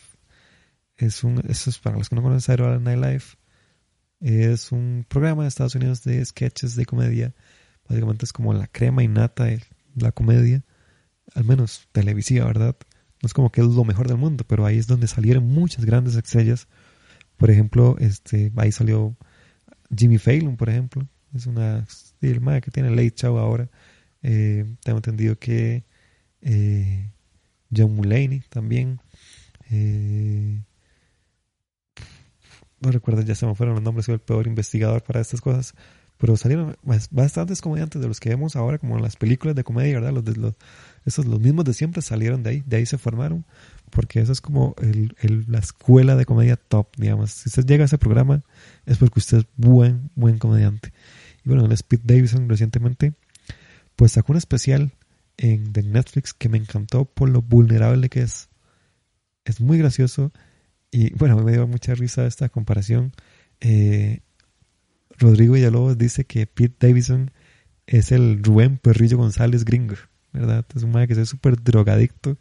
Es 0.97 1.25
un, 1.25 1.43
eso 1.49 1.71
es 1.71 1.79
para 1.79 1.99
los 1.99 2.09
que 2.09 2.17
no 2.17 2.23
conocen 2.23 2.41
Saturday 2.41 2.81
Night 2.81 2.99
Live. 2.99 3.25
Es 4.21 4.73
un 4.73 5.05
programa 5.09 5.43
de 5.43 5.49
Estados 5.49 5.75
Unidos 5.75 6.03
de 6.05 6.25
sketches 6.25 6.75
de 6.75 6.87
comedia. 6.87 7.35
Básicamente 7.89 8.25
es 8.25 8.33
como 8.33 8.55
la 8.55 8.67
crema 8.67 9.03
innata 9.03 9.45
de 9.45 9.63
la 9.95 10.13
comedia. 10.13 10.65
Al 11.35 11.45
menos 11.45 11.89
televisiva, 11.93 12.47
¿verdad? 12.47 12.77
No 13.23 13.27
es 13.27 13.35
como 13.35 13.53
que 13.53 13.61
es 13.61 13.67
lo 13.67 13.85
mejor 13.85 14.09
del 14.09 14.17
mundo, 14.17 14.45
pero 14.47 14.65
ahí 14.65 14.79
es 14.79 14.87
donde 14.87 15.07
salieron 15.07 15.47
muchas 15.47 15.85
grandes 15.85 16.17
estrellas. 16.17 16.67
Por 17.37 17.51
ejemplo, 17.51 17.97
este, 17.99 18.53
ahí 18.57 18.73
salió 18.73 19.17
Jimmy 19.95 20.19
Fallon, 20.19 20.57
por 20.57 20.71
ejemplo. 20.71 21.07
Es 21.35 21.47
una 21.47 21.87
que 22.21 22.71
tiene 22.71 22.91
Late 22.91 23.15
Show 23.17 23.39
ahora. 23.39 23.69
Eh, 24.23 24.65
tengo 24.83 24.99
entendido 24.99 25.39
que 25.39 25.85
eh, 26.43 27.11
John 27.75 27.95
Mulaney 27.95 28.43
también. 28.49 29.01
Eh, 29.71 30.63
no 32.81 32.91
recuerdo, 32.91 33.23
ya 33.23 33.35
se 33.35 33.47
me 33.47 33.55
fueron 33.55 33.75
los 33.75 33.85
nombres, 33.85 34.07
soy 34.07 34.15
el 34.15 34.21
peor 34.21 34.47
investigador 34.47 35.03
para 35.03 35.21
estas 35.21 35.41
cosas. 35.41 35.75
Pero 36.17 36.37
salieron 36.37 36.77
bastantes 37.11 37.63
comediantes 37.63 38.03
de 38.03 38.07
los 38.07 38.21
que 38.21 38.29
vemos 38.29 38.55
ahora, 38.55 38.77
como 38.77 38.97
en 38.97 39.03
las 39.03 39.17
películas 39.17 39.57
de 39.57 39.65
comedia, 39.65 39.95
¿verdad? 39.95 40.13
Los, 40.13 40.23
de, 40.23 40.37
los, 40.37 40.55
esos, 41.07 41.25
los 41.25 41.41
mismos 41.41 41.65
de 41.65 41.73
siempre 41.73 42.03
salieron 42.03 42.43
de 42.43 42.51
ahí, 42.51 42.63
de 42.67 42.77
ahí 42.77 42.85
se 42.85 42.99
formaron, 42.99 43.47
porque 43.89 44.21
eso 44.21 44.31
es 44.31 44.43
como 44.43 44.75
el, 44.83 45.15
la 45.49 45.61
escuela 45.61 46.17
de 46.17 46.27
comedia 46.27 46.57
top, 46.57 46.89
digamos. 46.99 47.31
Si 47.31 47.49
usted 47.49 47.65
llega 47.65 47.85
a 47.85 47.87
ese 47.87 47.97
programa, 47.97 48.43
es 48.85 48.99
porque 48.99 49.19
usted 49.19 49.39
es 49.39 49.47
buen, 49.57 50.11
buen 50.15 50.37
comediante. 50.37 50.93
Y 51.43 51.49
bueno, 51.49 51.65
el 51.65 51.73
Speed 51.73 52.01
Davidson 52.05 52.51
recientemente 52.51 53.15
pues 54.01 54.13
sacó 54.13 54.33
un 54.33 54.39
especial 54.39 54.93
en 55.37 55.75
de 55.75 55.83
Netflix 55.83 56.33
que 56.33 56.49
me 56.49 56.57
encantó 56.57 57.05
por 57.05 57.29
lo 57.29 57.43
vulnerable 57.43 58.09
que 58.09 58.23
es. 58.23 58.49
Es 59.45 59.61
muy 59.61 59.77
gracioso 59.77 60.33
y 60.91 61.13
bueno, 61.17 61.37
me 61.43 61.53
dio 61.53 61.67
mucha 61.67 61.95
risa 61.95 62.27
esta 62.27 62.49
comparación. 62.49 63.13
Eh, 63.61 64.21
Rodrigo 65.19 65.53
Villalobos 65.53 65.99
dice 65.99 66.25
que 66.25 66.47
Pete 66.47 66.87
Davidson 66.89 67.31
es 67.87 68.11
el 68.11 68.43
Rubén 68.43 68.79
Perrillo 68.79 69.19
González 69.19 69.67
gringo, 69.67 69.97
¿verdad? 70.33 70.65
Es 70.75 70.83
un 70.83 70.93
madre 70.93 71.09
que 71.09 71.21
es 71.21 71.29
súper 71.29 71.63
drogadicto 71.63 72.39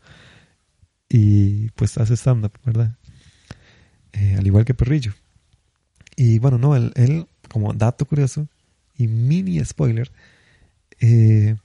y 1.09 1.71
pues 1.71 1.97
hace 1.97 2.15
stand-up, 2.15 2.53
¿verdad? 2.63 2.95
Eh, 4.13 4.35
al 4.37 4.47
igual 4.47 4.63
que 4.63 4.75
Perrillo. 4.75 5.11
Y 6.15 6.39
bueno, 6.39 6.57
no, 6.57 6.77
él, 6.77 7.27
como 7.49 7.73
dato 7.73 8.05
curioso 8.05 8.47
y 8.95 9.07
mini 9.07 9.61
spoiler, 9.65 10.09
eh, 10.99 11.55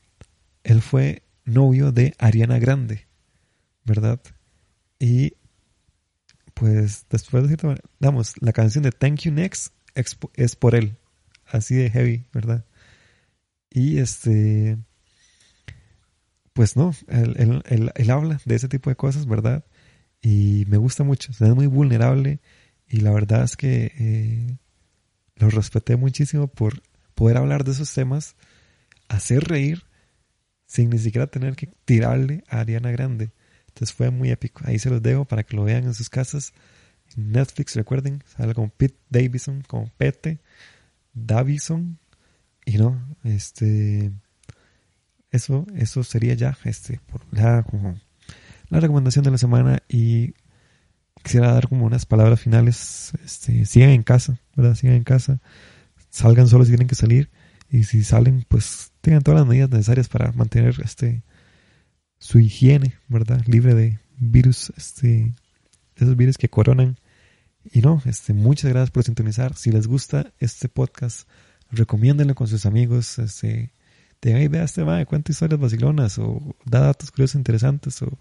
él 0.63 0.83
fue 0.83 1.23
novio 1.45 1.93
de 1.93 2.15
Ariana 2.19 2.59
Grande, 2.59 3.07
¿verdad? 3.85 4.21
Y 4.99 5.35
pues 6.55 7.07
después 7.11 7.43
de 7.43 7.49
cierta 7.49 7.75
la 8.41 8.53
canción 8.53 8.85
de 8.85 8.93
Thank 8.93 9.21
You 9.21 9.33
Next 9.33 9.75
es 9.95 10.57
por 10.57 10.75
él, 10.75 10.97
así 11.47 11.75
de 11.75 11.91
heavy, 11.91 12.27
¿verdad? 12.33 12.65
Y 13.71 13.99
este, 13.99 14.79
pues 16.53 16.77
no, 16.77 16.95
él, 17.09 18.11
habla 18.11 18.41
de 18.45 18.55
ese 18.55 18.69
tipo 18.69 18.89
de 18.89 18.97
cosas, 18.97 19.27
¿verdad? 19.27 19.65
Y 20.23 20.65
me 20.69 20.77
gusta 20.77 21.03
mucho, 21.03 21.33
es 21.33 21.41
muy 21.41 21.67
vulnerable 21.67 22.41
y 22.89 22.99
la 23.01 23.11
verdad 23.11 23.43
es 23.43 23.57
que 23.57 23.93
eh, 23.99 24.57
lo 25.37 25.51
respeté 25.51 25.97
muchísimo 25.97 26.47
por 26.47 26.83
poder 27.15 27.37
hablar 27.37 27.65
de 27.65 27.73
esos 27.73 27.93
temas 27.93 28.37
hacer 29.09 29.45
reír 29.45 29.85
sin 30.67 30.91
ni 30.91 30.99
siquiera 30.99 31.27
tener 31.27 31.57
que 31.57 31.69
tirarle 31.85 32.45
a 32.49 32.61
Ariana 32.61 32.91
Grande. 32.91 33.31
Entonces 33.69 33.95
fue 33.95 34.11
muy 34.11 34.31
épico. 34.31 34.63
Ahí 34.65 34.79
se 34.79 34.91
los 34.91 35.03
dejo 35.03 35.25
para 35.25 35.43
que 35.43 35.57
lo 35.57 35.65
vean 35.65 35.85
en 35.85 35.95
sus 35.95 36.09
casas. 36.09 36.53
Netflix, 37.17 37.77
recuerden, 37.77 38.23
sale 38.27 38.55
como 38.55 38.69
Pete 38.71 38.99
Davidson, 39.11 39.63
como 39.67 39.91
Pete 39.97 40.41
Davison. 41.13 41.99
Y 42.65 42.79
no, 42.79 43.01
este, 43.25 44.11
eso, 45.31 45.67
eso 45.75 46.03
sería 46.03 46.35
ya, 46.35 46.57
este, 46.65 47.01
la 47.31 48.81
recomendación 48.81 49.25
de 49.25 49.31
la 49.31 49.39
semana 49.39 49.83
y 49.89 50.35
quisiera 51.23 51.53
dar 51.53 51.69
como 51.69 51.87
unas 51.87 52.07
palabras 52.07 52.41
finales. 52.41 53.13
Este, 53.25 53.65
sigan 53.67 53.91
en 53.91 54.03
casa, 54.03 54.41
¿verdad? 54.55 54.75
Sigan 54.75 54.97
en 54.97 55.05
casa. 55.05 55.41
Salgan 56.11 56.49
solo 56.49 56.65
si 56.65 56.71
tienen 56.71 56.89
que 56.89 56.95
salir. 56.95 57.31
Y 57.75 57.83
si 57.83 58.05
salen, 58.05 58.45
pues 58.47 58.93
tengan 59.01 59.23
todas 59.23 59.41
las 59.41 59.49
medidas 59.49 59.69
necesarias 59.69 60.09
para 60.09 60.31
mantener 60.31 60.81
este 60.85 61.25
su 62.19 62.39
higiene, 62.39 62.95
¿verdad? 63.09 63.43
Libre 63.47 63.75
de 63.75 63.99
virus, 64.17 64.73
este, 64.77 65.35
esos 65.97 66.17
virus 66.17 66.39
que 66.39 66.49
coronan. 66.49 67.01
Y 67.65 67.81
no, 67.81 68.01
este, 68.05 68.33
muchas 68.33 68.71
gracias 68.71 68.93
por 68.93 69.03
sintonizar. 69.03 69.57
Si 69.57 69.73
les 69.73 69.89
gusta 69.89 70.33
este 70.39 70.69
podcast, 70.69 71.29
recomiéndenlo 71.69 72.37
con 72.37 72.47
sus 72.47 72.65
amigos. 72.65 73.19
Este, 73.19 73.73
tengan 74.21 74.43
idea, 74.43 74.63
este 74.63 74.85
va, 74.85 75.05
cuenta 75.05 75.33
historias 75.33 75.61
vacilonas 75.61 76.17
o 76.21 76.55
da 76.65 76.79
datos 76.79 77.11
curiosos 77.11 77.35
interesantes 77.35 78.01
o 78.03 78.21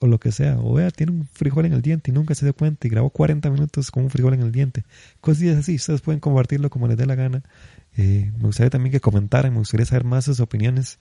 o 0.00 0.06
lo 0.06 0.18
que 0.18 0.32
sea. 0.32 0.58
O 0.60 0.74
vea, 0.74 0.90
tiene 0.90 1.12
un 1.12 1.26
frijol 1.26 1.66
en 1.66 1.72
el 1.72 1.82
diente 1.82 2.10
y 2.10 2.14
nunca 2.14 2.34
se 2.34 2.46
dio 2.46 2.54
cuenta 2.54 2.86
y 2.86 2.90
grabó 2.90 3.10
40 3.10 3.50
minutos 3.50 3.90
con 3.90 4.04
un 4.04 4.10
frijol 4.10 4.34
en 4.34 4.42
el 4.42 4.52
diente. 4.52 4.84
Cosas 5.20 5.56
así, 5.56 5.76
ustedes 5.76 6.00
pueden 6.00 6.20
compartirlo 6.20 6.70
como 6.70 6.88
les 6.88 6.96
dé 6.96 7.06
la 7.06 7.14
gana. 7.14 7.42
Eh, 7.96 8.30
me 8.36 8.44
gustaría 8.44 8.70
también 8.70 8.92
que 8.92 9.00
comentaran, 9.00 9.52
me 9.52 9.58
gustaría 9.58 9.86
saber 9.86 10.04
más 10.04 10.24
sus 10.24 10.40
opiniones. 10.40 10.98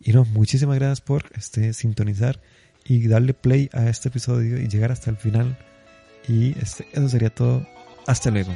Y 0.00 0.12
no, 0.12 0.24
muchísimas 0.24 0.76
gracias 0.76 1.00
por 1.00 1.24
este, 1.34 1.72
sintonizar 1.72 2.40
y 2.84 3.06
darle 3.08 3.32
play 3.32 3.70
a 3.72 3.88
este 3.88 4.08
episodio 4.08 4.60
y 4.60 4.68
llegar 4.68 4.92
hasta 4.92 5.10
el 5.10 5.16
final. 5.16 5.56
Y 6.28 6.58
este, 6.58 6.86
eso 6.92 7.08
sería 7.08 7.30
todo. 7.30 7.66
Hasta 8.06 8.30
luego. 8.30 8.52